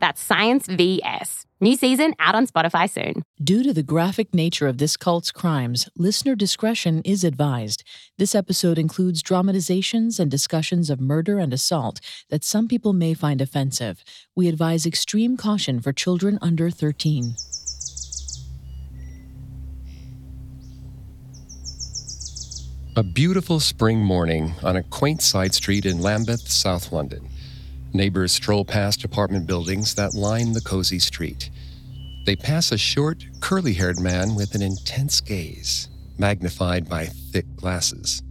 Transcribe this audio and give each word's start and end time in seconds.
That's 0.00 0.20
Science 0.22 0.66
VS. 0.66 1.46
New 1.60 1.76
season 1.76 2.14
out 2.18 2.34
on 2.34 2.46
Spotify 2.46 2.88
soon. 2.88 3.22
Due 3.42 3.62
to 3.62 3.74
the 3.74 3.82
graphic 3.82 4.34
nature 4.34 4.66
of 4.66 4.78
this 4.78 4.96
cult's 4.96 5.30
crimes, 5.30 5.90
listener 5.94 6.34
discretion 6.34 7.02
is 7.04 7.22
advised. 7.22 7.84
This 8.16 8.34
episode 8.34 8.78
includes 8.78 9.22
dramatizations 9.22 10.18
and 10.18 10.30
discussions 10.30 10.88
of 10.88 11.00
murder 11.00 11.38
and 11.38 11.52
assault 11.52 12.00
that 12.30 12.44
some 12.44 12.66
people 12.66 12.94
may 12.94 13.12
find 13.12 13.42
offensive. 13.42 14.02
We 14.34 14.48
advise 14.48 14.86
extreme 14.86 15.36
caution 15.36 15.80
for 15.80 15.92
children 15.92 16.38
under 16.40 16.70
13. 16.70 17.34
A 22.96 23.02
beautiful 23.02 23.60
spring 23.60 24.00
morning 24.00 24.52
on 24.62 24.76
a 24.76 24.82
quaint 24.82 25.22
side 25.22 25.54
street 25.54 25.86
in 25.86 26.02
Lambeth, 26.02 26.50
South 26.50 26.90
London. 26.90 27.29
Neighbors 27.92 28.32
stroll 28.32 28.64
past 28.64 29.02
apartment 29.04 29.46
buildings 29.46 29.94
that 29.94 30.14
line 30.14 30.52
the 30.52 30.60
cozy 30.60 31.00
street. 31.00 31.50
They 32.24 32.36
pass 32.36 32.70
a 32.70 32.78
short, 32.78 33.24
curly 33.40 33.72
haired 33.72 33.98
man 33.98 34.36
with 34.36 34.54
an 34.54 34.62
intense 34.62 35.20
gaze, 35.20 35.88
magnified 36.16 36.88
by 36.88 37.06
thick 37.06 37.46
glasses. 37.56 38.22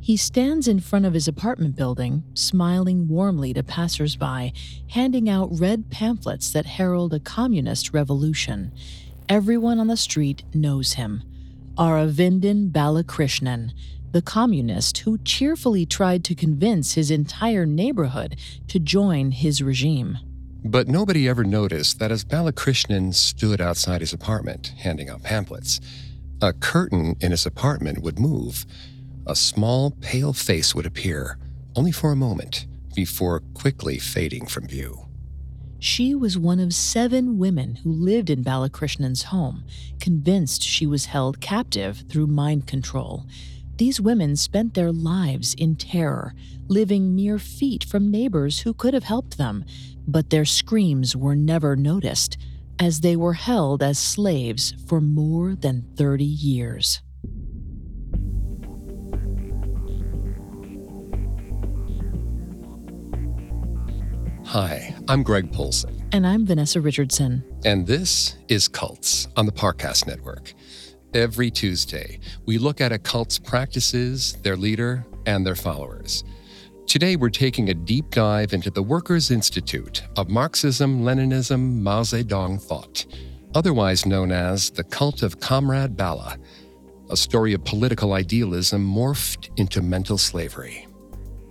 He 0.00 0.16
stands 0.16 0.68
in 0.68 0.80
front 0.80 1.04
of 1.04 1.14
his 1.14 1.28
apartment 1.28 1.76
building, 1.76 2.22
smiling 2.34 3.08
warmly 3.08 3.52
to 3.54 3.62
passersby, 3.62 4.52
handing 4.90 5.28
out 5.28 5.50
red 5.52 5.90
pamphlets 5.90 6.52
that 6.52 6.66
herald 6.66 7.12
a 7.12 7.20
communist 7.20 7.92
revolution. 7.92 8.72
Everyone 9.28 9.78
on 9.78 9.88
the 9.88 9.96
street 9.96 10.44
knows 10.54 10.94
him. 10.94 11.22
Aravindan 11.76 12.70
Balakrishnan, 12.72 13.72
the 14.12 14.22
communist 14.22 14.98
who 14.98 15.18
cheerfully 15.18 15.86
tried 15.86 16.24
to 16.24 16.34
convince 16.34 16.94
his 16.94 17.10
entire 17.10 17.66
neighborhood 17.66 18.36
to 18.68 18.78
join 18.78 19.30
his 19.30 19.62
regime. 19.62 20.18
But 20.64 20.88
nobody 20.88 21.28
ever 21.28 21.44
noticed 21.44 21.98
that 22.00 22.10
as 22.10 22.24
Balakrishnan 22.24 23.14
stood 23.14 23.60
outside 23.60 24.00
his 24.00 24.12
apartment 24.12 24.74
handing 24.78 25.08
out 25.08 25.22
pamphlets, 25.22 25.80
a 26.42 26.52
curtain 26.52 27.16
in 27.20 27.30
his 27.30 27.46
apartment 27.46 28.02
would 28.02 28.18
move. 28.18 28.66
A 29.26 29.36
small, 29.36 29.92
pale 30.00 30.32
face 30.32 30.74
would 30.74 30.86
appear, 30.86 31.38
only 31.76 31.92
for 31.92 32.12
a 32.12 32.16
moment, 32.16 32.66
before 32.94 33.40
quickly 33.54 33.98
fading 33.98 34.46
from 34.46 34.66
view. 34.66 35.06
She 35.78 36.14
was 36.14 36.36
one 36.36 36.60
of 36.60 36.74
seven 36.74 37.38
women 37.38 37.76
who 37.76 37.90
lived 37.90 38.28
in 38.28 38.44
Balakrishnan's 38.44 39.24
home, 39.24 39.64
convinced 39.98 40.62
she 40.62 40.86
was 40.86 41.06
held 41.06 41.40
captive 41.40 42.04
through 42.10 42.26
mind 42.26 42.66
control. 42.66 43.24
These 43.80 43.98
women 43.98 44.36
spent 44.36 44.74
their 44.74 44.92
lives 44.92 45.54
in 45.54 45.74
terror, 45.74 46.34
living 46.68 47.14
mere 47.14 47.38
feet 47.38 47.82
from 47.82 48.10
neighbors 48.10 48.60
who 48.60 48.74
could 48.74 48.92
have 48.92 49.04
helped 49.04 49.38
them, 49.38 49.64
but 50.06 50.28
their 50.28 50.44
screams 50.44 51.16
were 51.16 51.34
never 51.34 51.76
noticed, 51.76 52.36
as 52.78 53.00
they 53.00 53.16
were 53.16 53.32
held 53.32 53.82
as 53.82 53.98
slaves 53.98 54.74
for 54.86 55.00
more 55.00 55.54
than 55.54 55.86
30 55.96 56.24
years. 56.26 57.00
Hi, 64.44 64.94
I'm 65.08 65.22
Greg 65.22 65.52
Polcyn. 65.52 65.96
And 66.12 66.26
I'm 66.26 66.44
Vanessa 66.44 66.82
Richardson. 66.82 67.42
And 67.64 67.86
this 67.86 68.36
is 68.48 68.68
Cults 68.68 69.26
on 69.36 69.46
the 69.46 69.52
Parcast 69.52 70.06
Network. 70.06 70.52
Every 71.12 71.50
Tuesday, 71.50 72.20
we 72.46 72.56
look 72.56 72.80
at 72.80 72.92
a 72.92 72.98
cult's 72.98 73.36
practices, 73.36 74.34
their 74.44 74.56
leader, 74.56 75.04
and 75.26 75.44
their 75.44 75.56
followers. 75.56 76.22
Today, 76.86 77.16
we're 77.16 77.30
taking 77.30 77.68
a 77.68 77.74
deep 77.74 78.10
dive 78.10 78.52
into 78.52 78.70
the 78.70 78.84
Workers' 78.84 79.32
Institute 79.32 80.04
of 80.16 80.28
Marxism 80.28 81.02
Leninism 81.02 81.80
Mao 81.80 82.02
Zedong 82.02 82.62
Thought, 82.62 83.06
otherwise 83.56 84.06
known 84.06 84.30
as 84.30 84.70
the 84.70 84.84
Cult 84.84 85.24
of 85.24 85.40
Comrade 85.40 85.96
Bala, 85.96 86.38
a 87.10 87.16
story 87.16 87.54
of 87.54 87.64
political 87.64 88.12
idealism 88.12 88.86
morphed 88.86 89.50
into 89.58 89.82
mental 89.82 90.16
slavery. 90.16 90.86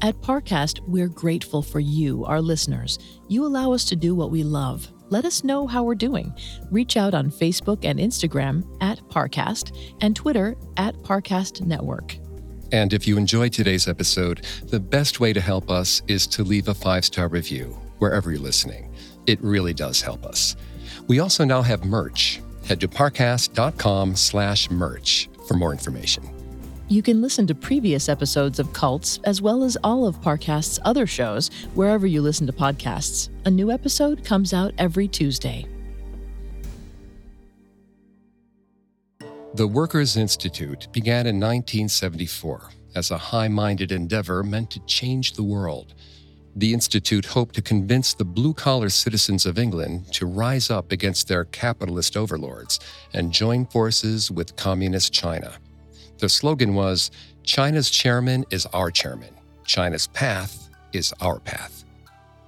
At 0.01 0.15
Parcast, 0.21 0.79
we're 0.87 1.09
grateful 1.09 1.61
for 1.61 1.81
you, 1.81 2.23
our 2.23 2.41
listeners. 2.41 2.97
You 3.27 3.45
allow 3.45 3.73
us 3.73 3.83
to 3.85 3.97
do 3.97 4.15
what 4.15 4.31
we 4.31 4.43
love 4.43 4.89
let 5.09 5.25
us 5.25 5.43
know 5.43 5.67
how 5.67 5.83
we're 5.83 5.95
doing. 5.95 6.33
Reach 6.71 6.97
out 6.97 7.13
on 7.13 7.31
Facebook 7.31 7.83
and 7.83 7.99
Instagram 7.99 8.65
at 8.81 8.99
Parcast 9.09 9.75
and 10.01 10.15
Twitter 10.15 10.55
at 10.77 10.95
Parcast 10.97 11.65
Network. 11.65 12.17
And 12.71 12.93
if 12.93 13.07
you 13.07 13.17
enjoyed 13.17 13.53
today's 13.53 13.87
episode, 13.87 14.45
the 14.65 14.79
best 14.79 15.19
way 15.19 15.33
to 15.33 15.41
help 15.41 15.71
us 15.71 16.01
is 16.07 16.27
to 16.27 16.43
leave 16.43 16.67
a 16.67 16.73
five 16.73 17.05
star 17.05 17.27
review 17.27 17.77
wherever 17.97 18.31
you're 18.31 18.39
listening. 18.39 18.93
It 19.25 19.41
really 19.41 19.73
does 19.73 20.01
help 20.01 20.25
us. 20.25 20.55
We 21.07 21.19
also 21.19 21.43
now 21.43 21.61
have 21.61 21.85
merch. 21.85 22.41
Head 22.65 22.79
to 22.81 22.87
parcast.com 22.87 24.15
slash 24.15 24.69
merch 24.69 25.29
for 25.47 25.55
more 25.55 25.71
information. 25.71 26.38
You 26.91 27.03
can 27.03 27.21
listen 27.21 27.45
to 27.45 27.53
previous 27.53 28.09
episodes 28.09 28.57
of 28.57 28.73
Cults, 28.73 29.19
as 29.23 29.43
well 29.43 29.63
as 29.63 29.77
all 29.83 30.07
of 30.07 30.19
Parcast's 30.23 30.79
other 30.85 31.05
shows, 31.05 31.51
wherever 31.75 32.07
you 32.07 32.19
listen 32.19 32.47
to 32.47 32.53
podcasts. 32.53 33.29
A 33.45 33.51
new 33.51 33.69
episode 33.69 34.25
comes 34.25 34.55
out 34.55 34.73
every 34.79 35.07
Tuesday. 35.07 35.67
The 39.53 39.67
Workers' 39.67 40.17
Institute 40.17 40.87
began 40.91 41.27
in 41.27 41.35
1974 41.35 42.71
as 42.95 43.11
a 43.11 43.19
high 43.19 43.49
minded 43.49 43.91
endeavor 43.91 44.41
meant 44.41 44.71
to 44.71 44.79
change 44.87 45.33
the 45.33 45.43
world. 45.43 45.93
The 46.55 46.73
Institute 46.73 47.25
hoped 47.25 47.53
to 47.53 47.61
convince 47.61 48.15
the 48.15 48.25
blue 48.25 48.55
collar 48.55 48.89
citizens 48.89 49.45
of 49.45 49.59
England 49.59 50.11
to 50.13 50.25
rise 50.25 50.71
up 50.71 50.91
against 50.91 51.27
their 51.27 51.45
capitalist 51.45 52.17
overlords 52.17 52.79
and 53.13 53.31
join 53.31 53.67
forces 53.67 54.31
with 54.31 54.55
Communist 54.55 55.13
China. 55.13 55.53
The 56.19 56.27
slogan 56.27 56.73
was 56.73 57.11
China's 57.43 57.89
chairman 57.89 58.45
is 58.49 58.65
our 58.67 58.91
chairman, 58.91 59.33
China's 59.65 60.07
path 60.07 60.69
is 60.91 61.13
our 61.21 61.39
path. 61.39 61.85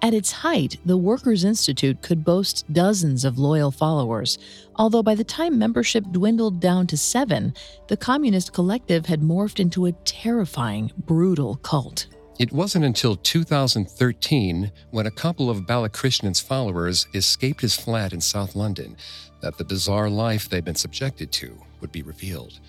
At 0.02 0.14
its 0.14 0.32
height, 0.32 0.78
the 0.86 0.98
Workers' 0.98 1.46
Institute 1.46 2.02
could 2.02 2.26
boast 2.26 2.66
dozens 2.74 3.24
of 3.24 3.38
loyal 3.38 3.72
followers, 3.72 4.38
although 4.76 5.04
by 5.04 5.16
the 5.16 5.24
time 5.24 5.58
membership 5.58 6.04
dwindled 6.12 6.60
down 6.60 6.86
to 6.88 6.98
seven, 6.98 7.54
the 7.88 7.96
Communist 7.96 8.52
Collective 8.52 9.06
had 9.06 9.22
morphed 9.22 9.60
into 9.60 9.86
a 9.86 9.94
terrifying, 10.04 10.92
brutal 11.06 11.56
cult. 11.58 12.08
It 12.40 12.52
wasn't 12.52 12.84
until 12.84 13.16
2013, 13.16 14.72
when 14.90 15.06
a 15.06 15.12
couple 15.12 15.50
of 15.50 15.66
Balakrishnan's 15.66 16.42
followers 16.42 17.08
escaped 17.14 17.62
his 17.62 17.78
flat 17.78 18.12
in 18.12 18.20
South 18.20 18.54
London, 18.54 18.98
that 19.40 19.58
the 19.58 19.64
bizarre 19.64 20.10
life 20.10 20.50
they'd 20.50 20.66
been 20.66 20.76
subjected 20.76 21.32
to 21.34 21.56
would 21.80 21.92
be 21.94 22.02
revealed 22.02 22.60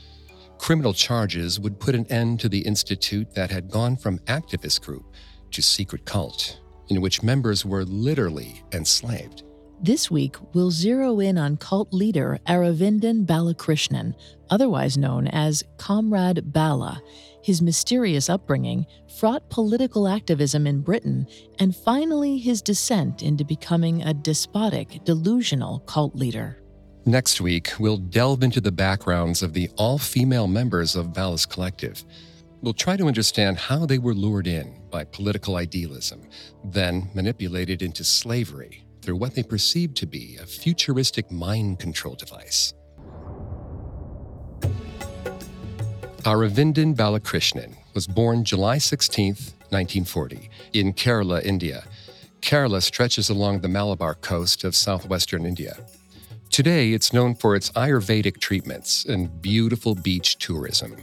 criminal 0.62 0.94
charges 0.94 1.58
would 1.58 1.80
put 1.80 1.92
an 1.92 2.06
end 2.06 2.38
to 2.38 2.48
the 2.48 2.60
institute 2.60 3.34
that 3.34 3.50
had 3.50 3.68
gone 3.68 3.96
from 3.96 4.16
activist 4.20 4.80
group 4.80 5.04
to 5.50 5.60
secret 5.60 6.04
cult, 6.04 6.60
in 6.86 7.00
which 7.00 7.20
members 7.20 7.66
were 7.66 7.84
literally 7.84 8.62
enslaved. 8.70 9.42
This 9.82 10.08
week, 10.08 10.36
we'll 10.54 10.70
zero 10.70 11.18
in 11.18 11.36
on 11.36 11.56
cult 11.56 11.92
leader 11.92 12.38
Aravindan 12.46 13.26
Balakrishnan, 13.26 14.14
otherwise 14.50 14.96
known 14.96 15.26
as 15.26 15.64
Comrade 15.78 16.52
Bala, 16.52 17.02
his 17.42 17.60
mysterious 17.60 18.30
upbringing, 18.30 18.86
fraught 19.18 19.50
political 19.50 20.06
activism 20.06 20.68
in 20.68 20.80
Britain, 20.80 21.26
and 21.58 21.74
finally 21.74 22.38
his 22.38 22.62
descent 22.62 23.20
into 23.20 23.44
becoming 23.44 24.04
a 24.04 24.14
despotic, 24.14 25.02
delusional 25.02 25.80
cult 25.80 26.14
leader. 26.14 26.61
Next 27.04 27.40
week, 27.40 27.72
we'll 27.80 27.96
delve 27.96 28.44
into 28.44 28.60
the 28.60 28.70
backgrounds 28.70 29.42
of 29.42 29.54
the 29.54 29.68
all 29.76 29.98
female 29.98 30.46
members 30.46 30.94
of 30.94 31.12
Bala's 31.12 31.44
Collective. 31.44 32.04
We'll 32.60 32.74
try 32.74 32.96
to 32.96 33.08
understand 33.08 33.58
how 33.58 33.86
they 33.86 33.98
were 33.98 34.14
lured 34.14 34.46
in 34.46 34.80
by 34.88 35.02
political 35.02 35.56
idealism, 35.56 36.28
then 36.62 37.10
manipulated 37.12 37.82
into 37.82 38.04
slavery 38.04 38.84
through 39.02 39.16
what 39.16 39.34
they 39.34 39.42
perceived 39.42 39.96
to 39.96 40.06
be 40.06 40.38
a 40.40 40.46
futuristic 40.46 41.28
mind 41.32 41.80
control 41.80 42.14
device. 42.14 42.72
Aravindan 46.22 46.94
Balakrishnan 46.94 47.74
was 47.94 48.06
born 48.06 48.44
July 48.44 48.78
16, 48.78 49.26
1940, 49.70 50.48
in 50.72 50.92
Kerala, 50.92 51.42
India. 51.42 51.82
Kerala 52.42 52.80
stretches 52.80 53.28
along 53.28 53.60
the 53.60 53.68
Malabar 53.68 54.14
coast 54.14 54.62
of 54.62 54.76
southwestern 54.76 55.44
India. 55.44 55.84
Today, 56.52 56.92
it's 56.92 57.14
known 57.14 57.34
for 57.34 57.56
its 57.56 57.70
Ayurvedic 57.70 58.38
treatments 58.38 59.06
and 59.06 59.40
beautiful 59.40 59.94
beach 59.94 60.36
tourism. 60.36 61.02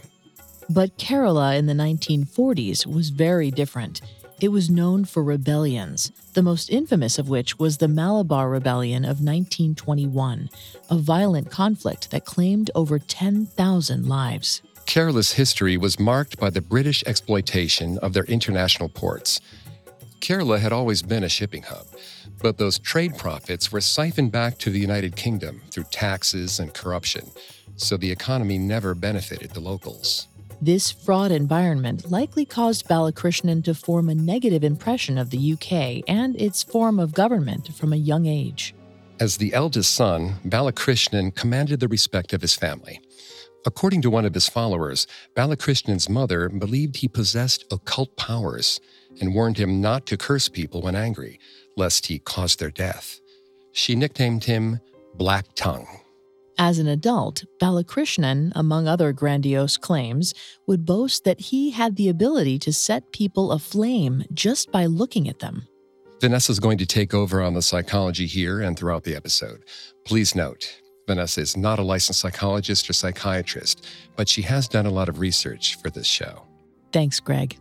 But 0.69 0.95
Kerala 0.99 1.57
in 1.57 1.65
the 1.65 1.73
1940s 1.73 2.85
was 2.85 3.09
very 3.09 3.49
different. 3.49 4.01
It 4.39 4.49
was 4.49 4.69
known 4.69 5.05
for 5.05 5.23
rebellions, 5.23 6.11
the 6.35 6.43
most 6.43 6.69
infamous 6.69 7.17
of 7.17 7.29
which 7.29 7.57
was 7.57 7.77
the 7.77 7.87
Malabar 7.87 8.47
Rebellion 8.47 9.03
of 9.03 9.21
1921, 9.21 10.51
a 10.91 10.95
violent 10.95 11.49
conflict 11.49 12.11
that 12.11 12.25
claimed 12.25 12.69
over 12.75 12.99
10,000 12.99 14.07
lives. 14.07 14.61
Kerala's 14.85 15.33
history 15.33 15.77
was 15.77 15.99
marked 15.99 16.39
by 16.39 16.51
the 16.51 16.61
British 16.61 17.03
exploitation 17.07 17.97
of 18.03 18.13
their 18.13 18.25
international 18.25 18.87
ports. 18.87 19.41
Kerala 20.19 20.59
had 20.59 20.73
always 20.73 21.01
been 21.01 21.23
a 21.23 21.29
shipping 21.29 21.63
hub, 21.63 21.87
but 22.41 22.57
those 22.57 22.79
trade 22.79 23.17
profits 23.17 23.71
were 23.71 23.81
siphoned 23.81 24.31
back 24.31 24.57
to 24.59 24.69
the 24.69 24.79
United 24.79 25.15
Kingdom 25.15 25.61
through 25.71 25.85
taxes 25.91 26.59
and 26.59 26.73
corruption, 26.73 27.29
so 27.75 27.97
the 27.97 28.11
economy 28.11 28.57
never 28.57 28.93
benefited 28.95 29.51
the 29.51 29.59
locals. 29.59 30.27
This 30.61 30.91
fraud 30.91 31.31
environment 31.31 32.11
likely 32.11 32.43
caused 32.43 32.87
Balakrishnan 32.87 33.63
to 33.63 33.73
form 33.73 34.09
a 34.09 34.15
negative 34.15 34.63
impression 34.63 35.17
of 35.17 35.29
the 35.29 35.53
UK 35.53 36.03
and 36.07 36.35
its 36.35 36.63
form 36.63 36.99
of 36.99 37.13
government 37.13 37.73
from 37.73 37.93
a 37.93 37.97
young 37.97 38.25
age. 38.25 38.75
As 39.21 39.37
the 39.37 39.53
eldest 39.53 39.93
son, 39.93 40.35
Balakrishnan 40.45 41.33
commanded 41.35 41.79
the 41.79 41.87
respect 41.87 42.33
of 42.33 42.41
his 42.41 42.55
family. 42.55 42.99
According 43.65 44.01
to 44.03 44.09
one 44.09 44.25
of 44.25 44.33
his 44.33 44.47
followers, 44.47 45.07
Balakrishnan's 45.35 46.09
mother 46.09 46.49
believed 46.49 46.97
he 46.97 47.07
possessed 47.07 47.65
occult 47.71 48.15
powers 48.17 48.79
and 49.19 49.35
warned 49.35 49.57
him 49.57 49.81
not 49.81 50.05
to 50.07 50.17
curse 50.17 50.47
people 50.47 50.81
when 50.81 50.95
angry, 50.95 51.39
lest 51.75 52.07
he 52.07 52.19
cause 52.19 52.55
their 52.55 52.71
death. 52.71 53.19
She 53.71 53.95
nicknamed 53.95 54.43
him 54.43 54.79
Black 55.15 55.45
Tongue. 55.55 55.87
As 56.57 56.77
an 56.77 56.87
adult, 56.87 57.45
Balakrishnan, 57.61 58.51
among 58.53 58.87
other 58.87 59.13
grandiose 59.13 59.77
claims, 59.77 60.33
would 60.67 60.85
boast 60.85 61.23
that 61.23 61.39
he 61.39 61.71
had 61.71 61.95
the 61.95 62.09
ability 62.09 62.59
to 62.59 62.73
set 62.73 63.13
people 63.13 63.53
aflame 63.53 64.25
just 64.33 64.69
by 64.69 64.85
looking 64.85 65.29
at 65.29 65.39
them. 65.39 65.67
Vanessa's 66.19 66.59
going 66.59 66.77
to 66.77 66.85
take 66.85 67.13
over 67.13 67.41
on 67.41 67.53
the 67.53 67.61
psychology 67.61 68.25
here 68.25 68.59
and 68.59 68.77
throughout 68.77 69.05
the 69.05 69.15
episode. 69.15 69.63
Please 70.03 70.35
note, 70.35 70.81
Vanessa 71.07 71.39
is 71.39 71.55
not 71.55 71.79
a 71.79 71.83
licensed 71.83 72.19
psychologist 72.19 72.89
or 72.89 72.93
psychiatrist, 72.93 73.87
but 74.17 74.27
she 74.27 74.41
has 74.41 74.67
done 74.67 74.85
a 74.85 74.91
lot 74.91 75.07
of 75.07 75.19
research 75.19 75.77
for 75.81 75.89
this 75.89 76.07
show. 76.07 76.43
Thanks, 76.91 77.21
Greg. 77.21 77.57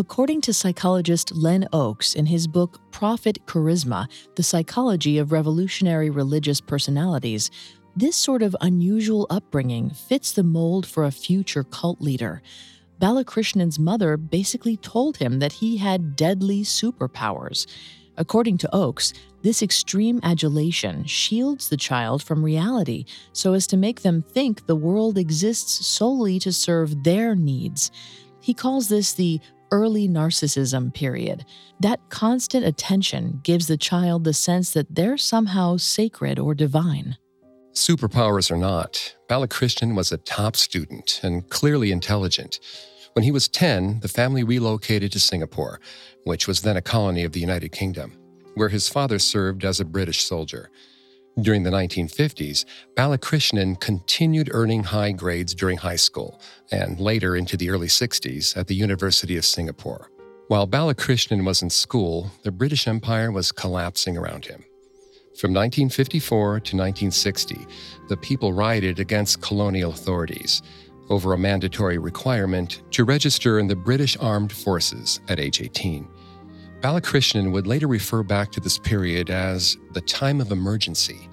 According 0.00 0.42
to 0.42 0.54
psychologist 0.54 1.34
Len 1.34 1.66
Oakes 1.72 2.14
in 2.14 2.26
his 2.26 2.46
book 2.46 2.80
Prophet 2.92 3.44
Charisma 3.46 4.06
The 4.36 4.44
Psychology 4.44 5.18
of 5.18 5.32
Revolutionary 5.32 6.08
Religious 6.08 6.60
Personalities, 6.60 7.50
this 7.96 8.14
sort 8.14 8.42
of 8.42 8.54
unusual 8.60 9.26
upbringing 9.28 9.90
fits 9.90 10.30
the 10.30 10.44
mold 10.44 10.86
for 10.86 11.02
a 11.02 11.10
future 11.10 11.64
cult 11.64 12.00
leader. 12.00 12.42
Balakrishnan's 13.00 13.80
mother 13.80 14.16
basically 14.16 14.76
told 14.76 15.16
him 15.16 15.40
that 15.40 15.54
he 15.54 15.78
had 15.78 16.14
deadly 16.14 16.62
superpowers. 16.62 17.66
According 18.16 18.58
to 18.58 18.72
Oakes, 18.72 19.12
this 19.42 19.64
extreme 19.64 20.20
adulation 20.22 21.06
shields 21.06 21.68
the 21.68 21.76
child 21.76 22.22
from 22.22 22.44
reality 22.44 23.04
so 23.32 23.52
as 23.52 23.66
to 23.66 23.76
make 23.76 24.02
them 24.02 24.22
think 24.22 24.66
the 24.66 24.76
world 24.76 25.18
exists 25.18 25.84
solely 25.84 26.38
to 26.38 26.52
serve 26.52 27.02
their 27.02 27.34
needs. 27.34 27.90
He 28.40 28.54
calls 28.54 28.88
this 28.88 29.12
the 29.12 29.40
early 29.70 30.08
narcissism 30.08 30.92
period. 30.92 31.44
That 31.80 32.00
constant 32.08 32.64
attention 32.64 33.40
gives 33.42 33.66
the 33.66 33.76
child 33.76 34.24
the 34.24 34.32
sense 34.32 34.72
that 34.72 34.94
they're 34.94 35.18
somehow 35.18 35.76
sacred 35.76 36.38
or 36.38 36.54
divine. 36.54 37.16
Superpowers 37.72 38.50
or 38.50 38.56
not, 38.56 39.14
Balakrishnan 39.28 39.94
was 39.94 40.10
a 40.10 40.18
top 40.18 40.56
student 40.56 41.20
and 41.22 41.48
clearly 41.48 41.92
intelligent. 41.92 42.58
When 43.12 43.22
he 43.22 43.30
was 43.30 43.48
10, 43.48 44.00
the 44.00 44.08
family 44.08 44.42
relocated 44.42 45.12
to 45.12 45.20
Singapore, 45.20 45.80
which 46.24 46.48
was 46.48 46.62
then 46.62 46.76
a 46.76 46.82
colony 46.82 47.24
of 47.24 47.32
the 47.32 47.40
United 47.40 47.70
Kingdom, 47.72 48.18
where 48.54 48.68
his 48.68 48.88
father 48.88 49.18
served 49.18 49.64
as 49.64 49.80
a 49.80 49.84
British 49.84 50.24
soldier. 50.24 50.70
During 51.40 51.62
the 51.62 51.70
1950s, 51.70 52.64
Balakrishnan 52.96 53.78
continued 53.78 54.50
earning 54.52 54.82
high 54.82 55.12
grades 55.12 55.54
during 55.54 55.78
high 55.78 55.96
school 55.96 56.40
and 56.72 56.98
later 56.98 57.36
into 57.36 57.56
the 57.56 57.70
early 57.70 57.86
60s 57.86 58.56
at 58.56 58.66
the 58.66 58.74
University 58.74 59.36
of 59.36 59.44
Singapore. 59.44 60.10
While 60.48 60.66
Balakrishnan 60.66 61.46
was 61.46 61.62
in 61.62 61.70
school, 61.70 62.32
the 62.42 62.50
British 62.50 62.88
Empire 62.88 63.30
was 63.30 63.52
collapsing 63.52 64.16
around 64.16 64.46
him. 64.46 64.64
From 65.38 65.54
1954 65.54 66.46
to 66.48 66.76
1960, 66.76 67.66
the 68.08 68.16
people 68.16 68.52
rioted 68.52 68.98
against 68.98 69.40
colonial 69.40 69.92
authorities 69.92 70.62
over 71.08 71.34
a 71.34 71.38
mandatory 71.38 71.98
requirement 71.98 72.82
to 72.90 73.04
register 73.04 73.60
in 73.60 73.68
the 73.68 73.76
British 73.76 74.16
Armed 74.16 74.52
Forces 74.52 75.20
at 75.28 75.38
age 75.38 75.62
18. 75.62 76.08
Balakrishnan 76.80 77.50
would 77.50 77.66
later 77.66 77.88
refer 77.88 78.22
back 78.22 78.52
to 78.52 78.60
this 78.60 78.78
period 78.78 79.30
as 79.30 79.76
the 79.94 80.00
time 80.00 80.40
of 80.40 80.52
emergency. 80.52 81.28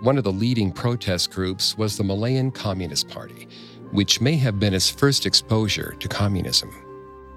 One 0.00 0.16
of 0.16 0.22
the 0.22 0.32
leading 0.32 0.70
protest 0.70 1.32
groups 1.32 1.76
was 1.76 1.96
the 1.96 2.04
Malayan 2.04 2.52
Communist 2.52 3.08
Party, 3.08 3.48
which 3.90 4.20
may 4.20 4.36
have 4.36 4.60
been 4.60 4.72
his 4.72 4.88
first 4.88 5.26
exposure 5.26 5.96
to 5.98 6.06
communism. 6.06 6.70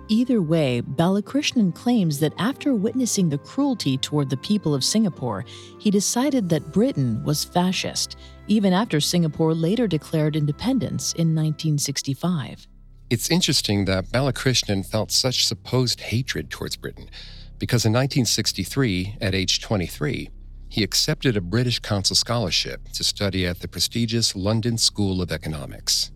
Either 0.09 0.43
way, 0.43 0.81
Balakrishnan 0.81 1.73
claims 1.73 2.19
that 2.19 2.33
after 2.37 2.75
witnessing 2.75 3.29
the 3.29 3.37
cruelty 3.39 3.97
toward 3.97 4.29
the 4.29 4.37
people 4.37 4.75
of 4.75 4.83
Singapore, 4.83 5.43
he 5.79 5.89
decided 5.89 6.49
that 6.49 6.71
Britain 6.71 7.23
was 7.23 7.43
fascist, 7.43 8.15
even 8.47 8.73
after 8.73 8.99
Singapore 8.99 9.55
later 9.55 9.87
declared 9.87 10.35
independence 10.35 11.13
in 11.13 11.33
1965. 11.33 12.67
It's 13.09 13.31
interesting 13.31 13.85
that 13.85 14.11
Balakrishnan 14.11 14.85
felt 14.85 15.11
such 15.11 15.45
supposed 15.45 15.99
hatred 15.99 16.51
towards 16.51 16.75
Britain 16.75 17.09
because 17.57 17.83
in 17.83 17.91
1963, 17.91 19.17
at 19.19 19.33
age 19.33 19.61
23, 19.61 20.29
he 20.69 20.83
accepted 20.83 21.35
a 21.35 21.41
British 21.41 21.79
Council 21.79 22.15
scholarship 22.15 22.87
to 22.93 23.03
study 23.03 23.47
at 23.47 23.61
the 23.61 23.67
prestigious 23.67 24.35
London 24.35 24.77
School 24.77 25.23
of 25.23 25.31
Economics. 25.31 26.11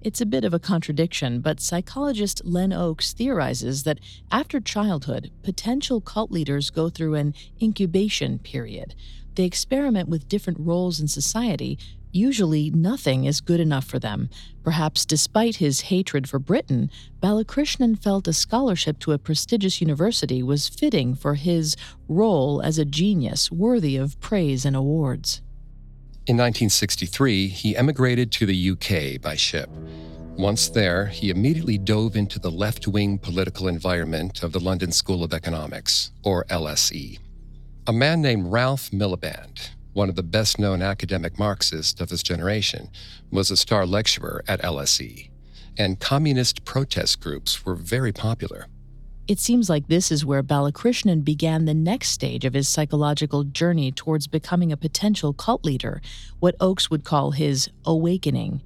It's 0.00 0.20
a 0.20 0.26
bit 0.26 0.44
of 0.44 0.54
a 0.54 0.60
contradiction, 0.60 1.40
but 1.40 1.60
psychologist 1.60 2.40
Len 2.44 2.72
Oakes 2.72 3.12
theorizes 3.12 3.82
that 3.82 3.98
after 4.30 4.60
childhood, 4.60 5.32
potential 5.42 6.00
cult 6.00 6.30
leaders 6.30 6.70
go 6.70 6.88
through 6.88 7.14
an 7.14 7.34
incubation 7.60 8.38
period. 8.38 8.94
They 9.34 9.44
experiment 9.44 10.08
with 10.08 10.28
different 10.28 10.60
roles 10.60 11.00
in 11.00 11.08
society. 11.08 11.76
Usually, 12.16 12.70
nothing 12.70 13.24
is 13.24 13.42
good 13.42 13.60
enough 13.60 13.84
for 13.84 13.98
them. 13.98 14.30
Perhaps 14.64 15.04
despite 15.04 15.56
his 15.56 15.82
hatred 15.82 16.26
for 16.26 16.38
Britain, 16.38 16.90
Balakrishnan 17.20 18.02
felt 18.02 18.26
a 18.26 18.32
scholarship 18.32 18.98
to 19.00 19.12
a 19.12 19.18
prestigious 19.18 19.82
university 19.82 20.42
was 20.42 20.66
fitting 20.66 21.14
for 21.14 21.34
his 21.34 21.76
role 22.08 22.62
as 22.62 22.78
a 22.78 22.86
genius 22.86 23.52
worthy 23.52 23.98
of 23.98 24.18
praise 24.18 24.64
and 24.64 24.74
awards. 24.74 25.42
In 26.26 26.38
1963, 26.38 27.48
he 27.48 27.76
emigrated 27.76 28.32
to 28.32 28.46
the 28.46 28.70
UK 28.70 29.20
by 29.20 29.36
ship. 29.36 29.68
Once 30.38 30.70
there, 30.70 31.06
he 31.08 31.28
immediately 31.28 31.76
dove 31.76 32.16
into 32.16 32.38
the 32.38 32.50
left 32.50 32.88
wing 32.88 33.18
political 33.18 33.68
environment 33.68 34.42
of 34.42 34.52
the 34.52 34.60
London 34.60 34.90
School 34.90 35.22
of 35.22 35.34
Economics, 35.34 36.12
or 36.24 36.46
LSE. 36.46 37.18
A 37.86 37.92
man 37.92 38.22
named 38.22 38.50
Ralph 38.50 38.90
Miliband, 38.90 39.75
one 39.96 40.10
of 40.10 40.14
the 40.14 40.22
best 40.22 40.58
known 40.58 40.82
academic 40.82 41.38
Marxists 41.38 42.02
of 42.02 42.10
his 42.10 42.22
generation, 42.22 42.90
was 43.30 43.50
a 43.50 43.56
star 43.56 43.86
lecturer 43.86 44.44
at 44.46 44.60
LSE, 44.60 45.30
and 45.78 45.98
communist 45.98 46.66
protest 46.66 47.18
groups 47.18 47.64
were 47.64 47.74
very 47.74 48.12
popular. 48.12 48.66
It 49.26 49.38
seems 49.38 49.70
like 49.70 49.88
this 49.88 50.12
is 50.12 50.24
where 50.24 50.42
Balakrishnan 50.42 51.24
began 51.24 51.64
the 51.64 51.72
next 51.72 52.10
stage 52.10 52.44
of 52.44 52.52
his 52.52 52.68
psychological 52.68 53.42
journey 53.42 53.90
towards 53.90 54.26
becoming 54.26 54.70
a 54.70 54.76
potential 54.76 55.32
cult 55.32 55.64
leader, 55.64 56.02
what 56.40 56.54
Oakes 56.60 56.90
would 56.90 57.02
call 57.02 57.30
his 57.30 57.70
awakening. 57.86 58.62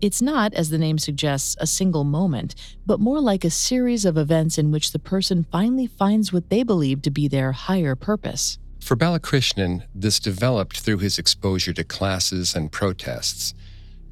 It's 0.00 0.20
not, 0.20 0.52
as 0.52 0.70
the 0.70 0.78
name 0.78 0.98
suggests, 0.98 1.56
a 1.60 1.66
single 1.66 2.02
moment, 2.02 2.56
but 2.84 2.98
more 2.98 3.20
like 3.20 3.44
a 3.44 3.50
series 3.50 4.04
of 4.04 4.18
events 4.18 4.58
in 4.58 4.72
which 4.72 4.90
the 4.90 4.98
person 4.98 5.46
finally 5.52 5.86
finds 5.86 6.32
what 6.32 6.50
they 6.50 6.64
believe 6.64 7.02
to 7.02 7.10
be 7.10 7.28
their 7.28 7.52
higher 7.52 7.94
purpose. 7.94 8.58
For 8.82 8.96
Balakrishnan, 8.96 9.84
this 9.94 10.18
developed 10.18 10.80
through 10.80 10.98
his 10.98 11.16
exposure 11.16 11.72
to 11.72 11.84
classes 11.84 12.56
and 12.56 12.72
protests. 12.72 13.54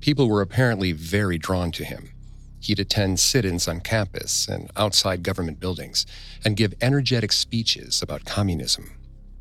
People 0.01 0.29
were 0.29 0.43
apparently 0.43 0.93
very 0.93 1.39
drawn 1.39 1.73
to 1.73 1.85
him. 1.85 2.13
He'd 2.61 2.79
attend 2.79 3.19
sit 3.19 3.45
ins 3.45 3.67
on 3.67 3.81
campus 3.81 4.47
and 4.47 4.71
outside 4.77 5.25
government 5.25 5.59
buildings 5.59 6.07
and 6.45 6.57
give 6.57 6.73
energetic 6.81 7.33
speeches 7.33 8.01
about 8.01 8.25
communism. 8.25 8.93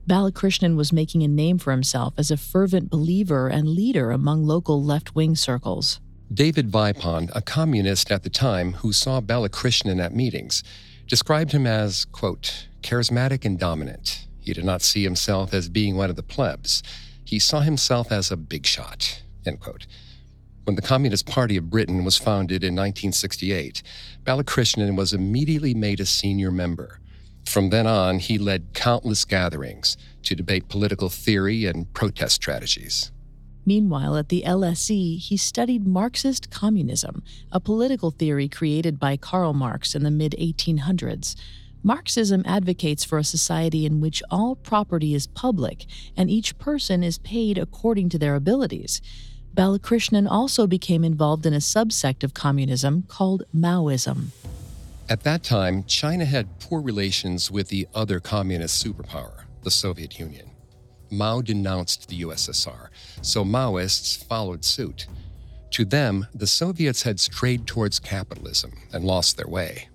Balakrishnan 0.07 0.75
was 0.75 0.91
making 0.91 1.21
a 1.21 1.27
name 1.27 1.59
for 1.59 1.69
himself 1.69 2.15
as 2.17 2.31
a 2.31 2.35
fervent 2.35 2.89
believer 2.89 3.47
and 3.47 3.69
leader 3.69 4.09
among 4.09 4.45
local 4.45 4.83
left 4.83 5.13
wing 5.13 5.35
circles. 5.35 5.99
David 6.33 6.71
Vipond, 6.71 7.29
a 7.35 7.43
communist 7.43 8.11
at 8.11 8.23
the 8.23 8.31
time 8.31 8.73
who 8.73 8.91
saw 8.91 9.21
Balakrishnan 9.21 10.03
at 10.03 10.15
meetings, 10.15 10.63
described 11.05 11.51
him 11.51 11.67
as, 11.67 12.05
quote, 12.05 12.67
charismatic 12.81 13.45
and 13.45 13.59
dominant. 13.59 14.25
He 14.49 14.53
did 14.53 14.65
not 14.65 14.81
see 14.81 15.03
himself 15.03 15.53
as 15.53 15.69
being 15.69 15.95
one 15.95 16.09
of 16.09 16.15
the 16.15 16.23
plebs. 16.23 16.81
He 17.23 17.37
saw 17.37 17.59
himself 17.59 18.11
as 18.11 18.31
a 18.31 18.35
big 18.35 18.65
shot. 18.65 19.21
When 20.63 20.75
the 20.75 20.81
Communist 20.81 21.27
Party 21.27 21.55
of 21.55 21.69
Britain 21.69 22.03
was 22.03 22.17
founded 22.17 22.63
in 22.63 22.73
1968, 22.73 23.83
Balakrishnan 24.23 24.95
was 24.95 25.13
immediately 25.13 25.75
made 25.75 25.99
a 25.99 26.05
senior 26.07 26.49
member. 26.49 26.99
From 27.45 27.69
then 27.69 27.85
on, 27.85 28.17
he 28.17 28.39
led 28.39 28.73
countless 28.73 29.23
gatherings 29.23 29.97
to 30.23 30.33
debate 30.33 30.67
political 30.67 31.09
theory 31.09 31.65
and 31.65 31.93
protest 31.93 32.33
strategies. 32.33 33.11
Meanwhile, 33.67 34.17
at 34.17 34.29
the 34.29 34.41
LSE, 34.47 35.19
he 35.19 35.37
studied 35.37 35.85
Marxist 35.85 36.49
communism, 36.49 37.21
a 37.51 37.59
political 37.59 38.09
theory 38.09 38.49
created 38.49 38.99
by 38.99 39.15
Karl 39.15 39.53
Marx 39.53 39.93
in 39.93 40.01
the 40.01 40.09
mid 40.09 40.35
1800s. 40.39 41.35
Marxism 41.81 42.43
advocates 42.45 43.05
for 43.05 43.17
a 43.17 43.23
society 43.23 43.85
in 43.85 44.01
which 44.01 44.21
all 44.29 44.55
property 44.55 45.13
is 45.13 45.27
public 45.27 45.85
and 46.17 46.29
each 46.29 46.57
person 46.57 47.03
is 47.03 47.17
paid 47.19 47.57
according 47.57 48.09
to 48.09 48.19
their 48.19 48.35
abilities. 48.35 49.01
Balakrishnan 49.55 50.29
also 50.29 50.67
became 50.67 51.03
involved 51.03 51.45
in 51.45 51.53
a 51.53 51.57
subsect 51.57 52.23
of 52.23 52.33
communism 52.33 53.03
called 53.07 53.43
Maoism. 53.55 54.27
At 55.07 55.23
that 55.23 55.41
time, 55.41 55.85
China 55.85 56.25
had 56.25 56.59
poor 56.59 56.81
relations 56.81 57.49
with 57.49 57.69
the 57.69 57.87
other 57.95 58.19
communist 58.19 58.85
superpower, 58.85 59.45
the 59.63 59.71
Soviet 59.71 60.19
Union. 60.19 60.51
Mao 61.09 61.41
denounced 61.41 62.07
the 62.09 62.21
USSR, 62.21 62.89
so 63.21 63.43
Maoists 63.43 64.23
followed 64.23 64.63
suit. 64.63 65.07
To 65.71 65.85
them, 65.85 66.27
the 66.33 66.45
Soviets 66.45 67.03
had 67.03 67.19
strayed 67.19 67.65
towards 67.65 67.99
capitalism 67.99 68.73
and 68.93 69.03
lost 69.03 69.37
their 69.37 69.47
way. 69.47 69.89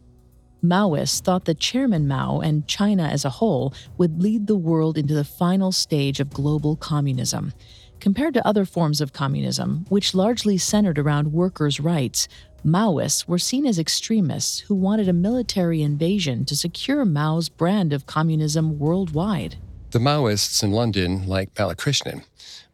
Maoists 0.64 1.20
thought 1.20 1.44
that 1.44 1.60
Chairman 1.60 2.08
Mao 2.08 2.40
and 2.40 2.66
China 2.66 3.02
as 3.02 3.26
a 3.26 3.30
whole 3.30 3.74
would 3.98 4.22
lead 4.22 4.46
the 4.46 4.56
world 4.56 4.96
into 4.96 5.12
the 5.12 5.22
final 5.22 5.72
stage 5.72 6.20
of 6.20 6.30
global 6.30 6.74
communism. 6.74 7.52
Compared 8.00 8.32
to 8.32 8.46
other 8.46 8.64
forms 8.64 9.02
of 9.02 9.12
communism, 9.12 9.84
which 9.90 10.14
largely 10.14 10.56
centered 10.56 10.98
around 10.98 11.34
workers' 11.34 11.80
rights, 11.80 12.28
Maoists 12.64 13.28
were 13.28 13.38
seen 13.38 13.66
as 13.66 13.78
extremists 13.78 14.60
who 14.60 14.74
wanted 14.74 15.06
a 15.06 15.12
military 15.12 15.82
invasion 15.82 16.46
to 16.46 16.56
secure 16.56 17.04
Mao's 17.04 17.50
brand 17.50 17.92
of 17.92 18.06
communism 18.06 18.78
worldwide. 18.78 19.56
The 19.90 19.98
Maoists 19.98 20.62
in 20.62 20.72
London, 20.72 21.26
like 21.26 21.52
Balakrishnan, 21.52 22.24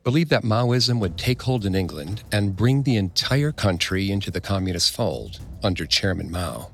believed 0.04 0.30
that 0.30 0.44
Maoism 0.44 1.00
would 1.00 1.18
take 1.18 1.42
hold 1.42 1.66
in 1.66 1.75
England 1.75 2.23
and 2.30 2.54
bring 2.54 2.85
the 2.85 2.97
entire 2.97 3.50
country 3.50 4.12
into 4.12 4.30
the 4.30 4.40
communist 4.40 4.94
fold 4.94 5.40
under 5.64 5.87
Chairman 5.87 6.30
Mao. 6.30 6.70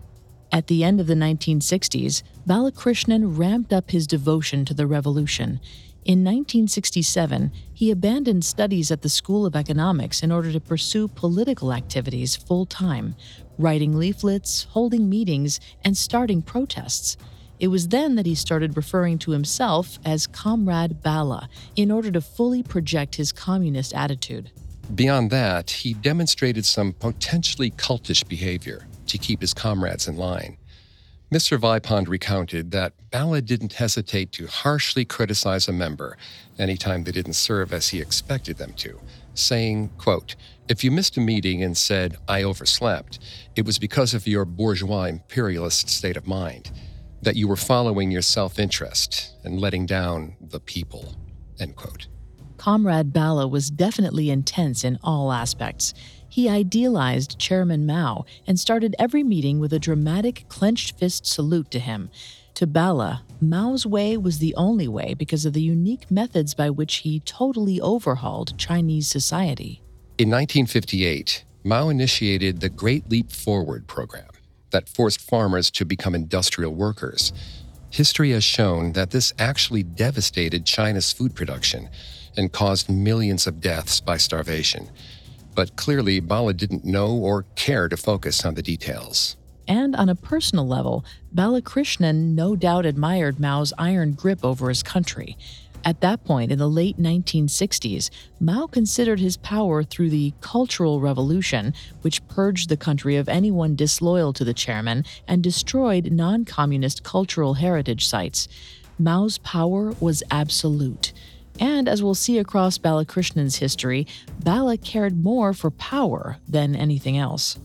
At 0.52 0.68
the 0.68 0.84
end 0.84 1.00
of 1.00 1.06
the 1.06 1.14
1960s, 1.14 2.22
Balakrishnan 2.48 3.36
ramped 3.36 3.72
up 3.72 3.90
his 3.90 4.06
devotion 4.06 4.64
to 4.64 4.74
the 4.74 4.86
revolution. 4.86 5.60
In 6.04 6.20
1967, 6.20 7.50
he 7.74 7.90
abandoned 7.90 8.44
studies 8.44 8.92
at 8.92 9.02
the 9.02 9.08
School 9.08 9.44
of 9.44 9.56
Economics 9.56 10.22
in 10.22 10.30
order 10.30 10.52
to 10.52 10.60
pursue 10.60 11.08
political 11.08 11.72
activities 11.72 12.36
full 12.36 12.64
time, 12.64 13.16
writing 13.58 13.96
leaflets, 13.96 14.68
holding 14.70 15.08
meetings, 15.08 15.58
and 15.84 15.96
starting 15.96 16.42
protests. 16.42 17.16
It 17.58 17.68
was 17.68 17.88
then 17.88 18.14
that 18.14 18.26
he 18.26 18.36
started 18.36 18.76
referring 18.76 19.18
to 19.20 19.32
himself 19.32 19.98
as 20.04 20.28
Comrade 20.28 21.02
Bala 21.02 21.48
in 21.74 21.90
order 21.90 22.12
to 22.12 22.20
fully 22.20 22.62
project 22.62 23.16
his 23.16 23.32
communist 23.32 23.92
attitude. 23.92 24.52
Beyond 24.94 25.32
that, 25.32 25.70
he 25.70 25.94
demonstrated 25.94 26.64
some 26.64 26.92
potentially 26.92 27.72
cultish 27.72 28.26
behavior 28.28 28.86
to 29.08 29.18
keep 29.18 29.40
his 29.40 29.54
comrades 29.54 30.08
in 30.08 30.16
line. 30.16 30.58
Mr. 31.32 31.58
Vipond 31.58 32.06
recounted 32.06 32.70
that 32.70 32.92
Bala 33.10 33.42
didn't 33.42 33.72
hesitate 33.72 34.30
to 34.32 34.46
harshly 34.46 35.04
criticize 35.04 35.66
a 35.66 35.72
member 35.72 36.16
anytime 36.56 37.02
they 37.02 37.10
didn't 37.10 37.32
serve 37.32 37.72
as 37.72 37.88
he 37.88 38.00
expected 38.00 38.58
them 38.58 38.72
to, 38.74 39.00
saying, 39.34 39.90
quote, 39.98 40.36
If 40.68 40.84
you 40.84 40.92
missed 40.92 41.16
a 41.16 41.20
meeting 41.20 41.64
and 41.64 41.76
said, 41.76 42.16
I 42.28 42.44
overslept, 42.44 43.18
it 43.56 43.66
was 43.66 43.78
because 43.78 44.14
of 44.14 44.28
your 44.28 44.44
bourgeois 44.44 45.04
imperialist 45.06 45.88
state 45.88 46.16
of 46.16 46.28
mind, 46.28 46.70
that 47.22 47.34
you 47.34 47.48
were 47.48 47.56
following 47.56 48.12
your 48.12 48.22
self 48.22 48.60
interest 48.60 49.34
and 49.42 49.60
letting 49.60 49.84
down 49.84 50.36
the 50.40 50.60
people, 50.60 51.16
end 51.58 51.74
quote. 51.74 52.06
Comrade 52.56 53.12
Bala 53.12 53.48
was 53.48 53.70
definitely 53.70 54.30
intense 54.30 54.84
in 54.84 54.98
all 55.02 55.32
aspects. 55.32 55.92
He 56.36 56.50
idealized 56.50 57.38
Chairman 57.38 57.86
Mao 57.86 58.26
and 58.46 58.60
started 58.60 58.94
every 58.98 59.22
meeting 59.22 59.58
with 59.58 59.72
a 59.72 59.78
dramatic 59.78 60.44
clenched 60.50 60.98
fist 60.98 61.24
salute 61.24 61.70
to 61.70 61.78
him. 61.78 62.10
To 62.56 62.66
Bala, 62.66 63.22
Mao's 63.40 63.86
way 63.86 64.18
was 64.18 64.38
the 64.38 64.54
only 64.54 64.86
way 64.86 65.14
because 65.14 65.46
of 65.46 65.54
the 65.54 65.62
unique 65.62 66.10
methods 66.10 66.52
by 66.52 66.68
which 66.68 66.96
he 66.96 67.20
totally 67.20 67.80
overhauled 67.80 68.58
Chinese 68.58 69.08
society. 69.08 69.80
In 70.18 70.28
1958, 70.28 71.46
Mao 71.64 71.88
initiated 71.88 72.60
the 72.60 72.68
Great 72.68 73.08
Leap 73.08 73.32
Forward 73.32 73.86
program 73.86 74.28
that 74.72 74.90
forced 74.90 75.22
farmers 75.22 75.70
to 75.70 75.86
become 75.86 76.14
industrial 76.14 76.74
workers. 76.74 77.32
History 77.88 78.32
has 78.32 78.44
shown 78.44 78.92
that 78.92 79.10
this 79.10 79.32
actually 79.38 79.84
devastated 79.84 80.66
China's 80.66 81.14
food 81.14 81.34
production 81.34 81.88
and 82.36 82.52
caused 82.52 82.90
millions 82.90 83.46
of 83.46 83.62
deaths 83.62 84.02
by 84.02 84.18
starvation 84.18 84.90
but 85.56 85.74
clearly 85.74 86.20
Bala 86.20 86.52
didn't 86.52 86.84
know 86.84 87.10
or 87.10 87.46
care 87.56 87.88
to 87.88 87.96
focus 87.96 88.44
on 88.44 88.54
the 88.54 88.62
details. 88.62 89.36
And 89.66 89.96
on 89.96 90.08
a 90.08 90.14
personal 90.14 90.68
level, 90.68 91.04
Balakrishnan 91.34 92.34
no 92.34 92.54
doubt 92.54 92.86
admired 92.86 93.40
Mao's 93.40 93.72
iron 93.76 94.12
grip 94.12 94.44
over 94.44 94.68
his 94.68 94.84
country. 94.84 95.36
At 95.84 96.00
that 96.00 96.24
point 96.24 96.50
in 96.52 96.58
the 96.58 96.68
late 96.68 96.98
1960s, 96.98 98.10
Mao 98.40 98.66
considered 98.66 99.20
his 99.20 99.36
power 99.36 99.84
through 99.84 100.10
the 100.10 100.34
Cultural 100.40 101.00
Revolution, 101.00 101.74
which 102.02 102.26
purged 102.28 102.68
the 102.68 102.76
country 102.76 103.16
of 103.16 103.28
anyone 103.28 103.76
disloyal 103.76 104.32
to 104.32 104.44
the 104.44 104.54
chairman 104.54 105.04
and 105.28 105.42
destroyed 105.42 106.10
non 106.10 106.44
communist 106.44 107.02
cultural 107.02 107.54
heritage 107.54 108.06
sites. 108.06 108.48
Mao's 108.98 109.38
power 109.38 109.92
was 110.00 110.22
absolute. 110.30 111.12
And 111.58 111.88
as 111.88 112.02
we'll 112.02 112.14
see 112.14 112.38
across 112.38 112.78
Balakrishnan's 112.78 113.56
history, 113.56 114.06
Bala 114.44 114.76
cared 114.76 115.22
more 115.22 115.52
for 115.52 115.70
power 115.70 116.36
than 116.48 116.76
anything 116.76 117.16
else. 117.16 117.58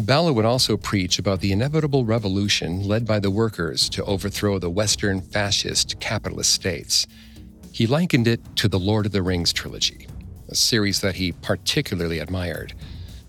Bala 0.00 0.32
would 0.32 0.44
also 0.44 0.76
preach 0.76 1.18
about 1.18 1.40
the 1.40 1.52
inevitable 1.52 2.04
revolution 2.04 2.86
led 2.86 3.06
by 3.06 3.18
the 3.18 3.30
workers 3.30 3.88
to 3.90 4.04
overthrow 4.04 4.58
the 4.58 4.70
Western 4.70 5.20
fascist 5.20 5.98
capitalist 6.00 6.52
states. 6.52 7.06
He 7.72 7.86
likened 7.86 8.28
it 8.28 8.40
to 8.56 8.68
the 8.68 8.78
Lord 8.78 9.06
of 9.06 9.12
the 9.12 9.22
Rings 9.22 9.52
trilogy, 9.52 10.06
a 10.48 10.54
series 10.54 11.00
that 11.00 11.16
he 11.16 11.32
particularly 11.32 12.18
admired. 12.18 12.74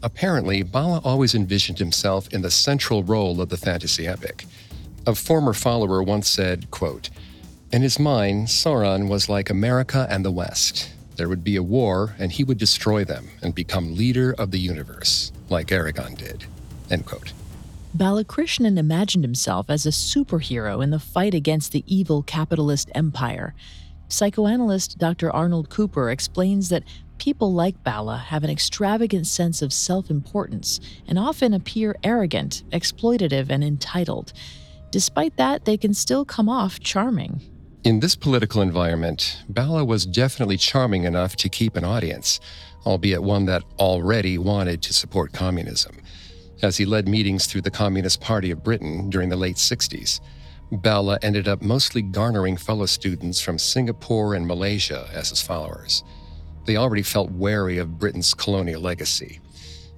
Apparently, 0.03 0.61
Bala 0.61 1.01
always 1.03 1.33
envisioned 1.33 1.79
himself 1.79 2.31
in 2.33 2.41
the 2.41 2.51
central 2.51 3.03
role 3.03 3.41
of 3.41 3.49
the 3.49 3.57
fantasy 3.57 4.07
epic. 4.07 4.45
A 5.07 5.15
former 5.15 5.53
follower 5.53 6.03
once 6.03 6.29
said, 6.29 6.69
quote, 6.69 7.09
in 7.71 7.81
his 7.81 7.99
mind, 7.99 8.47
Sauron 8.47 9.07
was 9.09 9.29
like 9.29 9.49
America 9.49 10.07
and 10.09 10.23
the 10.23 10.31
West. 10.31 10.91
There 11.17 11.27
would 11.27 11.43
be 11.43 11.55
a 11.55 11.63
war, 11.63 12.15
and 12.19 12.31
he 12.31 12.43
would 12.43 12.57
destroy 12.57 13.03
them 13.03 13.27
and 13.41 13.53
become 13.55 13.95
leader 13.95 14.33
of 14.37 14.51
the 14.51 14.59
universe, 14.59 15.31
like 15.49 15.67
Aragorn 15.67 16.17
did. 16.17 16.45
End 16.89 17.05
quote. 17.05 17.33
Balakrishnan 17.97 18.77
imagined 18.77 19.23
himself 19.23 19.69
as 19.69 19.85
a 19.85 19.89
superhero 19.89 20.83
in 20.83 20.91
the 20.91 20.99
fight 20.99 21.33
against 21.33 21.71
the 21.71 21.83
evil 21.87 22.21
capitalist 22.21 22.91
empire. 22.93 23.55
Psychoanalyst 24.09 24.97
Dr. 24.97 25.31
Arnold 25.31 25.69
Cooper 25.69 26.11
explains 26.11 26.69
that 26.69 26.83
people 27.17 27.51
like 27.51 27.83
Bala 27.83 28.17
have 28.17 28.43
an 28.43 28.49
extravagant 28.49 29.25
sense 29.25 29.61
of 29.61 29.73
self 29.73 30.09
importance 30.09 30.79
and 31.07 31.17
often 31.17 31.53
appear 31.53 31.95
arrogant, 32.03 32.63
exploitative, 32.71 33.49
and 33.49 33.63
entitled. 33.63 34.31
Despite 34.91 35.35
that, 35.37 35.65
they 35.65 35.77
can 35.77 35.93
still 35.93 36.23
come 36.23 36.47
off 36.47 36.79
charming. 36.79 37.41
In 37.83 37.99
this 37.99 38.15
political 38.15 38.61
environment, 38.61 39.43
Bala 39.47 39.85
was 39.85 40.05
definitely 40.05 40.57
charming 40.57 41.03
enough 41.03 41.35
to 41.37 41.47
keep 41.47 41.75
an 41.75 41.85
audience, 41.85 42.39
albeit 42.85 43.21
one 43.21 43.45
that 43.45 43.63
already 43.79 44.37
wanted 44.37 44.81
to 44.81 44.93
support 44.93 45.31
communism. 45.31 46.01
As 46.61 46.77
he 46.77 46.85
led 46.85 47.07
meetings 47.07 47.45
through 47.45 47.61
the 47.61 47.71
Communist 47.71 48.19
Party 48.19 48.49
of 48.49 48.63
Britain 48.63 49.09
during 49.09 49.29
the 49.29 49.35
late 49.35 49.57
60s, 49.57 50.19
Bala 50.71 51.19
ended 51.21 51.47
up 51.47 51.61
mostly 51.61 52.01
garnering 52.01 52.57
fellow 52.57 52.87
students 52.87 53.39
from 53.39 53.59
Singapore 53.59 54.33
and 54.33 54.47
Malaysia 54.47 55.07
as 55.13 55.29
his 55.29 55.41
followers. 55.41 56.03
They 56.65 56.75
already 56.75 57.03
felt 57.03 57.31
wary 57.31 57.77
of 57.77 57.99
Britain's 57.99 58.33
colonial 58.33 58.81
legacy. 58.81 59.39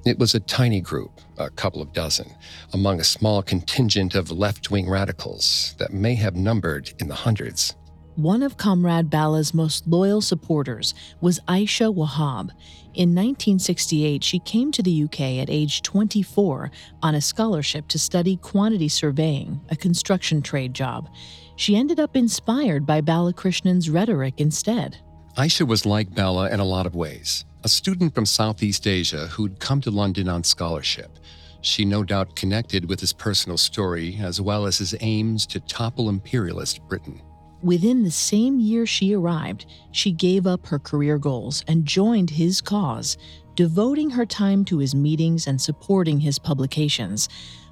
It 0.05 0.17
was 0.17 0.33
a 0.33 0.39
tiny 0.39 0.79
group, 0.79 1.19
a 1.37 1.49
couple 1.49 1.81
of 1.81 1.91
dozen, 1.91 2.33
among 2.73 2.99
a 2.99 3.03
small 3.03 3.43
contingent 3.43 4.15
of 4.15 4.31
left 4.31 4.71
wing 4.71 4.89
radicals 4.89 5.75
that 5.77 5.93
may 5.93 6.15
have 6.15 6.35
numbered 6.35 6.93
in 6.99 7.09
the 7.09 7.15
hundreds. 7.15 7.75
One 8.15 8.43
of 8.43 8.57
Comrade 8.57 9.09
Bala's 9.09 9.53
most 9.53 9.87
loyal 9.87 10.21
supporters 10.21 10.93
was 11.21 11.39
Aisha 11.47 11.93
Wahab. 11.93 12.51
In 12.93 13.15
1968, 13.15 14.23
she 14.23 14.39
came 14.39 14.71
to 14.71 14.83
the 14.83 15.03
UK 15.03 15.19
at 15.39 15.49
age 15.49 15.81
24 15.83 16.71
on 17.01 17.15
a 17.15 17.21
scholarship 17.21 17.87
to 17.89 17.99
study 17.99 18.35
quantity 18.37 18.89
surveying, 18.89 19.61
a 19.69 19.75
construction 19.75 20.41
trade 20.41 20.73
job. 20.73 21.09
She 21.55 21.75
ended 21.75 21.99
up 21.99 22.15
inspired 22.15 22.85
by 22.85 23.01
Balakrishnan's 23.01 23.89
rhetoric 23.89 24.35
instead. 24.39 24.97
Aisha 25.37 25.65
was 25.65 25.85
like 25.85 26.13
Bala 26.13 26.49
in 26.49 26.59
a 26.59 26.65
lot 26.65 26.85
of 26.85 26.95
ways, 26.95 27.45
a 27.63 27.69
student 27.69 28.15
from 28.15 28.25
Southeast 28.25 28.87
Asia 28.87 29.27
who'd 29.27 29.59
come 29.59 29.81
to 29.81 29.91
London 29.91 30.29
on 30.29 30.43
scholarship. 30.43 31.19
She 31.61 31.83
no 31.83 32.03
doubt 32.03 32.35
connected 32.35 32.87
with 32.87 33.01
his 33.01 33.11
personal 33.11 33.57
story 33.57 34.17
as 34.21 34.39
well 34.39 34.65
as 34.65 34.77
his 34.77 34.95
aims 35.01 35.45
to 35.47 35.59
topple 35.59 36.07
imperialist 36.07 36.81
Britain. 36.87 37.21
Within 37.61 38.03
the 38.03 38.11
same 38.11 38.59
year 38.59 38.85
she 38.85 39.13
arrived, 39.13 39.65
she 39.91 40.13
gave 40.13 40.47
up 40.47 40.65
her 40.67 40.79
career 40.79 41.17
goals 41.17 41.65
and 41.67 41.85
joined 41.85 42.29
his 42.29 42.61
cause, 42.61 43.17
devoting 43.55 44.09
her 44.11 44.25
time 44.25 44.63
to 44.63 44.77
his 44.77 44.95
meetings 44.95 45.47
and 45.47 45.59
supporting 45.59 46.21
his 46.21 46.39
publications. 46.39 47.27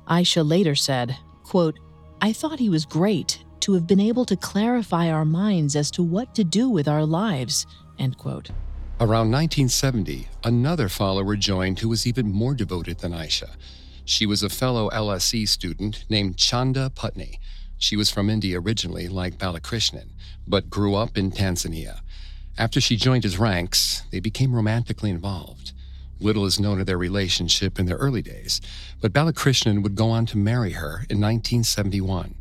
Aisha 0.10 0.48
later 0.48 0.76
said, 0.76 1.16
quote, 1.44 1.80
I 2.20 2.34
thought 2.34 2.60
he 2.60 2.70
was 2.70 2.86
great 2.86 3.46
to 3.62 3.74
have 3.74 3.88
been 3.88 4.02
able 4.02 4.26
to 4.26 4.36
clarify 4.36 5.10
our 5.10 5.24
minds 5.24 5.78
as 5.78 5.90
to 5.92 6.04
what 6.04 6.36
to 6.36 6.44
do 6.44 6.70
with 6.70 6.90
our 6.90 7.06
lives. 7.06 7.66
End 7.98 8.18
quote. 8.18 8.50
Around 9.00 9.30
1970, 9.30 10.28
another 10.44 10.90
follower 10.90 11.36
joined 11.36 11.78
who 11.80 11.90
was 11.90 12.08
even 12.08 12.32
more 12.32 12.56
devoted 12.56 12.98
than 12.98 13.12
Aisha. 13.12 13.52
She 14.06 14.26
was 14.26 14.42
a 14.42 14.50
fellow 14.50 14.90
LSE 14.90 15.48
student 15.48 16.04
named 16.10 16.38
Chanda 16.38 16.90
Pattni. 16.96 17.38
She 17.78 17.96
was 17.96 18.10
from 18.10 18.28
India 18.28 18.60
originally, 18.60 19.08
like 19.08 19.38
Balakrishnan, 19.38 20.14
but 20.48 20.72
grew 20.72 20.96
up 20.96 21.16
in 21.16 21.30
Tanzania. 21.30 22.00
After 22.58 22.82
she 22.82 22.96
joined 22.96 23.24
his 23.24 23.38
ranks, 23.38 24.02
they 24.10 24.20
became 24.20 24.56
romantically 24.56 25.12
involved. 25.12 25.74
Little 26.20 26.48
is 26.48 26.60
known 26.60 26.80
of 26.80 26.88
their 26.88 26.98
relationship 26.98 27.78
in 27.78 27.86
their 27.86 27.98
early 27.98 28.24
days, 28.24 28.62
but 29.00 29.14
Balakrishnan 29.14 29.84
would 29.84 29.94
go 29.94 30.10
on 30.10 30.26
to 30.26 30.40
marry 30.40 30.72
her 30.72 31.06
in 31.08 31.22
1971. 31.22 32.34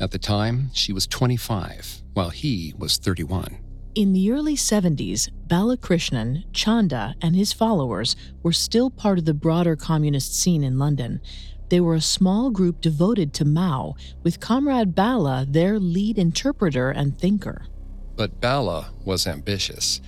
At 0.00 0.12
the 0.12 0.18
time, 0.18 0.70
she 0.72 0.90
was 0.90 1.06
25, 1.06 2.00
while 2.14 2.30
he 2.30 2.72
was 2.78 2.96
31. 2.96 3.67
In 3.98 4.12
the 4.12 4.30
early 4.30 4.54
70s, 4.54 5.28
Balakrishnan, 5.48 6.44
Chanda, 6.52 7.16
and 7.20 7.34
his 7.34 7.52
followers 7.52 8.14
were 8.44 8.52
still 8.52 8.90
part 8.90 9.18
of 9.18 9.24
the 9.24 9.34
broader 9.34 9.74
communist 9.74 10.40
scene 10.40 10.62
in 10.62 10.78
London. 10.78 11.20
They 11.68 11.80
were 11.80 11.96
a 11.96 12.00
small 12.00 12.50
group 12.50 12.80
devoted 12.80 13.34
to 13.34 13.44
Mao, 13.44 13.96
with 14.22 14.38
Comrade 14.38 14.94
Bala 14.94 15.46
their 15.48 15.80
lead 15.80 16.16
interpreter 16.16 16.90
and 16.90 17.18
thinker. 17.18 17.66
But 18.14 18.40
Bala 18.40 18.92
was 19.04 19.26
ambitious. 19.26 20.00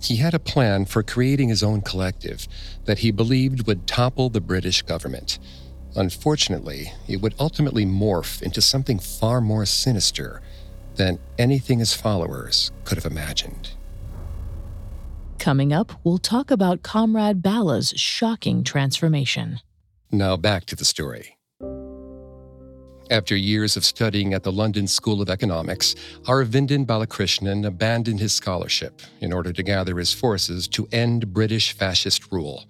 He 0.00 0.18
had 0.18 0.34
a 0.34 0.38
plan 0.38 0.84
for 0.84 1.02
creating 1.02 1.48
his 1.48 1.64
own 1.64 1.80
collective 1.80 2.46
that 2.84 3.00
he 3.00 3.10
believed 3.10 3.66
would 3.66 3.88
topple 3.88 4.30
the 4.30 4.40
British 4.40 4.82
government. 4.82 5.40
Unfortunately, 5.96 6.92
it 7.08 7.20
would 7.20 7.34
ultimately 7.40 7.86
morph 7.86 8.40
into 8.40 8.62
something 8.62 9.00
far 9.00 9.40
more 9.40 9.66
sinister 9.66 10.40
than 10.96 11.18
anything 11.38 11.78
his 11.78 11.94
followers 11.94 12.70
could 12.84 12.96
have 12.96 13.10
imagined. 13.10 13.70
Coming 15.38 15.72
up, 15.72 15.92
we'll 16.04 16.18
talk 16.18 16.50
about 16.50 16.82
Comrade 16.82 17.42
Bala's 17.42 17.92
shocking 17.96 18.62
transformation. 18.62 19.60
Now 20.10 20.36
back 20.36 20.66
to 20.66 20.76
the 20.76 20.84
story. 20.84 21.36
After 23.10 23.36
years 23.36 23.76
of 23.76 23.84
studying 23.84 24.32
at 24.32 24.42
the 24.42 24.52
London 24.52 24.86
School 24.86 25.20
of 25.20 25.28
Economics, 25.28 25.94
Aravindan 26.22 26.86
Balakrishnan 26.86 27.66
abandoned 27.66 28.20
his 28.20 28.32
scholarship 28.32 29.02
in 29.20 29.32
order 29.32 29.52
to 29.52 29.62
gather 29.62 29.98
his 29.98 30.14
forces 30.14 30.66
to 30.68 30.88
end 30.92 31.32
British 31.32 31.72
fascist 31.72 32.32
rule. 32.32 32.64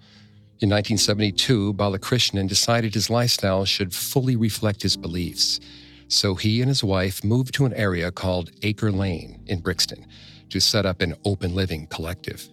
In 0.61 0.71
1972, 0.71 1.75
Balakrishnan 1.75 2.49
decided 2.49 2.95
his 2.95 3.11
lifestyle 3.11 3.64
should 3.64 3.95
fully 3.95 4.35
reflect 4.35 4.83
his 4.83 4.97
beliefs. 4.97 5.61
So 6.12 6.35
he 6.35 6.61
and 6.61 6.69
his 6.69 6.85
wife 6.85 7.25
moved 7.25 7.54
to 7.54 7.64
an 7.64 7.73
area 7.73 8.11
called 8.12 8.50
Acre 8.61 8.92
Lane 8.92 9.42
in 9.47 9.61
Brixton 9.61 10.07
to 10.50 10.61
set 10.61 10.85
up 10.85 11.00
an 11.00 11.14
open 11.25 11.54
living 11.54 11.87
collective. 11.87 12.50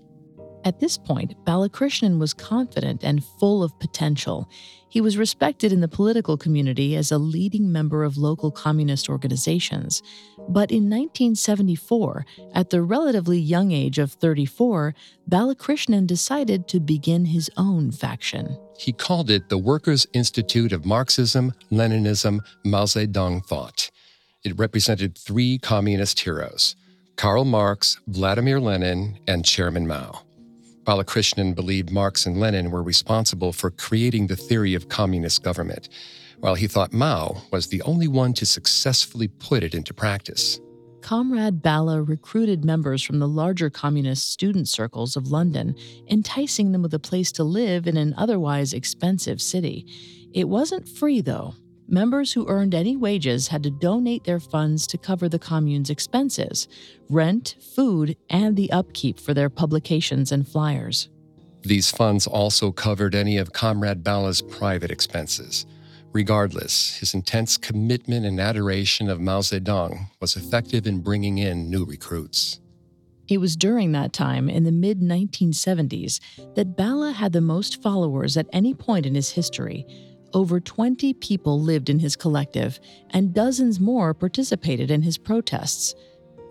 At 0.63 0.79
this 0.79 0.97
point, 0.97 1.33
Balakrishnan 1.43 2.19
was 2.19 2.33
confident 2.33 3.03
and 3.03 3.21
full 3.37 3.61
of 3.61 3.77
potential. 3.79 4.49
He 4.87 5.01
was 5.01 5.17
respected 5.17 5.73
in 5.73 5.81
the 5.81 5.89
political 5.89 6.37
community 6.37 6.95
as 6.95 7.11
a 7.11 7.17
leading 7.17 7.69
member 7.69 8.05
of 8.05 8.15
local 8.15 8.49
communist 8.49 9.09
organizations. 9.09 10.01
But 10.47 10.71
in 10.71 10.89
1974, 10.89 12.25
at 12.53 12.69
the 12.69 12.81
relatively 12.81 13.39
young 13.39 13.73
age 13.73 13.99
of 13.99 14.13
34, 14.13 14.95
Balakrishnan 15.29 16.07
decided 16.07 16.69
to 16.69 16.79
begin 16.79 17.25
his 17.25 17.51
own 17.57 17.91
faction. 17.91 18.57
He 18.79 18.93
called 18.93 19.29
it 19.29 19.49
the 19.49 19.57
Workers' 19.57 20.07
Institute 20.13 20.71
of 20.71 20.85
Marxism, 20.85 21.53
Leninism, 21.69 22.39
Mao 22.63 22.85
Zedong 22.85 23.45
Thought. 23.45 23.91
It 24.45 24.57
represented 24.57 25.17
three 25.17 25.57
communist 25.57 26.21
heroes 26.21 26.77
Karl 27.17 27.43
Marx, 27.43 27.99
Vladimir 28.07 28.57
Lenin, 28.61 29.19
and 29.27 29.43
Chairman 29.43 29.85
Mao. 29.85 30.21
Balakrishnan 30.85 31.55
believed 31.55 31.91
Marx 31.91 32.25
and 32.25 32.39
Lenin 32.39 32.71
were 32.71 32.81
responsible 32.81 33.51
for 33.51 33.69
creating 33.69 34.27
the 34.27 34.37
theory 34.37 34.75
of 34.75 34.87
communist 34.87 35.43
government, 35.43 35.89
while 36.39 36.55
he 36.55 36.65
thought 36.65 36.93
Mao 36.93 37.41
was 37.51 37.67
the 37.67 37.81
only 37.81 38.07
one 38.07 38.31
to 38.35 38.45
successfully 38.45 39.27
put 39.27 39.61
it 39.61 39.75
into 39.75 39.93
practice. 39.93 40.57
Comrade 41.01 41.61
Bala 41.61 42.01
recruited 42.01 42.65
members 42.65 43.01
from 43.01 43.19
the 43.19 43.27
larger 43.27 43.69
communist 43.69 44.31
student 44.31 44.67
circles 44.67 45.15
of 45.15 45.31
London, 45.31 45.75
enticing 46.07 46.71
them 46.71 46.81
with 46.81 46.93
a 46.93 46.99
place 46.99 47.31
to 47.33 47.43
live 47.43 47.87
in 47.87 47.97
an 47.97 48.13
otherwise 48.17 48.73
expensive 48.73 49.41
city. 49.41 49.85
It 50.33 50.47
wasn't 50.47 50.87
free, 50.87 51.21
though. 51.21 51.55
Members 51.87 52.33
who 52.33 52.47
earned 52.47 52.75
any 52.75 52.95
wages 52.95 53.47
had 53.47 53.63
to 53.63 53.71
donate 53.71 54.23
their 54.23 54.39
funds 54.39 54.85
to 54.87 54.97
cover 54.97 55.27
the 55.27 55.39
commune's 55.39 55.89
expenses 55.89 56.67
rent, 57.09 57.55
food, 57.75 58.15
and 58.29 58.55
the 58.55 58.71
upkeep 58.71 59.19
for 59.19 59.33
their 59.33 59.49
publications 59.49 60.31
and 60.31 60.47
flyers. 60.47 61.09
These 61.63 61.91
funds 61.91 62.27
also 62.27 62.71
covered 62.71 63.15
any 63.15 63.37
of 63.37 63.53
Comrade 63.53 64.03
Bala's 64.03 64.41
private 64.41 64.91
expenses. 64.91 65.65
Regardless, 66.11 66.97
his 66.97 67.13
intense 67.13 67.57
commitment 67.57 68.25
and 68.25 68.39
adoration 68.39 69.09
of 69.09 69.21
Mao 69.21 69.41
Zedong 69.41 70.07
was 70.19 70.35
effective 70.35 70.87
in 70.87 71.01
bringing 71.01 71.37
in 71.37 71.69
new 71.69 71.85
recruits. 71.85 72.59
It 73.27 73.39
was 73.39 73.55
during 73.55 73.91
that 73.91 74.11
time, 74.11 74.49
in 74.49 74.63
the 74.63 74.71
mid 74.71 75.01
1970s, 75.01 76.19
that 76.55 76.75
Bala 76.75 77.11
had 77.11 77.31
the 77.31 77.41
most 77.41 77.81
followers 77.83 78.37
at 78.37 78.47
any 78.51 78.73
point 78.73 79.05
in 79.05 79.13
his 79.13 79.29
history, 79.29 79.85
over 80.33 80.59
20 80.59 81.13
people 81.15 81.61
lived 81.61 81.89
in 81.89 81.99
his 81.99 82.15
collective, 82.15 82.79
and 83.11 83.33
dozens 83.33 83.79
more 83.79 84.15
participated 84.15 84.89
in 84.89 85.03
his 85.03 85.19
protests. 85.19 85.93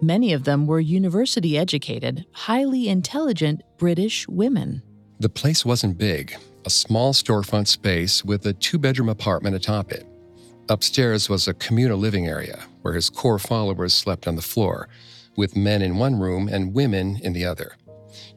Many 0.00 0.32
of 0.32 0.44
them 0.44 0.68
were 0.68 0.78
university 0.78 1.58
educated, 1.58 2.24
highly 2.30 2.88
intelligent 2.88 3.62
British 3.76 4.28
women. 4.28 4.82
The 5.18 5.28
place 5.28 5.64
wasn't 5.64 5.98
big, 5.98 6.36
a 6.68 6.70
small 6.70 7.14
storefront 7.14 7.66
space 7.66 8.22
with 8.22 8.44
a 8.44 8.52
two 8.52 8.76
bedroom 8.76 9.08
apartment 9.08 9.56
atop 9.56 9.90
it. 9.90 10.06
Upstairs 10.68 11.26
was 11.26 11.48
a 11.48 11.54
communal 11.54 11.96
living 11.96 12.28
area 12.28 12.62
where 12.82 12.92
his 12.92 13.08
core 13.08 13.38
followers 13.38 13.94
slept 13.94 14.28
on 14.28 14.36
the 14.36 14.42
floor, 14.42 14.86
with 15.34 15.56
men 15.56 15.80
in 15.80 15.96
one 15.96 16.18
room 16.18 16.46
and 16.46 16.74
women 16.74 17.20
in 17.22 17.32
the 17.32 17.46
other. 17.46 17.72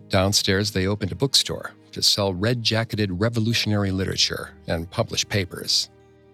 Downstairs, 0.07 0.71
they 0.71 0.87
opened 0.87 1.11
a 1.11 1.15
bookstore 1.15 1.73
to 1.91 2.01
sell 2.01 2.33
red 2.33 2.63
jacketed 2.63 3.19
revolutionary 3.19 3.91
literature 3.91 4.51
and 4.65 4.89
publish 4.89 5.27
papers. 5.27 5.89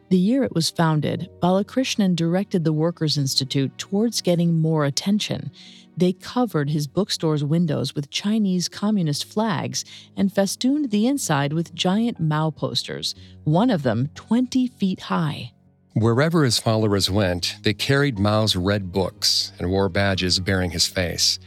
The 0.09 0.19
year 0.19 0.43
it 0.43 0.53
was 0.53 0.69
founded, 0.69 1.31
Balakrishnan 1.41 2.15
directed 2.15 2.63
the 2.63 2.73
Workers' 2.73 3.17
Institute 3.17 3.75
towards 3.79 4.21
getting 4.21 4.61
more 4.61 4.85
attention. 4.85 5.49
They 5.97 6.13
covered 6.13 6.69
his 6.69 6.85
bookstore's 6.85 7.43
windows 7.43 7.95
with 7.95 8.11
Chinese 8.11 8.69
communist 8.69 9.25
flags 9.25 9.83
and 10.15 10.31
festooned 10.31 10.91
the 10.91 11.07
inside 11.07 11.53
with 11.53 11.73
giant 11.73 12.19
Mao 12.19 12.51
posters, 12.51 13.15
one 13.45 13.71
of 13.71 13.81
them 13.81 14.11
20 14.13 14.67
feet 14.67 15.01
high. 15.01 15.53
Wherever 15.93 16.43
his 16.43 16.59
followers 16.59 17.09
went, 17.09 17.55
they 17.63 17.73
carried 17.73 18.19
Mao's 18.19 18.55
red 18.55 18.91
books 18.91 19.51
and 19.57 19.71
wore 19.71 19.89
badges 19.89 20.39
bearing 20.39 20.69
his 20.69 20.85
face. 20.85 21.39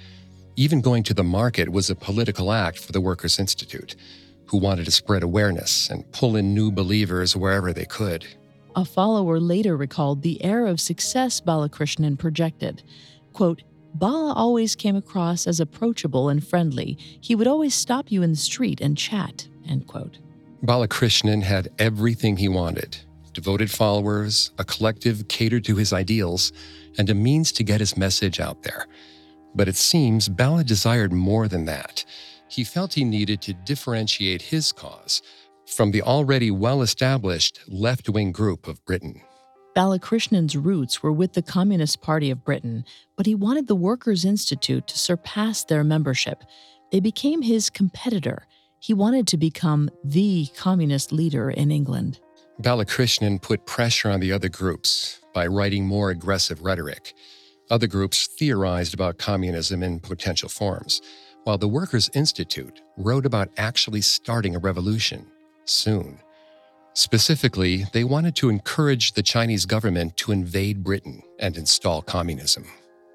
Even 0.56 0.80
going 0.80 1.04
to 1.04 1.14
the 1.14 1.22
market 1.22 1.68
was 1.68 1.88
a 1.88 1.94
political 1.94 2.50
act 2.50 2.80
for 2.80 2.90
the 2.90 3.00
Workers' 3.00 3.38
Institute, 3.38 3.94
who 4.46 4.58
wanted 4.58 4.84
to 4.86 4.90
spread 4.90 5.22
awareness 5.22 5.88
and 5.88 6.10
pull 6.10 6.34
in 6.34 6.52
new 6.52 6.72
believers 6.72 7.36
wherever 7.36 7.72
they 7.72 7.84
could. 7.84 8.26
A 8.74 8.84
follower 8.84 9.38
later 9.38 9.76
recalled 9.76 10.22
the 10.22 10.42
air 10.42 10.66
of 10.66 10.80
success 10.80 11.40
Balakrishnan 11.40 12.18
projected. 12.18 12.82
Quote, 13.32 13.62
Bala 13.94 14.32
always 14.32 14.76
came 14.76 14.96
across 14.96 15.46
as 15.46 15.60
approachable 15.60 16.28
and 16.28 16.46
friendly. 16.46 16.96
He 17.20 17.34
would 17.34 17.46
always 17.46 17.74
stop 17.74 18.10
you 18.10 18.22
in 18.22 18.30
the 18.30 18.36
street 18.36 18.80
and 18.80 18.96
chat. 18.96 19.48
End 19.68 19.86
quote. 19.86 20.18
Balakrishnan 20.64 21.42
had 21.42 21.68
everything 21.78 22.36
he 22.36 22.48
wanted 22.48 22.98
devoted 23.32 23.70
followers, 23.70 24.50
a 24.58 24.64
collective 24.64 25.28
catered 25.28 25.64
to 25.64 25.76
his 25.76 25.92
ideals, 25.92 26.52
and 26.98 27.08
a 27.08 27.14
means 27.14 27.52
to 27.52 27.62
get 27.62 27.80
his 27.80 27.96
message 27.96 28.40
out 28.40 28.62
there. 28.64 28.86
But 29.54 29.68
it 29.68 29.76
seems 29.76 30.28
Bala 30.28 30.64
desired 30.64 31.12
more 31.12 31.48
than 31.48 31.64
that. 31.66 32.04
He 32.48 32.64
felt 32.64 32.94
he 32.94 33.04
needed 33.04 33.40
to 33.42 33.54
differentiate 33.54 34.42
his 34.42 34.72
cause 34.72 35.22
from 35.66 35.92
the 35.92 36.02
already 36.02 36.50
well 36.50 36.82
established 36.82 37.60
left 37.68 38.08
wing 38.08 38.32
group 38.32 38.66
of 38.66 38.84
Britain. 38.84 39.22
Balakrishnan's 39.76 40.56
roots 40.56 41.02
were 41.02 41.12
with 41.12 41.34
the 41.34 41.42
Communist 41.42 42.00
Party 42.02 42.30
of 42.30 42.44
Britain, 42.44 42.84
but 43.16 43.26
he 43.26 43.34
wanted 43.34 43.68
the 43.68 43.76
Workers' 43.76 44.24
Institute 44.24 44.86
to 44.88 44.98
surpass 44.98 45.64
their 45.64 45.84
membership. 45.84 46.42
They 46.90 47.00
became 47.00 47.42
his 47.42 47.70
competitor. 47.70 48.46
He 48.80 48.94
wanted 48.94 49.28
to 49.28 49.36
become 49.36 49.90
the 50.02 50.48
communist 50.56 51.12
leader 51.12 51.50
in 51.50 51.70
England. 51.70 52.18
Balakrishnan 52.60 53.40
put 53.40 53.64
pressure 53.64 54.10
on 54.10 54.20
the 54.20 54.32
other 54.32 54.48
groups 54.48 55.20
by 55.32 55.46
writing 55.46 55.86
more 55.86 56.10
aggressive 56.10 56.62
rhetoric. 56.62 57.14
Other 57.70 57.86
groups 57.86 58.26
theorized 58.26 58.92
about 58.92 59.18
communism 59.18 59.82
in 59.82 60.00
potential 60.00 60.48
forms, 60.48 61.00
while 61.44 61.58
the 61.58 61.68
Workers' 61.68 62.10
Institute 62.12 62.82
wrote 62.96 63.24
about 63.24 63.50
actually 63.56 64.00
starting 64.00 64.56
a 64.56 64.58
revolution 64.58 65.26
soon. 65.64 66.18
Specifically, 66.94 67.84
they 67.92 68.04
wanted 68.04 68.34
to 68.36 68.48
encourage 68.48 69.12
the 69.12 69.22
Chinese 69.22 69.64
government 69.64 70.16
to 70.18 70.32
invade 70.32 70.82
Britain 70.82 71.22
and 71.38 71.56
install 71.56 72.02
communism. 72.02 72.66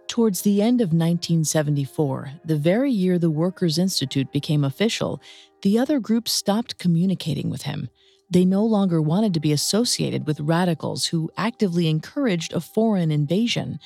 Towards 0.08 0.42
the 0.44 0.62
end 0.62 0.82
of 0.82 0.90
1974, 0.90 2.32
the 2.46 2.58
very 2.58 2.92
year 2.92 3.20
the 3.20 3.30
Workers' 3.30 3.78
Institute 3.78 4.32
became 4.32 4.64
official, 4.64 5.22
the 5.62 5.78
other 5.78 6.00
groups 6.00 6.32
stopped 6.32 6.78
communicating 6.78 7.50
with 7.50 7.64
him. 7.64 7.90
They 8.30 8.46
no 8.46 8.64
longer 8.64 9.02
wanted 9.02 9.34
to 9.34 9.40
be 9.40 9.52
associated 9.52 10.26
with 10.26 10.40
radicals 10.40 11.08
who 11.08 11.32
actively 11.38 11.88
encouraged 11.88 12.54
a 12.54 12.62
foreign 12.62 13.12
invasion. 13.12 13.80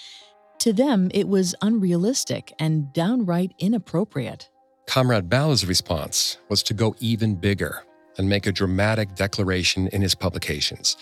To 0.59 0.73
them, 0.73 1.09
it 1.13 1.27
was 1.27 1.55
unrealistic 1.61 2.53
and 2.59 2.93
downright 2.93 3.53
inappropriate. 3.59 4.49
Comrade 4.87 5.29
Bala's 5.29 5.65
response 5.65 6.37
was 6.49 6.61
to 6.63 6.73
go 6.73 6.95
even 6.99 7.35
bigger 7.35 7.83
and 8.19 8.29
make 8.29 8.45
a 8.45 8.51
dramatic 8.51 9.15
declaration 9.15 9.87
in 9.87 10.01
his 10.03 10.13
publications. 10.13 10.97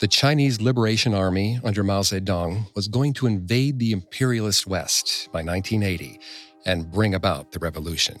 The 0.00 0.06
Chinese 0.06 0.60
Liberation 0.60 1.14
Army 1.14 1.58
under 1.64 1.82
Mao 1.82 2.02
Zedong 2.02 2.72
was 2.76 2.86
going 2.86 3.14
to 3.14 3.26
invade 3.26 3.80
the 3.80 3.90
imperialist 3.90 4.66
West 4.66 5.28
by 5.32 5.42
1980 5.42 6.20
and 6.66 6.92
bring 6.92 7.14
about 7.14 7.50
the 7.50 7.58
revolution. 7.58 8.18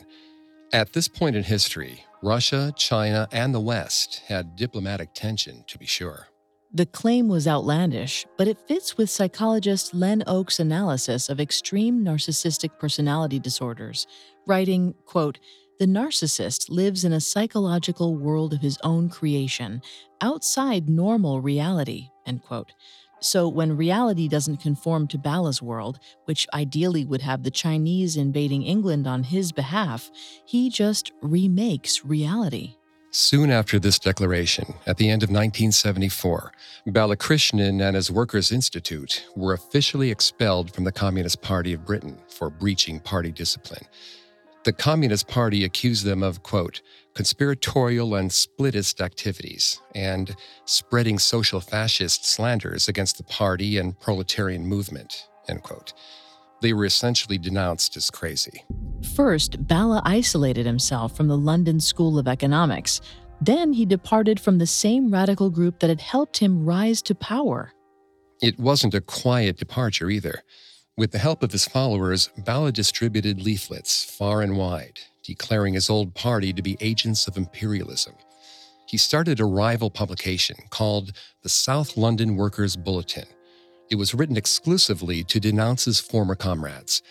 At 0.72 0.92
this 0.94 1.06
point 1.06 1.36
in 1.36 1.44
history, 1.44 2.02
Russia, 2.22 2.72
China, 2.76 3.28
and 3.30 3.54
the 3.54 3.60
West 3.60 4.22
had 4.26 4.56
diplomatic 4.56 5.14
tension, 5.14 5.62
to 5.68 5.78
be 5.78 5.86
sure. 5.86 6.26
The 6.72 6.86
claim 6.86 7.28
was 7.28 7.46
outlandish, 7.46 8.26
but 8.36 8.48
it 8.48 8.58
fits 8.66 8.96
with 8.96 9.08
psychologist 9.08 9.94
Len 9.94 10.22
Oakes' 10.26 10.58
analysis 10.58 11.28
of 11.28 11.38
extreme 11.38 12.04
narcissistic 12.04 12.78
personality 12.78 13.38
disorders, 13.38 14.06
writing, 14.46 14.94
quote, 15.06 15.38
the 15.78 15.86
narcissist 15.86 16.68
lives 16.70 17.04
in 17.04 17.12
a 17.12 17.20
psychological 17.20 18.16
world 18.16 18.52
of 18.52 18.60
his 18.60 18.78
own 18.82 19.08
creation, 19.08 19.80
outside 20.20 20.88
normal 20.88 21.40
reality, 21.40 22.08
end 22.26 22.42
quote. 22.42 22.72
So 23.20 23.48
when 23.48 23.76
reality 23.76 24.28
doesn't 24.28 24.58
conform 24.58 25.08
to 25.08 25.18
Bala's 25.18 25.60
world, 25.62 25.98
which 26.26 26.46
ideally 26.54 27.04
would 27.04 27.22
have 27.22 27.42
the 27.42 27.50
Chinese 27.50 28.16
invading 28.16 28.62
England 28.62 29.06
on 29.06 29.24
his 29.24 29.52
behalf, 29.52 30.10
he 30.44 30.70
just 30.70 31.12
remakes 31.20 32.04
reality. 32.04 32.76
Soon 33.10 33.50
after 33.50 33.78
this 33.78 33.98
declaration, 33.98 34.74
at 34.86 34.98
the 34.98 35.08
end 35.08 35.22
of 35.22 35.30
1974, 35.30 36.52
Balakrishnan 36.88 37.80
and 37.80 37.96
his 37.96 38.10
Workers' 38.10 38.52
Institute 38.52 39.26
were 39.34 39.54
officially 39.54 40.10
expelled 40.10 40.74
from 40.74 40.84
the 40.84 40.92
Communist 40.92 41.40
Party 41.40 41.72
of 41.72 41.86
Britain 41.86 42.18
for 42.28 42.50
breaching 42.50 43.00
party 43.00 43.32
discipline. 43.32 43.86
The 44.64 44.72
Communist 44.72 45.28
Party 45.28 45.64
accused 45.64 46.04
them 46.04 46.22
of, 46.22 46.42
quote, 46.42 46.82
conspiratorial 47.14 48.16
and 48.16 48.30
splittist 48.30 49.00
activities 49.00 49.80
and 49.94 50.34
spreading 50.66 51.18
social 51.18 51.60
fascist 51.60 52.26
slanders 52.26 52.88
against 52.88 53.16
the 53.16 53.24
party 53.24 53.78
and 53.78 53.98
proletarian 53.98 54.66
movement, 54.66 55.28
end 55.48 55.62
quote. 55.62 55.94
They 56.60 56.72
were 56.72 56.84
essentially 56.84 57.38
denounced 57.38 57.96
as 57.96 58.10
crazy. 58.10 58.64
First, 59.14 59.66
Bala 59.68 60.02
isolated 60.04 60.66
himself 60.66 61.16
from 61.16 61.28
the 61.28 61.36
London 61.36 61.78
School 61.78 62.18
of 62.18 62.26
Economics. 62.26 63.00
Then 63.40 63.72
he 63.72 63.86
departed 63.86 64.40
from 64.40 64.58
the 64.58 64.66
same 64.66 65.12
radical 65.12 65.50
group 65.50 65.78
that 65.78 65.88
had 65.88 66.00
helped 66.00 66.38
him 66.38 66.64
rise 66.64 67.00
to 67.02 67.14
power. 67.14 67.72
It 68.42 68.58
wasn't 68.58 68.94
a 68.94 69.00
quiet 69.00 69.56
departure 69.56 70.10
either. 70.10 70.42
With 70.98 71.12
the 71.12 71.18
help 71.18 71.42
of 71.42 71.52
his 71.52 71.66
followers, 71.66 72.28
Bala 72.44 72.72
distributed 72.72 73.40
leaflets 73.40 74.04
far 74.04 74.42
and 74.42 74.58
wide, 74.58 75.00
declaring 75.22 75.72
his 75.72 75.88
old 75.88 76.14
party 76.14 76.52
to 76.52 76.60
be 76.60 76.76
agents 76.80 77.26
of 77.26 77.38
imperialism. 77.38 78.14
He 78.86 78.98
started 78.98 79.40
a 79.40 79.46
rival 79.46 79.90
publication 79.90 80.56
called 80.68 81.12
the 81.42 81.48
South 81.48 81.96
London 81.96 82.36
Workers' 82.36 82.76
Bulletin 82.76 83.26
it 83.90 83.96
was 83.96 84.14
written 84.14 84.36
exclusively 84.36 85.24
to 85.24 85.40
denounce 85.40 85.84
his 85.84 86.00
former 86.00 86.34
comrades. 86.34 87.02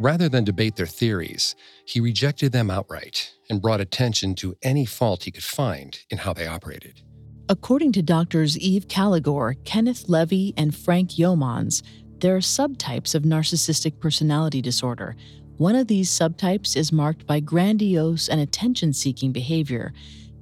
Rather 0.00 0.28
than 0.28 0.44
debate 0.44 0.76
their 0.76 0.86
theories, 0.86 1.54
he 1.86 2.00
rejected 2.00 2.50
them 2.52 2.70
outright 2.70 3.32
and 3.48 3.62
brought 3.62 3.80
attention 3.80 4.34
to 4.34 4.56
any 4.62 4.84
fault 4.84 5.22
he 5.22 5.30
could 5.30 5.44
find 5.44 6.00
in 6.10 6.18
how 6.18 6.32
they 6.32 6.46
operated. 6.46 7.02
According 7.48 7.92
to 7.92 8.02
doctors 8.02 8.58
Eve 8.58 8.88
Caligor, 8.88 9.54
Kenneth 9.64 10.08
Levy, 10.08 10.54
and 10.56 10.74
Frank 10.74 11.10
Yeomans, 11.10 11.82
there 12.24 12.34
are 12.34 12.38
subtypes 12.38 13.14
of 13.14 13.24
narcissistic 13.24 14.00
personality 14.00 14.62
disorder. 14.62 15.14
One 15.58 15.74
of 15.74 15.88
these 15.88 16.08
subtypes 16.08 16.74
is 16.74 16.90
marked 16.90 17.26
by 17.26 17.40
grandiose 17.40 18.28
and 18.28 18.40
attention 18.40 18.94
seeking 18.94 19.30
behavior. 19.30 19.92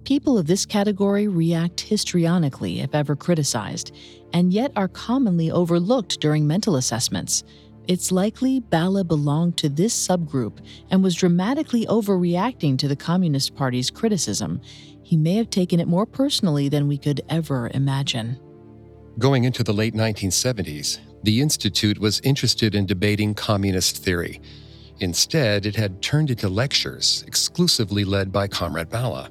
People 0.05 0.38
of 0.38 0.47
this 0.47 0.64
category 0.64 1.27
react 1.27 1.85
histrionically 1.90 2.85
if 2.85 2.95
ever 2.95 3.16
criticized, 3.16 3.97
and 4.33 4.53
yet 4.53 4.71
are 4.77 4.87
commonly 4.87 5.51
overlooked 5.51 6.21
during 6.21 6.47
mental 6.47 6.77
assessments. 6.77 7.42
It's 7.88 8.12
likely 8.12 8.61
Bala 8.61 9.03
belonged 9.03 9.57
to 9.57 9.68
this 9.68 9.92
subgroup 9.92 10.64
and 10.92 11.03
was 11.03 11.16
dramatically 11.16 11.85
overreacting 11.87 12.79
to 12.79 12.87
the 12.87 12.95
Communist 12.95 13.57
Party's 13.57 13.90
criticism. 13.90 14.61
He 15.03 15.16
may 15.16 15.35
have 15.35 15.51
taken 15.51 15.81
it 15.81 15.88
more 15.88 16.07
personally 16.07 16.68
than 16.68 16.87
we 16.87 16.97
could 16.97 17.23
ever 17.29 17.73
imagine. 17.75 18.38
Going 19.18 19.42
into 19.42 19.64
the 19.64 19.75
late 19.75 19.95
1970s, 19.95 21.01
the 21.22 21.40
Institute 21.40 21.98
was 21.98 22.20
interested 22.20 22.74
in 22.74 22.87
debating 22.87 23.35
communist 23.35 23.98
theory. 23.98 24.40
Instead, 25.00 25.66
it 25.66 25.76
had 25.76 26.02
turned 26.02 26.30
into 26.30 26.48
lectures 26.48 27.24
exclusively 27.26 28.04
led 28.04 28.32
by 28.32 28.46
Comrade 28.46 28.88
Bala. 28.88 29.30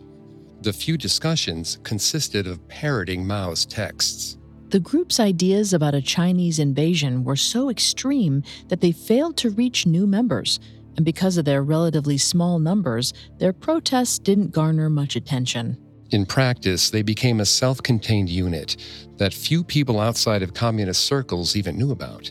The 0.61 0.73
few 0.73 0.97
discussions 0.97 1.79
consisted 1.83 2.47
of 2.47 2.65
parroting 2.67 3.25
Mao's 3.25 3.65
texts. 3.65 4.37
The 4.69 4.79
group's 4.79 5.19
ideas 5.19 5.73
about 5.73 5.95
a 5.95 6.01
Chinese 6.01 6.59
invasion 6.59 7.23
were 7.23 7.35
so 7.35 7.69
extreme 7.69 8.43
that 8.69 8.79
they 8.79 8.91
failed 8.91 9.35
to 9.37 9.49
reach 9.49 9.85
new 9.85 10.07
members, 10.07 10.59
and 10.95 11.05
because 11.05 11.37
of 11.37 11.45
their 11.45 11.63
relatively 11.63 12.17
small 12.17 12.59
numbers, 12.59 13.13
their 13.37 13.53
protests 13.53 14.19
didn't 14.19 14.51
garner 14.51 14.89
much 14.89 15.15
attention. 15.15 15.77
In 16.11 16.25
practice, 16.25 16.89
they 16.89 17.03
became 17.03 17.39
a 17.39 17.45
self 17.45 17.81
contained 17.81 18.29
unit 18.29 18.75
that 19.15 19.33
few 19.33 19.63
people 19.63 19.99
outside 19.99 20.41
of 20.41 20.53
communist 20.53 21.05
circles 21.05 21.55
even 21.55 21.77
knew 21.77 21.91
about. 21.91 22.29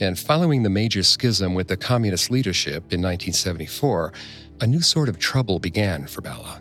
And 0.00 0.18
following 0.18 0.64
the 0.64 0.70
major 0.70 1.04
schism 1.04 1.54
with 1.54 1.68
the 1.68 1.76
communist 1.76 2.30
leadership 2.32 2.92
in 2.92 3.00
1974, 3.00 4.12
a 4.60 4.66
new 4.66 4.80
sort 4.80 5.08
of 5.08 5.20
trouble 5.20 5.60
began 5.60 6.08
for 6.08 6.20
Bala. 6.20 6.60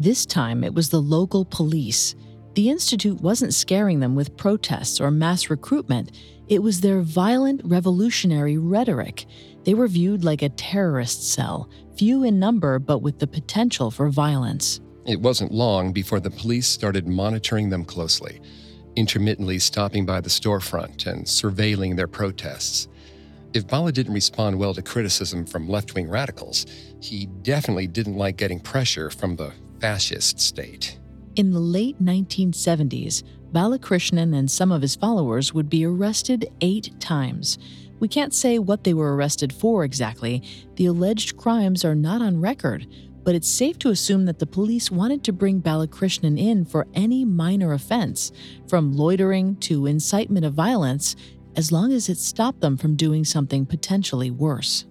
This 0.00 0.26
time 0.26 0.64
it 0.64 0.74
was 0.74 0.90
the 0.90 1.00
local 1.00 1.44
police. 1.44 2.16
The 2.54 2.68
Institute 2.68 3.20
wasn't 3.20 3.54
scaring 3.54 4.00
them 4.00 4.16
with 4.16 4.36
protests 4.36 5.00
or 5.00 5.12
mass 5.12 5.50
recruitment, 5.50 6.10
it 6.48 6.62
was 6.62 6.80
their 6.80 7.00
violent 7.00 7.60
revolutionary 7.64 8.58
rhetoric. 8.58 9.26
They 9.62 9.74
were 9.74 9.86
viewed 9.86 10.24
like 10.24 10.42
a 10.42 10.48
terrorist 10.48 11.32
cell, 11.32 11.70
few 11.96 12.24
in 12.24 12.40
number 12.40 12.80
but 12.80 12.98
with 12.98 13.20
the 13.20 13.28
potential 13.28 13.92
for 13.92 14.10
violence. 14.10 14.80
It 15.04 15.20
wasn't 15.20 15.52
long 15.52 15.92
before 15.92 16.20
the 16.20 16.30
police 16.30 16.68
started 16.68 17.08
monitoring 17.08 17.70
them 17.70 17.84
closely, 17.84 18.40
intermittently 18.94 19.58
stopping 19.58 20.06
by 20.06 20.20
the 20.20 20.30
storefront 20.30 21.06
and 21.06 21.24
surveilling 21.24 21.96
their 21.96 22.06
protests. 22.06 22.88
If 23.52 23.66
Bala 23.66 23.92
didn't 23.92 24.14
respond 24.14 24.58
well 24.58 24.72
to 24.74 24.82
criticism 24.82 25.44
from 25.44 25.68
left 25.68 25.94
wing 25.94 26.08
radicals, 26.08 26.66
he 27.00 27.26
definitely 27.42 27.88
didn't 27.88 28.16
like 28.16 28.36
getting 28.36 28.60
pressure 28.60 29.10
from 29.10 29.36
the 29.36 29.52
fascist 29.80 30.40
state. 30.40 30.98
In 31.34 31.50
the 31.50 31.58
late 31.58 32.00
1970s, 32.02 33.24
Balakrishnan 33.52 34.34
and 34.36 34.50
some 34.50 34.70
of 34.70 34.82
his 34.82 34.96
followers 34.96 35.52
would 35.52 35.68
be 35.68 35.84
arrested 35.84 36.48
eight 36.60 36.98
times. 37.00 37.58
We 37.98 38.08
can't 38.08 38.32
say 38.32 38.58
what 38.58 38.84
they 38.84 38.94
were 38.94 39.14
arrested 39.14 39.52
for 39.52 39.84
exactly. 39.84 40.42
The 40.76 40.86
alleged 40.86 41.36
crimes 41.36 41.84
are 41.84 41.94
not 41.94 42.22
on 42.22 42.40
record, 42.40 42.86
but 43.24 43.34
it's 43.34 43.48
safe 43.48 43.78
to 43.80 43.90
assume 43.90 44.24
that 44.26 44.38
the 44.38 44.46
police 44.46 44.90
wanted 44.90 45.22
to 45.24 45.32
bring 45.32 45.60
Balakrishnan 45.60 46.38
in 46.38 46.64
for 46.64 46.86
any 46.94 47.24
minor 47.24 47.72
offense, 47.72 48.32
from 48.68 48.92
loitering 48.92 49.56
to 49.56 49.86
incitement 49.86 50.44
of 50.44 50.54
violence, 50.54 51.16
as 51.56 51.70
long 51.70 51.92
as 51.92 52.08
it 52.08 52.18
stopped 52.18 52.60
them 52.60 52.76
from 52.76 52.96
doing 52.96 53.24
something 53.24 53.66
potentially 53.66 54.30
worse. 54.30 54.86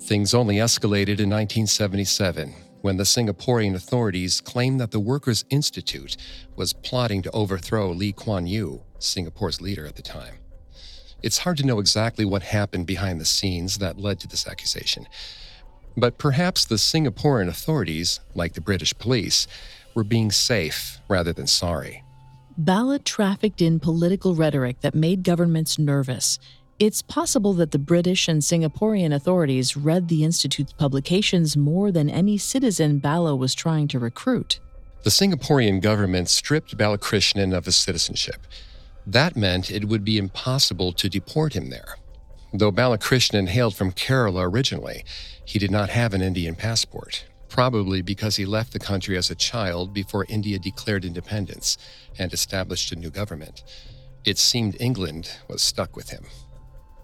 Things 0.00 0.34
only 0.34 0.56
escalated 0.56 1.20
in 1.20 1.30
1977 1.30 2.54
when 2.82 2.96
the 2.96 3.04
Singaporean 3.04 3.74
authorities 3.74 4.40
claimed 4.40 4.78
that 4.78 4.92
the 4.92 5.00
Workers' 5.00 5.44
Institute 5.50 6.16
was 6.54 6.72
plotting 6.72 7.22
to 7.22 7.30
overthrow 7.32 7.90
Lee 7.90 8.12
Kuan 8.12 8.46
Yew, 8.46 8.82
Singapore's 8.98 9.60
leader 9.60 9.86
at 9.86 9.96
the 9.96 10.02
time. 10.02 10.36
It's 11.22 11.38
hard 11.38 11.56
to 11.58 11.66
know 11.66 11.80
exactly 11.80 12.24
what 12.24 12.42
happened 12.42 12.86
behind 12.86 13.20
the 13.20 13.24
scenes 13.24 13.78
that 13.78 13.98
led 13.98 14.20
to 14.20 14.28
this 14.28 14.46
accusation. 14.46 15.08
But 15.96 16.18
perhaps 16.18 16.64
the 16.64 16.76
Singaporean 16.76 17.48
authorities, 17.48 18.20
like 18.34 18.52
the 18.52 18.60
British 18.60 18.96
police, 18.98 19.46
were 19.94 20.04
being 20.04 20.30
safe 20.30 21.00
rather 21.08 21.32
than 21.32 21.46
sorry. 21.46 22.04
Bala 22.58 22.98
trafficked 22.98 23.60
in 23.60 23.80
political 23.80 24.34
rhetoric 24.34 24.80
that 24.80 24.94
made 24.94 25.22
governments 25.22 25.78
nervous. 25.78 26.38
It's 26.78 27.00
possible 27.00 27.54
that 27.54 27.70
the 27.70 27.78
British 27.78 28.28
and 28.28 28.42
Singaporean 28.42 29.14
authorities 29.14 29.76
read 29.76 30.08
the 30.08 30.24
Institute's 30.24 30.74
publications 30.74 31.56
more 31.56 31.90
than 31.90 32.10
any 32.10 32.36
citizen 32.36 32.98
Bala 32.98 33.34
was 33.34 33.54
trying 33.54 33.88
to 33.88 33.98
recruit. 33.98 34.60
The 35.02 35.10
Singaporean 35.10 35.80
government 35.80 36.28
stripped 36.28 36.76
Balakrishnan 36.76 37.56
of 37.56 37.64
his 37.64 37.76
citizenship. 37.76 38.46
That 39.06 39.36
meant 39.36 39.70
it 39.70 39.86
would 39.86 40.04
be 40.04 40.18
impossible 40.18 40.92
to 40.94 41.08
deport 41.08 41.54
him 41.54 41.70
there. 41.70 41.96
Though 42.52 42.72
Balakrishnan 42.72 43.48
hailed 43.48 43.74
from 43.74 43.92
Kerala 43.92 44.50
originally, 44.50 45.04
he 45.46 45.60
did 45.60 45.70
not 45.70 45.88
have 45.88 46.12
an 46.12 46.20
Indian 46.22 46.56
passport, 46.56 47.24
probably 47.48 48.02
because 48.02 48.34
he 48.34 48.44
left 48.44 48.72
the 48.72 48.80
country 48.80 49.16
as 49.16 49.30
a 49.30 49.34
child 49.36 49.94
before 49.94 50.26
India 50.28 50.58
declared 50.58 51.04
independence 51.04 51.78
and 52.18 52.32
established 52.32 52.90
a 52.92 52.96
new 52.96 53.10
government. 53.10 53.62
It 54.24 54.38
seemed 54.38 54.76
England 54.80 55.30
was 55.48 55.62
stuck 55.62 55.94
with 55.94 56.10
him. 56.10 56.24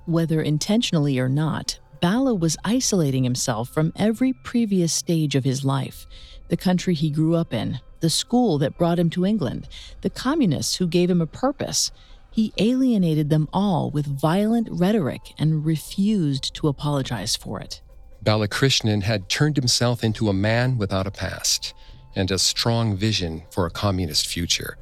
Whether 0.06 0.42
intentionally 0.42 1.20
or 1.20 1.28
not, 1.28 1.78
Bala 2.00 2.34
was 2.34 2.56
isolating 2.64 3.22
himself 3.22 3.68
from 3.68 3.92
every 3.94 4.32
previous 4.32 4.92
stage 4.92 5.36
of 5.36 5.44
his 5.44 5.64
life 5.64 6.06
the 6.48 6.56
country 6.56 6.92
he 6.92 7.08
grew 7.10 7.34
up 7.34 7.54
in, 7.54 7.80
the 8.00 8.10
school 8.10 8.58
that 8.58 8.76
brought 8.76 8.98
him 8.98 9.08
to 9.08 9.24
England, 9.24 9.66
the 10.02 10.10
communists 10.10 10.76
who 10.76 10.86
gave 10.86 11.08
him 11.08 11.20
a 11.22 11.26
purpose. 11.26 11.90
He 12.30 12.52
alienated 12.58 13.30
them 13.30 13.48
all 13.54 13.90
with 13.90 14.04
violent 14.04 14.68
rhetoric 14.70 15.32
and 15.38 15.64
refused 15.64 16.52
to 16.56 16.68
apologize 16.68 17.36
for 17.36 17.60
it. 17.60 17.80
Balakrishnan 18.22 19.02
had 19.02 19.28
turned 19.28 19.56
himself 19.56 20.04
into 20.04 20.28
a 20.28 20.32
man 20.32 20.78
without 20.78 21.06
a 21.06 21.10
past 21.10 21.74
and 22.14 22.30
a 22.30 22.38
strong 22.38 22.96
vision 22.96 23.42
for 23.50 23.66
a 23.66 23.70
communist 23.70 24.26
future. 24.28 24.76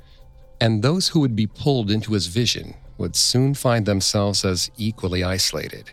And 0.61 0.83
those 0.83 1.09
who 1.09 1.21
would 1.21 1.35
be 1.35 1.47
pulled 1.47 1.91
into 1.91 2.13
his 2.13 2.27
vision 2.27 2.75
would 2.99 3.17
soon 3.17 3.55
find 3.55 3.87
themselves 3.87 4.45
as 4.45 4.71
equally 4.77 5.25
isolated, 5.25 5.93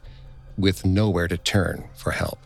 with 0.57 0.85
nowhere 0.85 1.29
to 1.29 1.37
turn 1.37 1.87
for 1.95 2.11
help. 2.11 2.39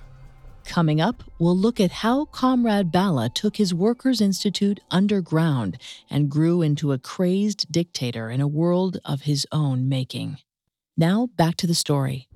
Coming 0.65 1.01
up, 1.01 1.23
we'll 1.39 1.57
look 1.57 1.79
at 1.79 1.91
how 1.91 2.25
Comrade 2.25 2.91
Bala 2.91 3.29
took 3.29 3.57
his 3.57 3.73
Workers' 3.73 4.21
Institute 4.21 4.79
underground 4.91 5.79
and 6.11 6.29
grew 6.29 6.61
into 6.61 6.91
a 6.91 6.99
crazed 6.99 7.71
dictator 7.71 8.29
in 8.29 8.39
a 8.39 8.47
world 8.47 8.99
of 9.03 9.21
his 9.21 9.47
own 9.51 9.89
making. 9.89 10.37
Now, 10.95 11.29
back 11.35 11.55
to 11.57 11.67
the 11.67 11.73
story. 11.73 12.27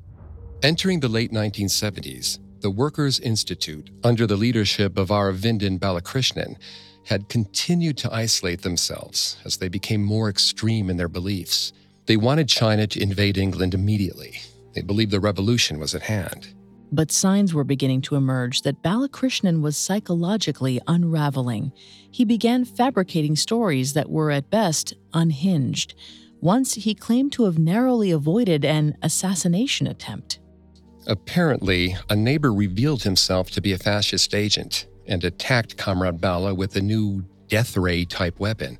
Entering 0.63 1.01
the 1.01 1.07
late 1.07 1.31
1970s, 1.31 2.39
the 2.61 2.69
Workers' 2.69 3.19
Institute, 3.19 3.89
under 4.03 4.25
the 4.25 4.35
leadership 4.35 4.97
of 4.97 5.09
Aravindan 5.09 5.79
Balakrishnan, 5.79 6.55
had 7.05 7.29
continued 7.29 7.97
to 7.97 8.13
isolate 8.13 8.61
themselves 8.61 9.37
as 9.45 9.57
they 9.57 9.67
became 9.67 10.03
more 10.03 10.29
extreme 10.29 10.89
in 10.89 10.97
their 10.97 11.07
beliefs. 11.07 11.71
They 12.07 12.17
wanted 12.17 12.49
China 12.49 12.87
to 12.87 13.01
invade 13.01 13.37
England 13.37 13.73
immediately. 13.73 14.41
They 14.73 14.81
believed 14.81 15.11
the 15.11 15.19
revolution 15.19 15.79
was 15.79 15.95
at 15.95 16.03
hand. 16.03 16.53
But 16.91 17.11
signs 17.11 17.53
were 17.53 17.63
beginning 17.63 18.01
to 18.03 18.15
emerge 18.15 18.61
that 18.61 18.83
Balakrishnan 18.83 19.61
was 19.61 19.75
psychologically 19.75 20.79
unraveling. 20.87 21.71
He 22.11 22.25
began 22.25 22.65
fabricating 22.65 23.35
stories 23.35 23.93
that 23.93 24.09
were 24.09 24.31
at 24.31 24.49
best 24.49 24.93
unhinged. 25.13 25.95
Once 26.41 26.75
he 26.75 26.93
claimed 26.93 27.31
to 27.33 27.45
have 27.45 27.57
narrowly 27.57 28.11
avoided 28.11 28.63
an 28.63 28.95
assassination 29.01 29.87
attempt. 29.87 30.39
Apparently, 31.07 31.95
a 32.09 32.15
neighbor 32.15 32.51
revealed 32.51 33.03
himself 33.03 33.51
to 33.51 33.61
be 33.61 33.73
a 33.73 33.77
fascist 33.77 34.33
agent 34.33 34.87
and 35.05 35.23
attacked 35.23 35.77
Comrade 35.77 36.19
Bala 36.19 36.53
with 36.53 36.75
a 36.75 36.81
new 36.81 37.25
death 37.47 37.77
ray 37.77 38.05
type 38.05 38.39
weapon. 38.39 38.79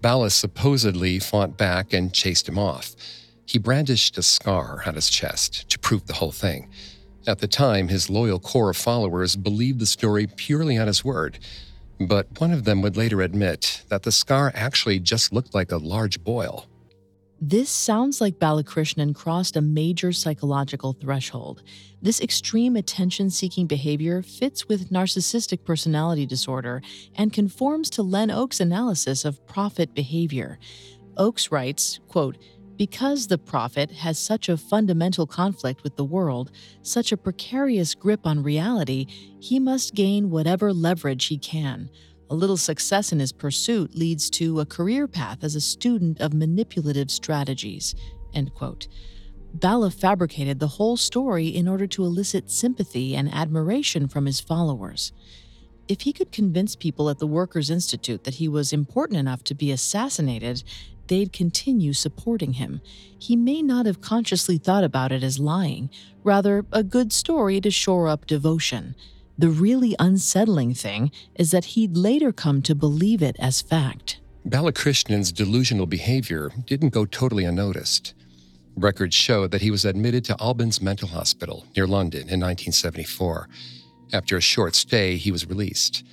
Bala 0.00 0.30
supposedly 0.30 1.18
fought 1.18 1.58
back 1.58 1.92
and 1.92 2.12
chased 2.12 2.48
him 2.48 2.58
off. 2.58 2.96
He 3.44 3.58
brandished 3.58 4.16
a 4.16 4.22
scar 4.22 4.82
on 4.86 4.94
his 4.94 5.10
chest 5.10 5.68
to 5.68 5.78
prove 5.78 6.06
the 6.06 6.14
whole 6.14 6.32
thing. 6.32 6.70
At 7.26 7.38
the 7.38 7.48
time, 7.48 7.88
his 7.88 8.08
loyal 8.08 8.40
core 8.40 8.70
of 8.70 8.76
followers 8.76 9.36
believed 9.36 9.78
the 9.78 9.86
story 9.86 10.26
purely 10.26 10.78
on 10.78 10.86
his 10.86 11.04
word, 11.04 11.38
but 12.00 12.40
one 12.40 12.52
of 12.52 12.64
them 12.64 12.80
would 12.82 12.96
later 12.96 13.20
admit 13.20 13.82
that 13.88 14.02
the 14.02 14.10
scar 14.10 14.50
actually 14.54 14.98
just 14.98 15.32
looked 15.32 15.54
like 15.54 15.70
a 15.70 15.76
large 15.76 16.24
boil. 16.24 16.66
This 17.44 17.70
sounds 17.70 18.20
like 18.20 18.38
Balakrishnan 18.38 19.16
crossed 19.16 19.56
a 19.56 19.60
major 19.60 20.12
psychological 20.12 20.92
threshold. 20.92 21.64
This 22.00 22.20
extreme 22.20 22.76
attention 22.76 23.30
seeking 23.30 23.66
behavior 23.66 24.22
fits 24.22 24.68
with 24.68 24.90
narcissistic 24.90 25.64
personality 25.64 26.24
disorder 26.24 26.82
and 27.16 27.32
conforms 27.32 27.90
to 27.90 28.04
Len 28.04 28.30
Oakes' 28.30 28.60
analysis 28.60 29.24
of 29.24 29.44
prophet 29.44 29.92
behavior. 29.92 30.60
Oakes 31.16 31.50
writes, 31.50 31.98
quote, 32.06 32.38
because 32.76 33.26
the 33.26 33.38
prophet 33.38 33.90
has 33.90 34.20
such 34.20 34.48
a 34.48 34.56
fundamental 34.56 35.26
conflict 35.26 35.82
with 35.82 35.96
the 35.96 36.04
world, 36.04 36.52
such 36.82 37.10
a 37.10 37.16
precarious 37.16 37.96
grip 37.96 38.24
on 38.24 38.44
reality, 38.44 39.06
he 39.40 39.58
must 39.58 39.96
gain 39.96 40.30
whatever 40.30 40.72
leverage 40.72 41.26
he 41.26 41.38
can. 41.38 41.90
A 42.32 42.42
little 42.42 42.56
success 42.56 43.12
in 43.12 43.20
his 43.20 43.30
pursuit 43.30 43.94
leads 43.94 44.30
to 44.30 44.58
a 44.58 44.64
career 44.64 45.06
path 45.06 45.44
as 45.44 45.54
a 45.54 45.60
student 45.60 46.18
of 46.18 46.32
manipulative 46.32 47.10
strategies. 47.10 47.94
End 48.32 48.54
quote. 48.54 48.88
Bala 49.52 49.90
fabricated 49.90 50.58
the 50.58 50.78
whole 50.78 50.96
story 50.96 51.48
in 51.48 51.68
order 51.68 51.86
to 51.88 52.04
elicit 52.04 52.50
sympathy 52.50 53.14
and 53.14 53.30
admiration 53.34 54.08
from 54.08 54.24
his 54.24 54.40
followers. 54.40 55.12
If 55.88 56.00
he 56.00 56.14
could 56.14 56.32
convince 56.32 56.74
people 56.74 57.10
at 57.10 57.18
the 57.18 57.26
Workers' 57.26 57.68
Institute 57.68 58.24
that 58.24 58.36
he 58.36 58.48
was 58.48 58.72
important 58.72 59.18
enough 59.18 59.44
to 59.44 59.54
be 59.54 59.70
assassinated, 59.70 60.64
they'd 61.08 61.34
continue 61.34 61.92
supporting 61.92 62.54
him. 62.54 62.80
He 63.18 63.36
may 63.36 63.60
not 63.60 63.84
have 63.84 64.00
consciously 64.00 64.56
thought 64.56 64.84
about 64.84 65.12
it 65.12 65.22
as 65.22 65.38
lying, 65.38 65.90
rather, 66.24 66.64
a 66.72 66.82
good 66.82 67.12
story 67.12 67.60
to 67.60 67.70
shore 67.70 68.08
up 68.08 68.26
devotion. 68.26 68.94
The 69.42 69.50
really 69.50 69.96
unsettling 69.98 70.72
thing 70.72 71.10
is 71.34 71.50
that 71.50 71.74
he'd 71.74 71.96
later 71.96 72.30
come 72.30 72.62
to 72.62 72.76
believe 72.76 73.24
it 73.24 73.34
as 73.40 73.60
fact. 73.60 74.20
Balakrishnan's 74.46 75.32
delusional 75.32 75.86
behavior 75.86 76.52
didn't 76.64 76.90
go 76.90 77.06
totally 77.06 77.42
unnoticed. 77.42 78.14
Records 78.76 79.16
show 79.16 79.48
that 79.48 79.60
he 79.60 79.72
was 79.72 79.84
admitted 79.84 80.24
to 80.26 80.36
Albans 80.40 80.80
Mental 80.80 81.08
Hospital 81.08 81.66
near 81.74 81.88
London 81.88 82.20
in 82.20 82.38
1974. 82.38 83.48
After 84.12 84.36
a 84.36 84.40
short 84.40 84.76
stay, 84.76 85.16
he 85.16 85.32
was 85.32 85.48
released. 85.48 86.04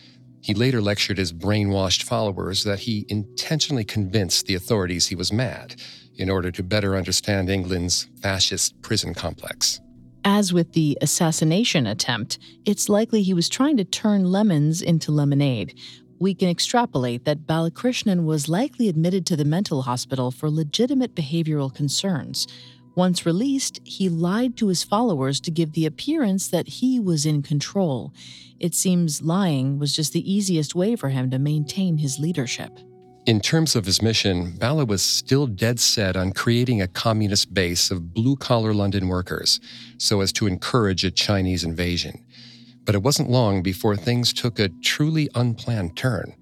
He 0.41 0.55
later 0.55 0.81
lectured 0.81 1.19
his 1.19 1.31
brainwashed 1.31 2.01
followers 2.01 2.63
that 2.63 2.79
he 2.79 3.05
intentionally 3.09 3.85
convinced 3.85 4.47
the 4.47 4.55
authorities 4.55 5.05
he 5.05 5.15
was 5.15 5.31
mad 5.31 5.75
in 6.15 6.31
order 6.31 6.49
to 6.49 6.63
better 6.63 6.95
understand 6.95 7.47
England's 7.47 8.07
fascist 8.23 8.81
prison 8.81 9.13
complex. 9.13 9.81
As 10.31 10.53
with 10.53 10.73
the 10.73 10.95
assassination 11.01 11.87
attempt, 11.87 12.37
it's 12.63 12.87
likely 12.87 13.23
he 13.23 13.33
was 13.33 13.49
trying 13.49 13.77
to 13.77 13.83
turn 13.83 14.31
lemons 14.31 14.79
into 14.79 15.11
lemonade. 15.11 15.73
We 16.19 16.35
can 16.35 16.49
extrapolate 16.49 17.25
that 17.25 17.47
Balakrishnan 17.47 18.25
was 18.25 18.47
likely 18.47 18.89
admitted 18.89 19.25
to 19.25 19.35
the 19.35 19.43
mental 19.43 19.81
hospital 19.81 20.29
for 20.29 20.51
legitimate 20.51 21.15
behavioral 21.15 21.73
concerns. 21.73 22.45
Once 22.93 23.25
released, 23.25 23.79
he 23.83 24.07
lied 24.07 24.55
to 24.57 24.67
his 24.67 24.83
followers 24.83 25.39
to 25.39 25.49
give 25.49 25.73
the 25.73 25.87
appearance 25.87 26.47
that 26.49 26.67
he 26.67 26.99
was 26.99 27.25
in 27.25 27.41
control. 27.41 28.13
It 28.59 28.75
seems 28.75 29.23
lying 29.23 29.79
was 29.79 29.95
just 29.95 30.13
the 30.13 30.31
easiest 30.31 30.75
way 30.75 30.95
for 30.95 31.09
him 31.09 31.31
to 31.31 31.39
maintain 31.39 31.97
his 31.97 32.19
leadership. 32.19 32.77
In 33.29 33.39
terms 33.39 33.75
of 33.75 33.85
his 33.85 34.01
mission, 34.01 34.53
Bala 34.57 34.85
was 34.85 35.03
still 35.03 35.45
dead 35.45 35.79
set 35.79 36.17
on 36.17 36.31
creating 36.31 36.81
a 36.81 36.87
communist 36.87 37.53
base 37.53 37.91
of 37.91 38.11
blue 38.11 38.35
collar 38.35 38.73
London 38.73 39.07
workers 39.07 39.59
so 39.99 40.21
as 40.21 40.33
to 40.33 40.47
encourage 40.47 41.05
a 41.05 41.11
Chinese 41.11 41.63
invasion. 41.63 42.25
But 42.85 42.95
it 42.95 43.03
wasn't 43.03 43.29
long 43.29 43.61
before 43.61 43.95
things 43.95 44.33
took 44.33 44.57
a 44.57 44.69
truly 44.81 45.29
unplanned 45.35 45.95
turn. 45.95 46.33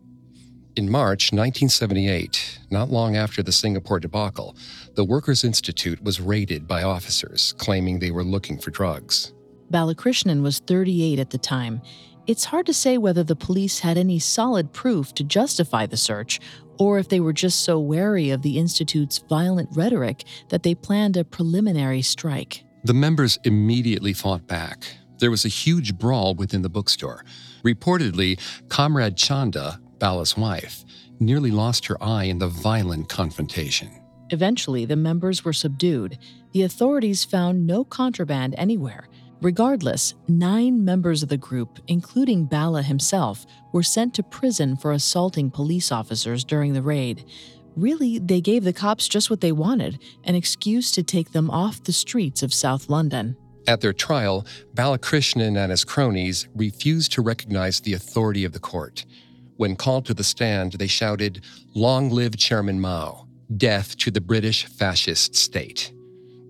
In 0.78 0.90
March 0.90 1.34
1978, 1.34 2.60
not 2.72 2.90
long 2.90 3.18
after 3.18 3.44
the 3.44 3.52
Singapore 3.52 4.00
debacle, 4.00 4.56
the 4.96 5.04
Workers' 5.04 5.44
Institute 5.44 6.02
was 6.02 6.22
raided 6.22 6.70
by 6.70 6.84
officers 6.84 7.54
claiming 7.58 8.00
they 8.00 8.12
were 8.12 8.24
looking 8.24 8.58
for 8.58 8.72
drugs. 8.72 9.34
Balakrishnan 9.70 10.42
was 10.42 10.60
38 10.60 11.20
at 11.20 11.32
the 11.32 11.38
time. 11.38 11.82
It's 12.28 12.44
hard 12.44 12.66
to 12.66 12.74
say 12.74 12.98
whether 12.98 13.24
the 13.24 13.38
police 13.38 13.80
had 13.80 13.98
any 13.98 14.20
solid 14.20 14.74
proof 14.74 15.14
to 15.16 15.24
justify 15.24 15.86
the 15.86 15.96
search 15.96 16.42
or 16.80 17.00
if 17.00 17.10
they 17.10 17.20
were 17.20 17.34
just 17.34 17.64
so 17.64 17.80
wary 17.80 18.30
of 18.30 18.42
the 18.42 18.58
Institute's 18.58 19.18
violent 19.18 19.70
rhetoric 19.74 20.24
that 20.50 20.64
they 20.64 20.76
planned 20.76 21.18
a 21.18 21.24
preliminary 21.24 22.02
strike. 22.02 22.64
The 22.84 22.94
members 22.94 23.38
immediately 23.44 24.14
fought 24.14 24.48
back. 24.48 24.86
There 25.20 25.32
was 25.32 25.46
a 25.46 25.50
huge 25.50 25.98
brawl 25.98 26.36
within 26.36 26.62
the 26.62 26.70
bookstore. 26.70 27.26
Reportedly, 27.64 28.40
Comrade 28.70 29.18
Chanda, 29.18 29.80
Bala's 30.00 30.38
wife, 30.38 30.86
nearly 31.20 31.52
lost 31.52 31.86
her 31.88 32.02
eye 32.02 32.26
in 32.26 32.40
the 32.40 32.48
violent 32.48 33.10
confrontation. 33.10 33.90
Eventually, 34.30 34.86
the 34.86 34.96
members 34.96 35.44
were 35.44 35.54
subdued. 35.54 36.18
The 36.52 36.64
authorities 36.64 37.24
found 37.24 37.66
no 37.66 37.84
contraband 37.84 38.56
anywhere. 38.58 39.08
Regardless, 39.42 40.16
nine 40.28 40.84
members 40.84 41.22
of 41.22 41.30
the 41.30 41.38
group, 41.38 41.80
including 41.88 42.46
Bala 42.46 42.82
himself, 42.82 43.46
were 43.72 43.84
sent 43.84 44.16
to 44.16 44.24
prison 44.24 44.76
for 44.76 44.92
assaulting 44.92 45.52
police 45.52 45.92
officers 45.92 46.44
during 46.44 46.74
the 46.74 46.82
raid. 46.82 47.24
Really, 47.76 48.18
they 48.18 48.42
gave 48.42 48.64
the 48.64 48.74
cops 48.74 49.08
just 49.08 49.30
what 49.30 49.42
they 49.42 49.52
wanted 49.52 50.02
an 50.24 50.34
excuse 50.34 50.92
to 50.94 51.04
take 51.04 51.32
them 51.32 51.52
off 51.52 51.84
the 51.84 51.94
streets 51.94 52.42
of 52.42 52.52
South 52.52 52.90
London. 52.90 53.38
At 53.68 53.82
their 53.82 53.94
trial, 53.94 54.48
Balakrishnan 54.74 55.56
and 55.56 55.70
his 55.70 55.86
cronies 55.86 56.48
refused 56.56 57.12
to 57.12 57.22
recognize 57.22 57.80
the 57.80 57.94
authority 57.94 58.44
of 58.44 58.54
the 58.54 58.60
court. 58.60 59.06
When 59.58 59.76
called 59.76 60.06
to 60.08 60.16
the 60.16 60.24
stand, 60.24 60.74
they 60.74 60.88
shouted, 60.88 61.44
Long 61.76 62.10
live 62.10 62.36
Chairman 62.38 62.80
Mao! 62.80 63.28
Death 63.56 63.98
to 63.98 64.10
the 64.10 64.22
British 64.22 64.66
fascist 64.66 65.36
state. 65.36 65.94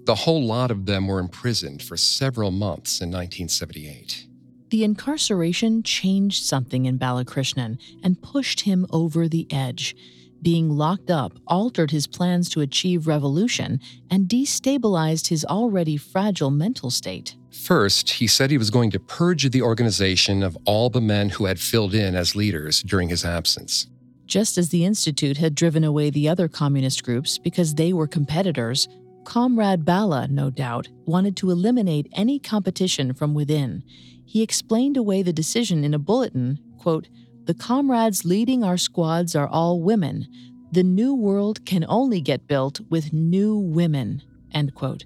The 0.08 0.15
whole 0.15 0.41
lot 0.41 0.72
of 0.72 0.86
them 0.86 1.06
were 1.06 1.20
imprisoned 1.20 1.84
for 1.84 1.98
several 1.98 2.50
months 2.50 3.02
in 3.02 3.10
1978. 3.10 4.26
The 4.70 4.86
incarceration 4.86 5.84
changed 5.84 6.46
something 6.46 6.86
in 6.86 6.98
Balakrishnan 6.98 7.78
and 8.02 8.22
pushed 8.22 8.62
him 8.62 8.88
over 8.89 9.28
the 9.28 9.46
edge. 9.52 9.98
Being 10.41 10.70
locked 10.70 11.12
up 11.12 11.34
altered 11.46 11.91
his 11.91 12.08
plans 12.08 12.48
to 12.52 12.62
achieve 12.62 13.06
revolution 13.06 13.82
and 14.10 14.30
destabilized 14.30 15.28
his 15.28 15.43
already 15.43 15.98
fragile 15.98 16.52
mental 16.52 16.89
state. 16.89 17.36
First, 17.52 18.12
he 18.12 18.28
said 18.28 18.50
he 18.50 18.58
was 18.58 18.70
going 18.70 18.91
to 18.91 19.02
purge 19.02 19.50
the 19.50 19.62
organization 19.62 20.41
of 20.41 20.58
all 20.63 20.89
the 20.89 21.02
men 21.02 21.28
who 21.32 21.48
had 21.48 21.60
filled 21.60 21.93
in 21.93 22.15
as 22.15 22.34
leaders 22.34 22.82
during 22.82 23.10
his 23.10 23.26
absence. 23.26 23.88
Just 24.26 24.58
as 24.58 24.70
the 24.70 24.86
Institute 24.86 25.36
had 25.36 25.54
driven 25.54 25.84
away 25.84 26.10
the 26.10 26.30
other 26.30 26.48
communist 26.48 27.04
groups 27.04 27.38
because 27.38 27.76
they 27.76 27.91
were 27.91 28.08
competitors, 28.08 28.88
Comrade 29.27 29.83
Bala, 29.83 30.29
no 30.29 30.49
doubt, 30.49 30.87
wanted 31.05 31.35
to 31.35 31.51
eliminate 31.51 32.07
any 32.13 32.39
competition 32.39 33.13
from 33.13 33.33
within. 33.33 33.83
He 34.25 34.41
explained 34.41 34.95
away 34.95 35.21
the 35.21 35.33
decision 35.33 35.83
in 35.83 35.93
a 35.93 35.99
bulletin, 35.99 36.59
quote, 36.77 37.09
the 37.43 37.53
comrades 37.53 38.23
leading 38.23 38.63
our 38.63 38.77
squads 38.77 39.35
are 39.35 39.49
all 39.49 39.81
women. 39.81 40.29
The 40.71 40.81
new 40.81 41.13
world 41.13 41.65
can 41.65 41.85
only 41.89 42.21
get 42.21 42.47
built 42.47 42.79
with 42.89 43.11
new 43.11 43.57
women. 43.57 44.21
End 44.53 44.73
quote. 44.73 45.03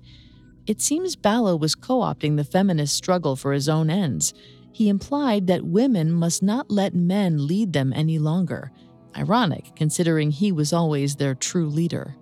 It 0.67 0.83
seems 0.83 1.15
Bala 1.15 1.57
was 1.57 1.73
co 1.73 2.01
opting 2.01 2.37
the 2.37 2.43
feminist 2.43 2.95
struggle 2.95 3.35
for 3.35 3.53
his 3.53 3.67
own 3.67 3.89
ends. 3.89 4.35
He 4.71 4.87
implied 4.87 5.47
that 5.47 5.65
women 5.65 6.11
must 6.11 6.43
not 6.43 6.69
let 6.69 6.93
men 6.93 7.47
lead 7.47 7.73
them 7.73 7.91
any 7.91 8.19
longer. 8.19 8.71
Ironic, 9.17 9.75
considering 9.75 10.29
he 10.29 10.51
was 10.51 10.71
always 10.71 11.15
their 11.15 11.33
true 11.33 11.67
leader. 11.67 12.15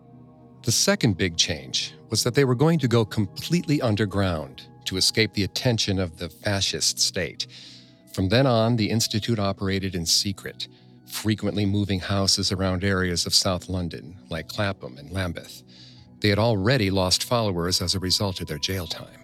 The 0.64 0.72
second 0.72 1.18
big 1.18 1.38
change 1.38 1.94
was 2.10 2.24
that 2.24 2.36
they 2.36 2.44
were 2.44 2.56
going 2.56 2.80
to 2.80 2.88
go 2.88 3.06
completely 3.06 3.82
underground 3.82 4.64
to 4.86 4.98
escape 4.98 5.34
the 5.34 5.44
attention 5.44 6.00
of 6.00 6.18
the 6.18 6.30
fascist 6.30 7.00
state. 7.00 7.48
From 8.14 8.30
then 8.30 8.46
on, 8.46 8.76
the 8.76 8.90
Institute 8.90 9.40
operated 9.40 9.96
in 9.96 10.06
secret, 10.06 10.68
frequently 11.08 11.66
moving 11.66 12.00
houses 12.00 12.52
around 12.52 12.84
areas 12.84 13.26
of 13.26 13.34
South 13.34 13.70
London, 13.70 14.18
like 14.30 14.48
Clapham 14.48 14.98
and 14.98 15.12
Lambeth. 15.12 15.64
They 16.20 16.30
had 16.30 16.40
already 16.40 16.92
lost 16.92 17.24
followers 17.24 17.82
as 17.82 17.96
a 17.96 18.00
result 18.00 18.42
of 18.42 18.48
their 18.48 18.58
jail 18.58 18.86
time. 18.86 19.20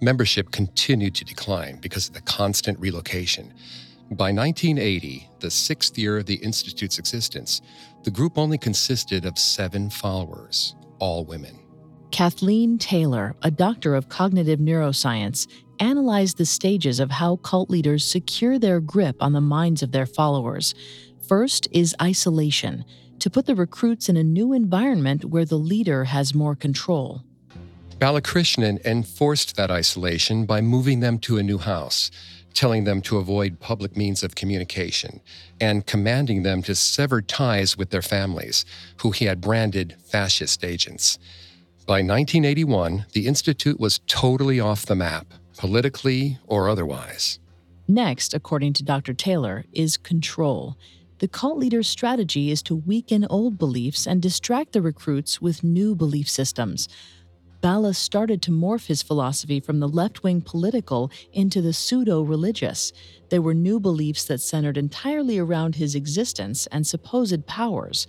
Membership 0.00 0.50
continued 0.50 1.14
to 1.16 1.24
decline 1.24 1.78
because 1.80 2.08
of 2.08 2.14
the 2.14 2.22
constant 2.22 2.80
relocation. 2.80 3.52
By 4.10 4.32
1980, 4.32 5.28
the 5.40 5.50
sixth 5.50 5.98
year 5.98 6.18
of 6.18 6.26
the 6.26 6.36
Institute's 6.36 6.98
existence, 6.98 7.62
the 8.04 8.10
group 8.10 8.38
only 8.38 8.58
consisted 8.58 9.24
of 9.24 9.38
seven 9.38 9.90
followers, 9.90 10.74
all 10.98 11.24
women. 11.24 11.58
Kathleen 12.10 12.78
Taylor, 12.78 13.36
a 13.42 13.50
doctor 13.50 13.94
of 13.94 14.08
cognitive 14.08 14.58
neuroscience, 14.58 15.46
analyzed 15.78 16.38
the 16.38 16.46
stages 16.46 17.00
of 17.00 17.10
how 17.10 17.36
cult 17.36 17.70
leaders 17.70 18.04
secure 18.04 18.58
their 18.58 18.80
grip 18.80 19.16
on 19.20 19.32
the 19.32 19.40
minds 19.40 19.82
of 19.82 19.92
their 19.92 20.06
followers. 20.06 20.74
First 21.26 21.68
is 21.70 21.94
isolation, 22.02 22.84
to 23.20 23.30
put 23.30 23.46
the 23.46 23.54
recruits 23.54 24.08
in 24.08 24.16
a 24.16 24.24
new 24.24 24.52
environment 24.52 25.24
where 25.26 25.44
the 25.44 25.58
leader 25.58 26.04
has 26.04 26.34
more 26.34 26.56
control. 26.56 27.22
Balakrishnan 27.98 28.84
enforced 28.84 29.56
that 29.56 29.70
isolation 29.70 30.46
by 30.46 30.62
moving 30.62 31.00
them 31.00 31.18
to 31.18 31.36
a 31.36 31.42
new 31.42 31.58
house, 31.58 32.10
telling 32.54 32.84
them 32.84 33.00
to 33.02 33.18
avoid 33.18 33.60
public 33.60 33.96
means 33.96 34.22
of 34.22 34.34
communication, 34.34 35.20
and 35.60 35.86
commanding 35.86 36.42
them 36.42 36.62
to 36.62 36.74
sever 36.74 37.22
ties 37.22 37.76
with 37.76 37.90
their 37.90 38.02
families, 38.02 38.64
who 38.98 39.10
he 39.10 39.24
had 39.26 39.40
branded 39.40 39.96
fascist 40.04 40.64
agents. 40.64 41.18
By 41.86 42.02
1981, 42.02 43.06
the 43.12 43.26
Institute 43.26 43.80
was 43.80 44.00
totally 44.06 44.60
off 44.60 44.86
the 44.86 44.94
map 44.94 45.26
politically 45.56 46.38
or 46.46 46.70
otherwise. 46.70 47.38
Next, 47.86 48.32
according 48.32 48.72
to 48.74 48.82
Dr. 48.82 49.12
Taylor, 49.12 49.64
is 49.72 49.96
control. 49.96 50.76
The 51.18 51.28
cult 51.28 51.58
leader's 51.58 51.88
strategy 51.88 52.50
is 52.50 52.62
to 52.62 52.76
weaken 52.76 53.26
old 53.28 53.58
beliefs 53.58 54.06
and 54.06 54.22
distract 54.22 54.72
the 54.72 54.80
recruits 54.80 55.42
with 55.42 55.62
new 55.62 55.94
belief 55.94 56.30
systems. 56.30 56.88
Bala 57.60 57.92
started 57.92 58.40
to 58.42 58.50
morph 58.50 58.86
his 58.86 59.02
philosophy 59.02 59.60
from 59.60 59.80
the 59.80 59.88
left 59.88 60.22
wing 60.22 60.40
political 60.40 61.10
into 61.32 61.60
the 61.60 61.74
pseudo 61.74 62.22
religious. 62.22 62.92
There 63.28 63.42
were 63.42 63.54
new 63.54 63.78
beliefs 63.78 64.24
that 64.24 64.40
centered 64.40 64.78
entirely 64.78 65.38
around 65.38 65.74
his 65.74 65.94
existence 65.94 66.66
and 66.68 66.86
supposed 66.86 67.46
powers. 67.46 68.06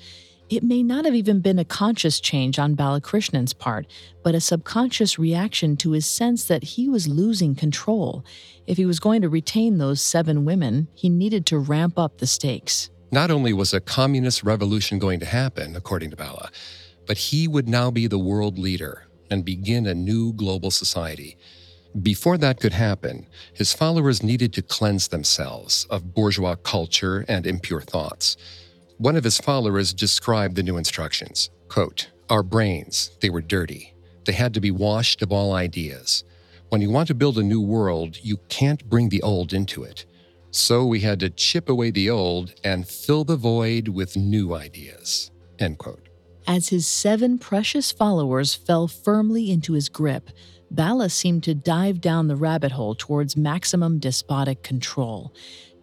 It 0.50 0.64
may 0.64 0.84
not 0.84 1.06
have 1.06 1.16
even 1.16 1.42
been 1.42 1.60
a 1.60 1.66
conscious 1.66 2.20
change 2.20 2.60
on 2.60 2.76
Balakrishnan's 2.76 3.54
part, 3.54 3.88
but 4.24 4.36
a 4.36 4.42
subconscious 4.42 5.20
reaction 5.20 5.76
to 5.78 5.92
his 5.92 6.06
sense 6.06 6.46
that 6.46 6.64
he 6.64 6.88
was 6.88 7.08
losing 7.08 7.56
control. 7.56 8.26
If 8.68 8.78
he 8.78 8.86
was 8.86 9.00
going 9.00 9.22
to 9.22 9.30
retain 9.30 9.78
those 9.78 10.02
seven 10.02 10.46
women, 10.46 10.88
he 10.94 11.10
needed 11.10 11.46
to 11.48 11.58
ramp 11.58 11.98
up 11.98 12.18
the 12.18 12.28
stakes. 12.28 12.90
Not 13.12 13.32
only 13.32 13.52
was 13.52 13.74
a 13.74 13.82
communist 13.82 14.44
revolution 14.44 14.98
going 14.98 15.20
to 15.20 15.26
happen, 15.26 15.76
according 15.76 16.12
to 16.12 16.16
Bala, 16.16 16.52
but 17.06 17.18
he 17.18 17.48
would 17.48 17.68
now 17.68 17.92
be 17.92 18.08
the 18.08 18.20
world 18.20 18.58
leader 18.58 19.08
and 19.32 19.44
begin 19.44 19.88
a 19.88 19.96
new 19.96 20.34
global 20.34 20.70
society. 20.70 21.38
Before 22.02 22.38
that 22.38 22.60
could 22.60 22.74
happen, 22.74 23.26
his 23.54 23.74
followers 23.74 24.22
needed 24.24 24.54
to 24.54 24.62
cleanse 24.62 25.08
themselves 25.08 25.88
of 25.90 26.14
bourgeois 26.14 26.56
culture 26.56 27.26
and 27.28 27.48
impure 27.48 27.82
thoughts. 27.82 28.38
One 28.98 29.16
of 29.16 29.24
his 29.24 29.40
followers 29.40 29.94
described 29.94 30.56
the 30.56 30.64
new 30.64 30.78
instructions 30.78 31.50
quote, 31.68 32.10
Our 32.30 32.44
brains, 32.44 33.12
they 33.22 33.30
were 33.30 33.42
dirty. 33.42 33.94
They 34.26 34.34
had 34.34 34.54
to 34.54 34.62
be 34.62 34.72
washed 34.72 35.22
of 35.22 35.32
all 35.32 35.54
ideas. 35.54 36.24
When 36.70 36.82
you 36.82 36.92
want 36.92 37.08
to 37.08 37.16
build 37.16 37.38
a 37.38 37.44
new 37.44 37.62
world, 37.62 38.18
you 38.22 38.38
can't 38.50 38.88
bring 38.90 39.10
the 39.10 39.22
old 39.22 39.54
into 39.54 39.84
it. 39.84 40.06
So 40.52 40.86
we 40.86 41.00
had 41.00 41.20
to 41.22 41.30
chip 41.30 41.70
away 41.70 41.92
the 41.92 42.10
old 42.10 42.54
and 42.64 42.88
fill 42.88 43.24
the 43.24 43.38
void 43.38 43.88
with 43.88 44.16
new 44.16 44.54
ideas. 44.54 45.32
End 45.60 45.78
quote. 45.78 46.01
As 46.48 46.70
his 46.70 46.88
seven 46.88 47.38
precious 47.38 47.92
followers 47.92 48.56
fell 48.56 48.88
firmly 48.88 49.52
into 49.52 49.74
his 49.74 49.90
grip, 49.90 50.30
Bala 50.70 51.10
seemed 51.10 51.44
to 51.44 51.54
dive 51.54 52.02
down 52.02 52.28
the 52.28 52.36
rabbit 52.36 52.72
hole 52.72 52.96
towards 52.96 53.38
maximum 53.38 54.00
despotic 54.00 54.64
control. 54.64 55.34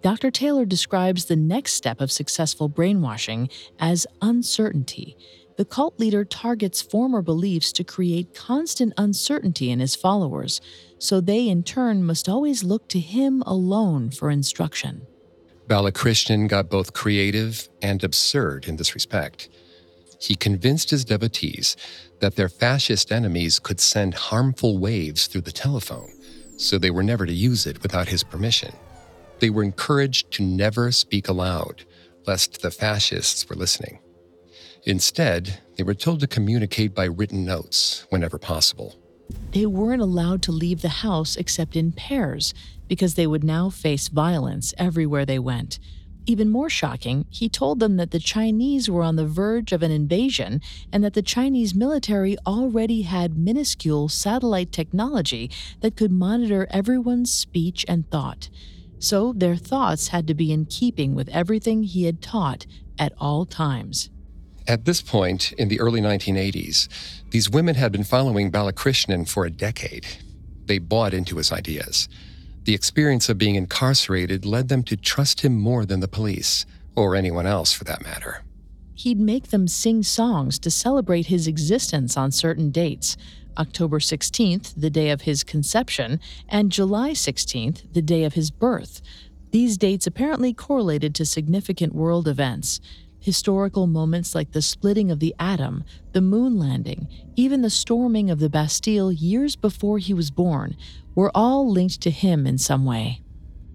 Dr. 0.03 0.31
Taylor 0.31 0.65
describes 0.65 1.25
the 1.25 1.37
next 1.37 1.73
step 1.73 2.01
of 2.01 2.11
successful 2.11 2.69
brainwashing 2.69 3.51
as 3.79 4.07
uncertainty. 4.23 5.17
The 5.57 5.65
cult 5.65 5.99
leader 5.99 6.25
targets 6.25 6.81
former 6.81 7.21
beliefs 7.21 7.73
to 7.73 7.85
create 7.85 8.35
constant 8.35 8.93
uncertainty 8.97 9.71
in 9.71 9.81
his 9.81 9.97
followers, 9.97 10.61
so 10.99 11.21
they 11.21 11.49
in 11.49 11.65
turn 11.65 12.05
must 12.05 12.29
always 12.29 12.63
look 12.63 12.89
to 12.91 13.01
him 13.01 13.43
alone 13.45 14.11
for 14.11 14.31
instruction. 14.31 15.07
Balakrishnan 15.67 16.49
got 16.49 16.71
both 16.71 16.93
creative 16.93 17.69
and 17.83 18.03
absurd 18.05 18.69
in 18.69 18.77
this 18.77 18.95
respect. 18.95 19.49
He 20.21 20.35
convinced 20.35 20.91
his 20.91 21.05
devotees 21.05 21.77
that 22.21 22.37
their 22.37 22.49
fascist 22.49 23.13
enemies 23.13 23.59
could 23.59 23.81
send 23.81 24.15
harmful 24.15 24.79
waves 24.79 25.27
through 25.27 25.43
the 25.43 25.53
telephone, 25.53 26.13
so 26.57 26.77
they 26.77 26.91
were 26.91 27.05
never 27.05 27.25
to 27.25 27.33
use 27.33 27.67
it 27.67 27.83
without 27.83 28.09
his 28.09 28.25
permission. 28.25 28.75
They 29.39 29.51
were 29.51 29.63
encouraged 29.63 30.33
to 30.33 30.43
never 30.43 30.91
speak 30.91 31.29
aloud, 31.29 31.85
lest 32.27 32.63
the 32.63 32.71
fascists 32.71 33.49
were 33.49 33.57
listening. 33.57 34.01
Instead, 34.85 35.61
they 35.77 35.85
were 35.85 35.95
told 35.95 36.21
to 36.21 36.27
communicate 36.27 36.95
by 36.95 37.05
written 37.05 37.45
notes 37.45 38.07
whenever 38.11 38.39
possible. 38.39 38.97
They 39.53 39.67
weren't 39.67 40.03
allowed 40.03 40.43
to 40.43 40.53
leave 40.53 40.83
the 40.83 40.89
house 40.89 41.37
except 41.37 41.77
in 41.77 41.93
pairs 41.93 42.55
because 42.89 43.15
they 43.15 43.27
would 43.27 43.45
now 43.45 43.71
face 43.71 44.09
violence 44.09 44.75
everywhere 44.79 45.27
they 45.27 45.39
went. 45.39 45.79
Even 46.29 46.51
more 46.51 46.69
shocking, 46.69 47.25
he 47.31 47.49
told 47.49 47.81
them 47.81 47.97
that 47.97 48.11
the 48.11 48.19
Chinese 48.19 48.91
were 48.91 49.03
on 49.03 49.17
the 49.17 49.25
verge 49.25 49.73
of 49.73 49.83
an 49.83 49.91
invasion 49.91 50.61
and 50.93 51.03
that 51.03 51.15
the 51.15 51.23
Chinese 51.23 51.75
military 51.75 52.37
already 52.47 53.01
had 53.03 53.39
minuscule 53.39 54.11
satellite 54.11 54.71
technology 54.71 55.51
that 55.81 55.97
could 55.97 56.13
monitor 56.13 56.67
everyone's 56.69 57.33
speech 57.33 57.83
and 57.89 58.11
thought. 58.11 58.51
so 58.99 59.33
their 59.33 59.57
thoughts 59.57 60.09
had 60.09 60.27
to 60.27 60.35
be 60.35 60.53
in 60.53 60.67
keeping 60.67 61.15
with 61.15 61.29
everything 61.31 61.85
he 61.85 62.05
had 62.05 62.21
taught 62.21 62.67
at 62.99 63.13
all 63.19 63.47
times. 63.47 64.11
At 64.67 64.85
this 64.85 65.01
point, 65.01 65.53
in 65.53 65.69
the 65.69 65.81
early 65.81 66.01
1980s, 66.01 66.89
these 67.31 67.49
women 67.49 67.77
had 67.77 67.93
been 67.93 68.05
following 68.05 68.51
Balakrishnan 68.53 69.27
for 69.27 69.47
a 69.47 69.51
decade. 69.51 70.05
They 70.67 70.79
bought 70.79 71.15
into 71.15 71.37
his 71.37 71.53
ideas. 71.53 72.09
The 72.69 72.75
experience 72.75 73.31
of 73.31 73.39
being 73.39 73.55
incarcerated 73.55 74.45
led 74.45 74.69
them 74.69 74.83
to 74.83 74.97
trust 74.99 75.41
him 75.41 75.59
more 75.59 75.87
than 75.87 76.01
the 76.01 76.07
police, 76.07 76.67
or 76.95 77.17
anyone 77.17 77.47
else 77.47 77.73
for 77.73 77.85
that 77.85 78.03
matter. 78.03 78.45
He'd 78.93 79.19
make 79.19 79.49
them 79.49 79.69
sing 79.69 80.03
songs 80.03 80.59
to 80.59 80.71
celebrate 80.71 81.29
his 81.29 81.47
existence 81.47 82.15
on 82.15 82.31
certain 82.31 82.71
dates 82.71 83.17
October 83.57 84.01
16th, 84.01 84.75
the 84.77 84.91
day 84.91 85.09
of 85.09 85.23
his 85.23 85.45
conception, 85.45 86.21
and 86.47 86.71
July 86.71 87.13
16th, 87.13 87.91
the 87.95 88.03
day 88.03 88.25
of 88.25 88.35
his 88.35 88.51
birth. 88.51 89.01
These 89.51 89.79
dates 89.79 90.07
apparently 90.07 90.53
correlated 90.53 91.15
to 91.15 91.25
significant 91.25 91.95
world 91.95 92.29
events. 92.29 92.83
Historical 93.29 93.87
moments 93.87 94.35
like 94.35 94.53
the 94.53 94.63
splitting 94.63 95.11
of 95.11 95.21
the 95.21 95.35
atom, 95.39 95.85
the 96.13 96.21
moon 96.23 96.59
landing, 96.59 97.07
even 97.37 97.61
the 97.61 97.69
storming 97.69 98.31
of 98.31 98.39
the 98.39 98.49
Bastille 98.49 99.13
years 99.13 99.55
before 99.55 99.99
he 99.99 100.15
was 100.15 100.31
born 100.31 100.75
were 101.15 101.31
all 101.35 101.71
linked 101.71 102.01
to 102.01 102.11
him 102.11 102.47
in 102.47 102.57
some 102.57 102.87
way. 102.87 103.21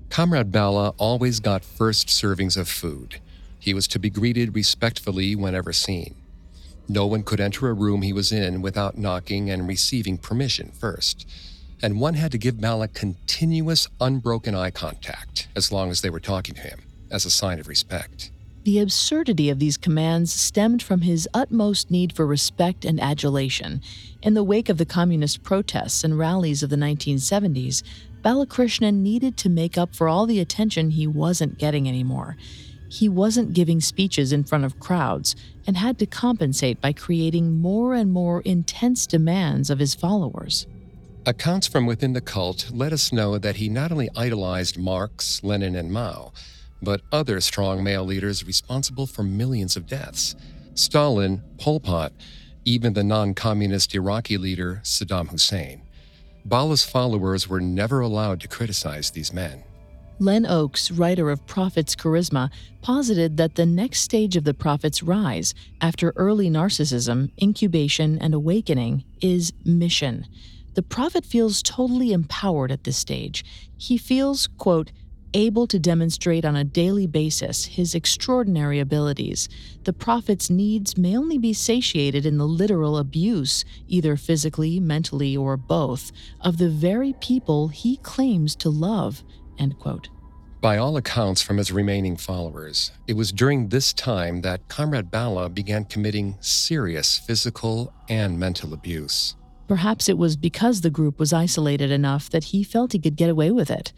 Comrade 0.09 0.51
Bala 0.51 0.95
always 0.97 1.39
got 1.39 1.63
first 1.63 2.07
servings 2.07 2.57
of 2.57 2.67
food. 2.67 3.21
He 3.59 3.75
was 3.75 3.87
to 3.89 3.99
be 3.99 4.09
greeted 4.09 4.55
respectfully 4.55 5.35
whenever 5.35 5.71
seen. 5.71 6.15
No 6.89 7.05
one 7.05 7.21
could 7.21 7.39
enter 7.39 7.69
a 7.69 7.73
room 7.73 8.01
he 8.01 8.11
was 8.11 8.31
in 8.31 8.63
without 8.63 8.97
knocking 8.97 9.51
and 9.51 9.67
receiving 9.67 10.17
permission 10.17 10.71
first. 10.71 11.29
And 11.79 12.01
one 12.01 12.15
had 12.15 12.31
to 12.31 12.39
give 12.39 12.59
Bala 12.59 12.87
continuous, 12.87 13.87
unbroken 14.01 14.55
eye 14.55 14.71
contact 14.71 15.47
as 15.55 15.71
long 15.71 15.91
as 15.91 16.01
they 16.01 16.09
were 16.09 16.19
talking 16.19 16.55
to 16.55 16.61
him, 16.61 16.81
as 17.11 17.23
a 17.23 17.29
sign 17.29 17.59
of 17.59 17.67
respect. 17.67 18.31
The 18.63 18.79
absurdity 18.79 19.49
of 19.49 19.59
these 19.59 19.75
commands 19.75 20.31
stemmed 20.31 20.81
from 20.81 21.01
his 21.01 21.27
utmost 21.33 21.91
need 21.91 22.15
for 22.15 22.25
respect 22.25 22.85
and 22.85 22.97
adulation. 22.97 23.81
In 24.21 24.35
the 24.35 24.43
wake 24.43 24.69
of 24.69 24.77
the 24.77 24.85
communist 24.85 25.43
protests 25.43 26.05
and 26.05 26.17
rallies 26.17 26.63
of 26.63 26.69
the 26.69 26.77
1970s, 26.77 27.83
Balakrishnan 28.23 29.01
needed 29.01 29.35
to 29.37 29.49
make 29.49 29.77
up 29.77 29.93
for 29.93 30.07
all 30.07 30.25
the 30.25 30.39
attention 30.39 30.91
he 30.91 31.05
wasn't 31.05 31.57
getting 31.57 31.89
anymore. 31.89 32.37
He 32.87 33.09
wasn't 33.09 33.53
giving 33.53 33.81
speeches 33.81 34.31
in 34.31 34.45
front 34.45 34.63
of 34.63 34.79
crowds 34.79 35.35
and 35.67 35.75
had 35.75 35.99
to 35.99 36.05
compensate 36.05 36.79
by 36.79 36.93
creating 36.93 37.59
more 37.59 37.93
and 37.93 38.13
more 38.13 38.39
intense 38.41 39.05
demands 39.05 39.69
of 39.69 39.79
his 39.79 39.93
followers. 39.93 40.67
Accounts 41.25 41.67
from 41.67 41.85
within 41.85 42.13
the 42.13 42.21
cult 42.21 42.71
let 42.71 42.93
us 42.93 43.11
know 43.11 43.37
that 43.37 43.57
he 43.57 43.67
not 43.67 43.91
only 43.91 44.09
idolized 44.15 44.77
Marx, 44.77 45.43
Lenin, 45.43 45.75
and 45.75 45.91
Mao, 45.91 46.31
but 46.83 47.01
other 47.11 47.39
strong 47.41 47.83
male 47.83 48.03
leaders 48.03 48.45
responsible 48.45 49.07
for 49.07 49.23
millions 49.23 49.75
of 49.75 49.87
deaths 49.87 50.35
Stalin, 50.75 51.43
Pol 51.59 51.79
Pot, 51.79 52.13
even 52.65 52.93
the 52.93 53.03
non 53.03 53.33
communist 53.33 53.93
Iraqi 53.93 54.37
leader 54.37 54.81
Saddam 54.83 55.29
Hussein. 55.29 55.81
Bala's 56.45 56.83
followers 56.83 57.47
were 57.47 57.61
never 57.61 58.01
allowed 58.01 58.41
to 58.41 58.47
criticize 58.47 59.11
these 59.11 59.31
men. 59.31 59.63
Len 60.19 60.45
Oakes, 60.45 60.91
writer 60.91 61.29
of 61.29 61.45
Prophetic 61.47 61.97
Charisma, 61.97 62.51
posited 62.81 63.37
that 63.37 63.55
the 63.55 63.65
next 63.65 64.01
stage 64.01 64.35
of 64.35 64.43
the 64.43 64.53
prophet's 64.53 65.01
rise, 65.01 65.53
after 65.81 66.13
early 66.15 66.49
narcissism, 66.49 67.31
incubation, 67.41 68.19
and 68.19 68.33
awakening, 68.33 69.03
is 69.21 69.53
mission. 69.65 70.25
The 70.75 70.83
prophet 70.83 71.25
feels 71.25 71.61
totally 71.61 72.13
empowered 72.13 72.71
at 72.71 72.83
this 72.83 72.97
stage. 72.97 73.43
He 73.77 73.97
feels, 73.97 74.47
quote, 74.57 74.91
able 75.33 75.67
to 75.67 75.79
demonstrate 75.79 76.45
on 76.45 76.55
a 76.55 76.63
daily 76.63 77.07
basis 77.07 77.65
his 77.65 77.95
extraordinary 77.95 78.79
abilities, 78.79 79.49
the 79.83 79.93
prophet's 79.93 80.49
needs 80.49 80.97
may 80.97 81.17
only 81.17 81.37
be 81.37 81.53
satiated 81.53 82.25
in 82.25 82.37
the 82.37 82.47
literal 82.47 82.97
abuse, 82.97 83.65
either 83.87 84.15
physically, 84.15 84.79
mentally, 84.79 85.35
or 85.35 85.57
both, 85.57 86.11
of 86.41 86.57
the 86.57 86.69
very 86.69 87.13
people 87.13 87.67
he 87.67 87.97
claims 87.97 88.55
to 88.55 88.69
love. 88.69 89.23
By 90.61 90.77
all 90.77 90.97
accounts 90.97 91.41
from 91.41 91.57
his 91.57 91.71
remaining 91.71 92.15
followers, 92.15 92.91
it 93.07 93.13
was 93.13 93.31
during 93.31 93.69
this 93.69 93.93
time 93.93 94.41
that 94.41 94.67
Comrade 94.69 95.11
Bala 95.11 95.49
began 95.49 95.85
committing 95.85 96.37
serious 96.39 97.17
physical 97.17 97.93
and 98.09 98.39
mental 98.39 98.73
abuse. 98.73 99.35
Perhaps 99.67 100.09
it 100.09 100.17
was 100.17 100.35
because 100.35 100.81
the 100.81 100.89
group 100.89 101.19
was 101.19 101.33
isolated 101.33 101.91
enough 101.91 102.29
that 102.29 102.45
he 102.45 102.63
felt 102.63 102.93
he 102.93 102.99
could 102.99 103.15
get 103.15 103.29
away 103.29 103.51
with 103.51 103.71
it. 103.71 103.93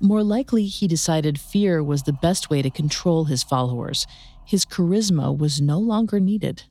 More 0.00 0.22
likely, 0.22 0.64
he 0.64 0.88
decided 0.88 1.38
fear 1.38 1.84
was 1.84 2.04
the 2.04 2.12
best 2.12 2.48
way 2.48 2.62
to 2.62 2.70
control 2.70 3.26
his 3.26 3.42
followers. 3.42 4.06
His 4.46 4.64
charisma 4.64 5.36
was 5.36 5.60
no 5.60 5.78
longer 5.78 6.18
needed. 6.18 6.62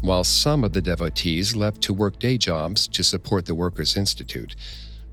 While 0.00 0.24
some 0.24 0.64
of 0.64 0.72
the 0.72 0.80
devotees 0.80 1.54
left 1.54 1.82
to 1.82 1.92
work 1.92 2.18
day 2.18 2.38
jobs 2.38 2.88
to 2.88 3.04
support 3.04 3.44
the 3.44 3.54
Workers' 3.54 3.98
Institute, 3.98 4.56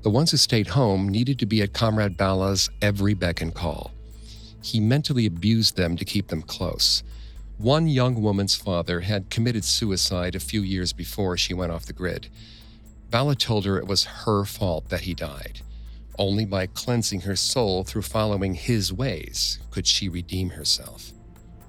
the 0.00 0.08
ones 0.08 0.30
who 0.30 0.38
stayed 0.38 0.68
home 0.68 1.10
needed 1.10 1.38
to 1.40 1.46
be 1.46 1.60
at 1.60 1.74
Comrade 1.74 2.16
Bala's 2.16 2.70
every 2.80 3.12
beck 3.12 3.42
and 3.42 3.54
call. 3.54 3.90
He 4.62 4.80
mentally 4.80 5.26
abused 5.26 5.76
them 5.76 5.94
to 5.96 6.06
keep 6.06 6.28
them 6.28 6.40
close. 6.40 7.02
One 7.58 7.86
young 7.86 8.22
woman's 8.22 8.54
father 8.54 9.00
had 9.00 9.28
committed 9.28 9.64
suicide 9.64 10.34
a 10.34 10.40
few 10.40 10.62
years 10.62 10.94
before 10.94 11.36
she 11.36 11.52
went 11.52 11.72
off 11.72 11.84
the 11.84 11.92
grid. 11.92 12.28
Bala 13.10 13.34
told 13.34 13.66
her 13.66 13.76
it 13.78 13.86
was 13.86 14.04
her 14.04 14.44
fault 14.44 14.88
that 14.88 15.02
he 15.02 15.12
died. 15.12 15.60
Only 16.18 16.44
by 16.44 16.66
cleansing 16.66 17.20
her 17.20 17.36
soul 17.36 17.84
through 17.84 18.02
following 18.02 18.54
his 18.54 18.92
ways 18.92 19.60
could 19.70 19.86
she 19.86 20.08
redeem 20.08 20.50
herself. 20.50 21.12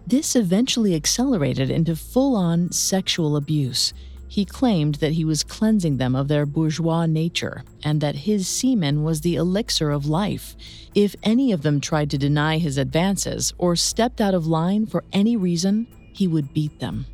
This 0.07 0.35
eventually 0.35 0.95
accelerated 0.95 1.69
into 1.69 1.95
full 1.95 2.35
on 2.35 2.71
sexual 2.71 3.35
abuse. 3.35 3.93
He 4.27 4.45
claimed 4.45 4.95
that 4.95 5.13
he 5.13 5.23
was 5.23 5.43
cleansing 5.43 5.97
them 5.97 6.15
of 6.15 6.27
their 6.27 6.47
bourgeois 6.47 7.05
nature 7.05 7.63
and 7.83 8.01
that 8.01 8.15
his 8.15 8.47
semen 8.47 9.03
was 9.03 9.21
the 9.21 9.35
elixir 9.35 9.91
of 9.91 10.07
life. 10.07 10.55
If 10.95 11.15
any 11.21 11.51
of 11.51 11.61
them 11.61 11.79
tried 11.79 12.09
to 12.11 12.17
deny 12.17 12.57
his 12.57 12.77
advances 12.77 13.53
or 13.59 13.75
stepped 13.75 14.19
out 14.19 14.33
of 14.33 14.47
line 14.47 14.87
for 14.87 15.03
any 15.13 15.37
reason, 15.37 15.87
he 16.11 16.27
would 16.27 16.53
beat 16.53 16.79
them. 16.79 17.05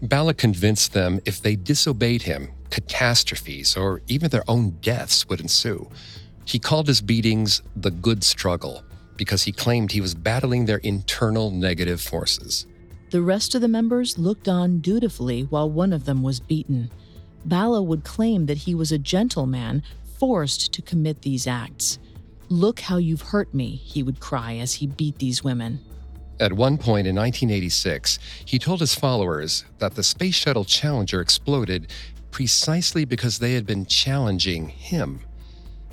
Bala 0.00 0.32
convinced 0.32 0.92
them 0.92 1.20
if 1.24 1.42
they 1.42 1.56
disobeyed 1.56 2.22
him, 2.22 2.50
catastrophes 2.70 3.76
or 3.76 4.00
even 4.06 4.30
their 4.30 4.48
own 4.48 4.70
deaths 4.80 5.28
would 5.28 5.40
ensue. 5.40 5.90
He 6.48 6.58
called 6.58 6.88
his 6.88 7.02
beatings 7.02 7.60
the 7.76 7.90
good 7.90 8.24
struggle 8.24 8.82
because 9.18 9.42
he 9.42 9.52
claimed 9.52 9.92
he 9.92 10.00
was 10.00 10.14
battling 10.14 10.64
their 10.64 10.78
internal 10.78 11.50
negative 11.50 12.00
forces. 12.00 12.66
The 13.10 13.20
rest 13.20 13.54
of 13.54 13.60
the 13.60 13.68
members 13.68 14.16
looked 14.16 14.48
on 14.48 14.78
dutifully 14.78 15.42
while 15.42 15.68
one 15.68 15.92
of 15.92 16.06
them 16.06 16.22
was 16.22 16.40
beaten. 16.40 16.90
Bala 17.44 17.82
would 17.82 18.02
claim 18.02 18.46
that 18.46 18.56
he 18.56 18.74
was 18.74 18.90
a 18.90 18.96
gentleman 18.96 19.82
forced 20.18 20.72
to 20.72 20.80
commit 20.80 21.20
these 21.20 21.46
acts. 21.46 21.98
Look 22.48 22.80
how 22.80 22.96
you've 22.96 23.20
hurt 23.20 23.52
me, 23.52 23.76
he 23.76 24.02
would 24.02 24.18
cry 24.18 24.56
as 24.56 24.72
he 24.72 24.86
beat 24.86 25.18
these 25.18 25.44
women. 25.44 25.80
At 26.40 26.54
one 26.54 26.78
point 26.78 27.06
in 27.06 27.14
1986, 27.14 28.18
he 28.46 28.58
told 28.58 28.80
his 28.80 28.94
followers 28.94 29.66
that 29.80 29.96
the 29.96 30.02
Space 30.02 30.36
Shuttle 30.36 30.64
Challenger 30.64 31.20
exploded 31.20 31.88
precisely 32.30 33.04
because 33.04 33.38
they 33.38 33.52
had 33.52 33.66
been 33.66 33.84
challenging 33.84 34.68
him. 34.68 35.20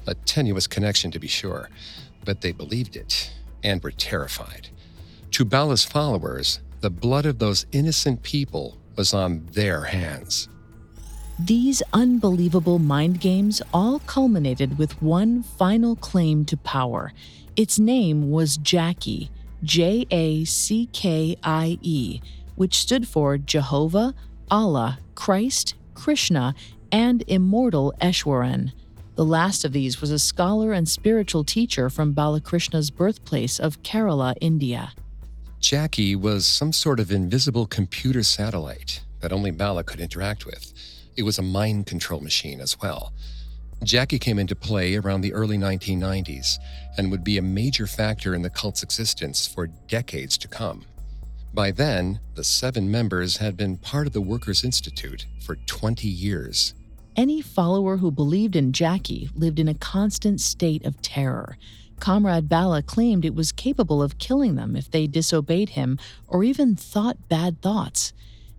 A 0.07 0.13
tenuous 0.13 0.67
connection, 0.67 1.11
to 1.11 1.19
be 1.19 1.27
sure, 1.27 1.69
but 2.23 2.41
they 2.41 2.51
believed 2.51 2.95
it 2.95 3.31
and 3.63 3.81
were 3.83 3.91
terrified. 3.91 4.69
To 5.31 5.45
Bala's 5.45 5.83
followers, 5.83 6.59
the 6.81 6.89
blood 6.89 7.25
of 7.25 7.39
those 7.39 7.65
innocent 7.71 8.21
people 8.21 8.77
was 8.95 9.13
on 9.13 9.47
their 9.51 9.85
hands. 9.85 10.47
These 11.39 11.83
unbelievable 11.91 12.79
mind 12.79 13.19
games 13.19 13.61
all 13.73 13.99
culminated 13.99 14.77
with 14.77 15.01
one 15.01 15.43
final 15.43 15.95
claim 15.95 16.45
to 16.45 16.55
power. 16.55 17.11
Its 17.55 17.77
name 17.77 18.31
was 18.31 18.57
Jackie, 18.57 19.29
J 19.63 20.05
A 20.11 20.45
C 20.45 20.87
K 20.93 21.35
I 21.43 21.77
E, 21.81 22.21
which 22.55 22.75
stood 22.75 23.07
for 23.07 23.37
Jehovah, 23.37 24.13
Allah, 24.49 24.99
Christ, 25.15 25.73
Krishna, 25.93 26.53
and 26.91 27.23
immortal 27.27 27.93
Easwaran. 27.99 28.71
The 29.15 29.23
last 29.23 29.63
of 29.63 29.71
these 29.71 30.01
was 30.01 30.11
a 30.11 30.19
scholar 30.19 30.73
and 30.73 30.89
spiritual 30.89 31.45
teacher 31.45 31.89
from 31.89 32.13
Balakrishnan's 32.13 32.91
birthplace 32.91 33.61
of 33.61 33.81
Kerala, 33.81 34.35
India. 34.41 34.91
Jackie 35.61 36.17
was 36.17 36.45
some 36.45 36.73
sort 36.73 36.99
of 36.99 37.11
invisible 37.11 37.65
computer 37.65 38.23
satellite 38.23 39.01
that 39.21 39.31
only 39.31 39.51
Bala 39.51 39.85
could 39.85 40.01
interact 40.01 40.45
with. 40.45 40.73
It 41.15 41.23
was 41.23 41.39
a 41.39 41.41
mind 41.41 41.85
control 41.85 42.19
machine 42.19 42.59
as 42.59 42.77
well. 42.81 43.13
Jackie 43.85 44.19
came 44.19 44.37
into 44.37 44.53
play 44.53 44.95
around 44.95 45.21
the 45.21 45.33
early 45.33 45.57
1990s 45.57 46.57
and 46.97 47.09
would 47.09 47.23
be 47.23 47.37
a 47.37 47.41
major 47.41 47.87
factor 47.87 48.35
in 48.35 48.41
the 48.41 48.49
cult's 48.49 48.83
existence 48.83 49.47
for 49.47 49.67
decades 49.87 50.37
to 50.39 50.49
come. 50.49 50.83
By 51.53 51.71
then, 51.71 52.19
the 52.33 52.43
seven 52.43 52.91
members 52.91 53.37
had 53.37 53.55
been 53.55 53.77
part 53.77 54.07
of 54.07 54.13
the 54.13 54.19
Workers' 54.19 54.65
Institute 54.65 55.25
for 55.39 55.55
20 55.55 56.05
years. 56.05 56.73
Any 57.15 57.41
follower 57.41 57.97
who 57.97 58.11
believed 58.11 58.57
in 58.57 58.73
Jackie 58.73 59.29
lived 59.35 59.57
in 59.57 59.69
a 59.69 59.73
constant 59.73 60.41
state 60.41 60.85
of 60.85 61.01
terror. 61.01 61.57
Comrade 62.01 62.49
Bala 62.49 62.81
claimed 62.81 63.23
it 63.23 63.33
was 63.33 63.53
capable 63.53 64.03
of 64.03 64.17
killing 64.17 64.55
them 64.55 64.75
if 64.75 64.91
they 64.91 65.07
disobeyed 65.07 65.69
him 65.69 65.97
or 66.27 66.43
even 66.43 66.75
thought 66.75 67.29
bad 67.29 67.61
thoughts. 67.61 68.11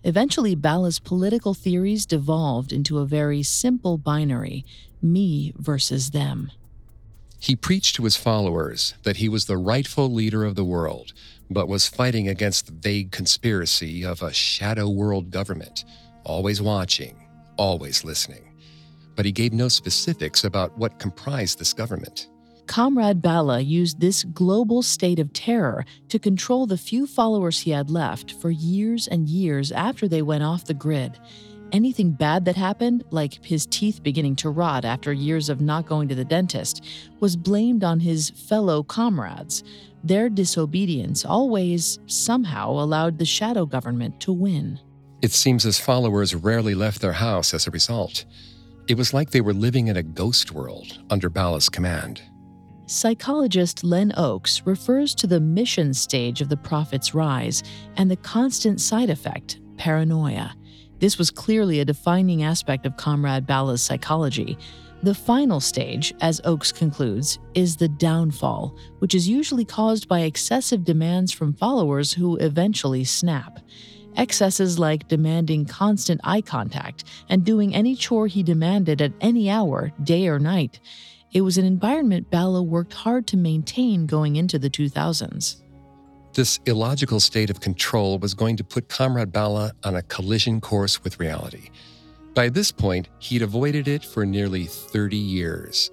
Eventually, 0.05 0.55
Bala's 0.55 0.99
political 0.99 1.53
theories 1.53 2.07
devolved 2.07 2.73
into 2.73 2.99
a 2.99 3.07
very 3.07 3.43
simple 3.43 3.99
binary 3.99 4.65
me 5.03 5.53
versus 5.59 6.13
them. 6.13 6.51
He 7.39 7.55
preached 7.55 7.97
to 7.97 8.05
his 8.05 8.17
followers 8.17 8.95
that 9.03 9.19
he 9.19 9.29
was 9.29 9.45
the 9.45 9.59
rightful 9.59 10.11
leader 10.11 10.45
of 10.45 10.55
the 10.55 10.65
world, 10.65 11.13
but 11.51 11.69
was 11.69 11.89
fighting 11.89 12.27
against 12.27 12.67
the 12.67 12.73
vague 12.73 13.11
conspiracy 13.13 14.03
of 14.03 14.23
a 14.23 14.33
shadow 14.33 14.89
world 14.89 15.31
government, 15.31 15.85
always 16.25 16.63
watching, 16.63 17.29
always 17.59 18.03
listening. 18.03 18.46
But 19.17 19.25
he 19.25 19.33
gave 19.33 19.53
no 19.53 19.69
specifics 19.69 20.45
about 20.45 20.77
what 20.79 20.99
comprised 20.99 21.59
this 21.59 21.73
government. 21.73 22.29
Comrade 22.67 23.23
Bala 23.23 23.61
used 23.61 24.01
this 24.01 24.25
global 24.25 24.83
state 24.83 25.19
of 25.19 25.33
terror 25.33 25.85
to 26.09 26.19
control 26.19 26.67
the 26.67 26.77
few 26.77 27.07
followers 27.07 27.61
he 27.61 27.71
had 27.71 27.91
left 27.91 28.33
for 28.33 28.51
years 28.51 29.07
and 29.07 29.29
years 29.29 29.73
after 29.73 30.09
they 30.09 30.23
went 30.23 30.43
off 30.43 30.65
the 30.65 30.75
grid. 30.75 31.19
Anything 31.73 32.13
bad 32.13 32.45
that 32.45 32.57
happened, 32.57 33.05
like 33.11 33.45
his 33.45 33.67
teeth 33.67 34.03
beginning 34.03 34.37
to 34.37 34.51
rot 34.51 34.85
after 34.85 35.13
years 35.13 35.49
of 35.49 35.61
not 35.61 35.87
going 35.87 36.09
to 36.09 36.15
the 36.15 36.25
dentist, 36.25 36.85
was 37.21 37.37
blamed 37.37 37.83
on 37.83 38.01
his 38.01 38.31
fellow 38.31 38.83
comrades. 38.83 39.65
Their 40.05 40.29
disobedience 40.29 41.25
always, 41.25 41.99
somehow, 42.07 42.71
allowed 42.71 43.19
the 43.19 43.25
shadow 43.25 43.67
government 43.67 44.21
to 44.21 44.33
win. 44.33 44.79
It 45.23 45.33
seems 45.33 45.65
his 45.65 45.81
followers 45.81 46.35
rarely 46.35 46.75
left 46.75 47.01
their 47.01 47.15
house 47.15 47.53
as 47.53 47.67
a 47.67 47.73
result. 47.73 48.25
It 48.89 48.97
was 48.97 49.13
like 49.13 49.31
they 49.31 49.41
were 49.41 49.53
living 49.53 49.89
in 49.89 49.97
a 49.97 50.03
ghost 50.03 50.53
world 50.53 51.03
under 51.11 51.29
Bala's 51.29 51.69
command. 51.69 52.23
Psychologist 52.87 53.83
Len 53.83 54.13
Oakes 54.17 54.63
refers 54.65 55.13
to 55.17 55.27
the 55.27 55.41
mission 55.41 55.93
stage 55.93 56.41
of 56.41 56.49
the 56.49 56.57
prophet's 56.57 57.13
rise 57.13 57.65
and 57.97 58.09
the 58.09 58.17
constant 58.17 58.81
side 58.81 59.11
effect, 59.11 59.59
paranoia. 59.77 60.55
This 61.01 61.19
was 61.19 61.33
clearly 61.33 61.81
a 61.81 61.85
defining 61.85 62.45
aspect 62.45 62.87
of 62.87 62.97
Comrade 62.97 63.45
Bala's 63.45 63.83
psychology. 63.83 64.57
The 65.03 65.15
final 65.15 65.59
stage, 65.59 66.15
as 66.21 66.41
Oakes 66.45 66.71
concludes, 66.71 67.41
is 67.55 67.75
the 67.75 67.89
downfall, 67.89 68.79
which 69.01 69.17
is 69.17 69.29
usually 69.29 69.65
caused 69.65 70.07
by 70.07 70.21
excessive 70.21 70.85
demands 70.85 71.33
from 71.33 71.55
followers 71.55 72.13
who 72.13 72.37
eventually 72.37 73.03
snap. 73.03 73.59
Excesses 74.17 74.79
like 74.79 75.09
demanding 75.09 75.67
constant 75.67 76.21
eye 76.25 76.41
contact 76.41 77.05
and 77.29 77.45
doing 77.45 77.75
any 77.75 77.95
chore 77.95 78.27
he 78.27 78.43
demanded 78.43 79.03
at 79.03 79.13
any 79.21 79.51
hour, 79.51 79.93
day 80.03 80.29
or 80.29 80.39
night. 80.39 80.81
It 81.33 81.43
was 81.43 81.59
an 81.59 81.65
environment 81.65 82.31
Bala 82.31 82.63
worked 82.63 82.95
hard 82.95 83.27
to 83.29 83.37
maintain 83.37 84.07
going 84.07 84.37
into 84.37 84.59
the 84.59 84.71
2000s. 84.71 85.57
This 86.33 86.61
illogical 86.67 87.21
state 87.21 87.51
of 87.51 87.61
control 87.61 88.19
was 88.19 88.35
going 88.35 88.57
to 88.57 88.65
put 88.65 88.89
Comrade 88.89 89.33
Bala 89.33 89.73
on 89.85 89.97
a 89.97 90.03
collision 90.03 90.61
course 90.61 91.03
with 91.03 91.19
reality. 91.19 91.71
By 92.35 92.51
this 92.51 92.71
point, 92.71 93.09
he'd 93.19 93.41
avoided 93.41 93.89
it 93.89 94.05
for 94.05 94.27
nearly 94.27 94.65
30 94.65 95.17
years. 95.17 95.91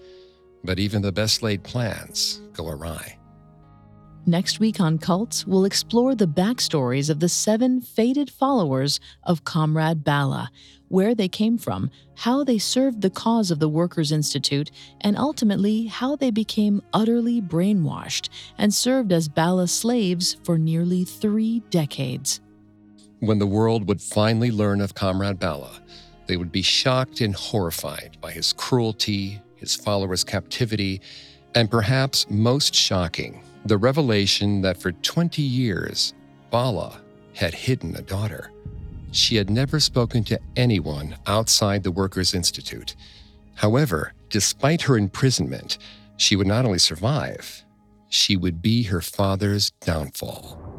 But 0.63 0.80
even 0.80 1.01
the 1.01 1.13
best 1.13 1.43
laid 1.43 1.63
plans 1.63 2.41
go 2.53 2.67
awry. 2.67 3.17
Next 4.26 4.61
week 4.61 4.80
on 4.80 4.99
Cults, 4.99 5.45
we'll 5.45 5.65
explore 5.65 6.15
the 6.15 6.28
backstories 6.28 7.09
of 7.09 7.19
the 7.19 7.28
seven 7.28 7.82
fated 7.82 8.30
followers 8.30 9.01
of 9.24 9.43
Comrade 9.43 10.05
Bala, 10.05 10.49
where 10.88 11.13
they 11.13 11.28
came 11.28 11.57
from, 11.57 11.91
how 12.15 12.45
they 12.45 12.57
served 12.57 13.01
the 13.01 13.09
cause 13.09 13.51
of 13.51 13.59
the 13.59 13.67
Workers' 13.67 14.13
Institute, 14.13 14.71
and 15.01 15.17
ultimately 15.17 15.88
how 15.88 16.15
they 16.15 16.32
became 16.32 16.82
utterly 16.93 17.41
brainwashed 17.41 18.30
and 18.57 18.74
served 18.74 19.11
as 19.11 19.28
Bala 19.28 19.67
slaves 19.67 20.38
for 20.45 20.57
nearly 20.57 21.03
three 21.03 21.59
decades. 21.69 22.39
When 23.19 23.39
the 23.39 23.47
world 23.47 23.89
would 23.89 24.01
finally 24.01 24.51
learn 24.51 24.80
of 24.80 24.95
Comrade 24.95 25.38
Bala, 25.39 25.82
they 26.28 26.38
would 26.38 26.51
be 26.51 26.61
shocked 26.61 27.19
and 27.19 27.36
horrified 27.36 28.17
by 28.21 28.32
his 28.32 28.53
cruelty, 28.53 29.41
his 29.57 29.76
followers' 29.76 30.24
captivity, 30.24 31.01
and 31.55 31.69
perhaps 31.69 32.26
most 32.30 32.74
shocking, 32.74 33.43
the 33.66 33.78
revelation 33.78 34.61
that 34.61 34.78
for 34.78 34.91
20 34.91 35.41
years, 35.41 36.14
Bala 36.49 37.01
had 37.34 37.53
hidden 37.53 37.95
a 37.95 38.01
daughter. 38.01 38.51
She 39.11 39.36
had 39.36 39.49
never 39.49 39.80
spoken 39.80 40.24
to 40.26 40.39
anyone 40.55 41.16
outside 41.28 41.84
the 41.84 41.91
Workers' 41.91 42.34
Institute. 42.34 42.95
However, 43.55 44.14
despite 44.30 44.82
her 44.84 44.97
imprisonment, 44.97 45.78
she 46.18 46.36
would 46.36 46.47
not 46.47 46.66
only 46.66 46.80
survive, 46.80 47.64
she 48.09 48.36
would 48.36 48.61
be 48.61 48.84
her 48.84 49.01
father's 49.01 49.72
downfall. 49.82 50.72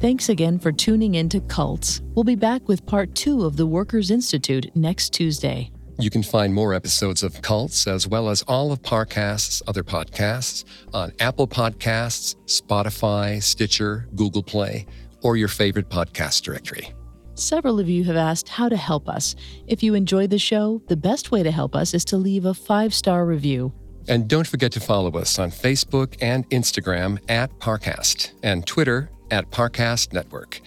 Thanks 0.00 0.28
again 0.28 0.60
for 0.60 0.70
tuning 0.70 1.16
in 1.16 1.28
to 1.30 1.40
Cults. 1.40 2.02
We'll 2.14 2.22
be 2.22 2.36
back 2.36 2.68
with 2.68 2.86
part 2.86 3.16
two 3.16 3.44
of 3.44 3.56
the 3.56 3.66
Workers' 3.66 4.12
Institute 4.12 4.70
next 4.76 5.12
Tuesday. 5.12 5.72
You 5.98 6.08
can 6.08 6.22
find 6.22 6.54
more 6.54 6.72
episodes 6.72 7.24
of 7.24 7.42
Cults 7.42 7.88
as 7.88 8.06
well 8.06 8.28
as 8.28 8.42
all 8.42 8.70
of 8.70 8.80
Parcast's 8.80 9.60
other 9.66 9.82
podcasts 9.82 10.62
on 10.94 11.12
Apple 11.18 11.48
Podcasts, 11.48 12.36
Spotify, 12.44 13.42
Stitcher, 13.42 14.06
Google 14.14 14.44
Play, 14.44 14.86
or 15.22 15.36
your 15.36 15.48
favorite 15.48 15.88
podcast 15.88 16.42
directory. 16.42 16.94
Several 17.34 17.80
of 17.80 17.88
you 17.88 18.04
have 18.04 18.14
asked 18.14 18.48
how 18.48 18.68
to 18.68 18.76
help 18.76 19.08
us. 19.08 19.34
If 19.66 19.82
you 19.82 19.94
enjoyed 19.94 20.30
the 20.30 20.38
show, 20.38 20.80
the 20.86 20.96
best 20.96 21.32
way 21.32 21.42
to 21.42 21.50
help 21.50 21.74
us 21.74 21.92
is 21.92 22.04
to 22.04 22.16
leave 22.18 22.44
a 22.44 22.54
five 22.54 22.94
star 22.94 23.26
review. 23.26 23.72
And 24.06 24.28
don't 24.28 24.46
forget 24.46 24.70
to 24.72 24.80
follow 24.80 25.10
us 25.18 25.40
on 25.40 25.50
Facebook 25.50 26.16
and 26.20 26.48
Instagram 26.50 27.18
at 27.28 27.50
Parcast 27.58 28.30
and 28.44 28.64
Twitter 28.64 29.10
at 29.30 29.50
Parcast 29.50 30.12
Network. 30.12 30.60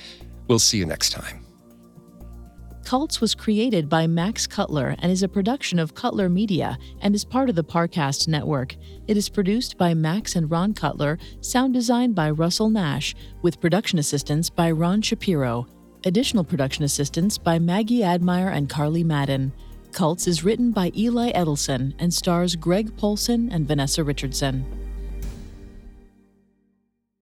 We'll 0.48 0.60
see 0.60 0.78
you 0.78 0.86
next 0.86 1.12
time. 1.12 1.46
Cults 2.84 3.22
was 3.22 3.36
created 3.36 3.88
by 3.88 4.08
Max 4.08 4.48
Cutler 4.48 4.96
and 5.00 5.12
is 5.12 5.24
a 5.24 5.30
production 5.30 5.80
of 5.80 5.96
Cutler 5.96 6.28
Media 6.28 6.78
and 7.02 7.16
is 7.16 7.24
part 7.24 7.50
of 7.50 7.56
the 7.56 7.64
Parcast 7.64 8.28
network. 8.28 8.76
It 9.08 9.16
is 9.16 9.30
produced 9.30 9.78
by 9.78 9.94
Max 9.94 10.36
and 10.36 10.52
Ron 10.52 10.74
Cutler, 10.74 11.18
sound 11.40 11.74
designed 11.74 12.16
by 12.16 12.32
Russell 12.32 12.70
Nash, 12.70 13.16
with 13.44 13.62
production 13.62 13.98
assistance 14.00 14.50
by 14.50 14.72
Ron 14.72 15.02
Shapiro. 15.02 15.68
Additional 16.04 16.44
production 16.44 16.84
assistance 16.84 17.38
by 17.38 17.60
Maggie 17.60 18.04
Admire 18.04 18.50
and 18.50 18.68
Carly 18.68 19.04
Madden. 19.04 19.54
Cults 19.92 20.28
is 20.28 20.44
written 20.44 20.72
by 20.72 20.92
Eli 20.96 21.32
Edelson 21.32 21.94
and 22.00 22.14
stars 22.14 22.56
Greg 22.56 22.96
Polcyn 22.98 23.50
and 23.52 23.68
Vanessa 23.68 24.04
Richardson. 24.04 24.81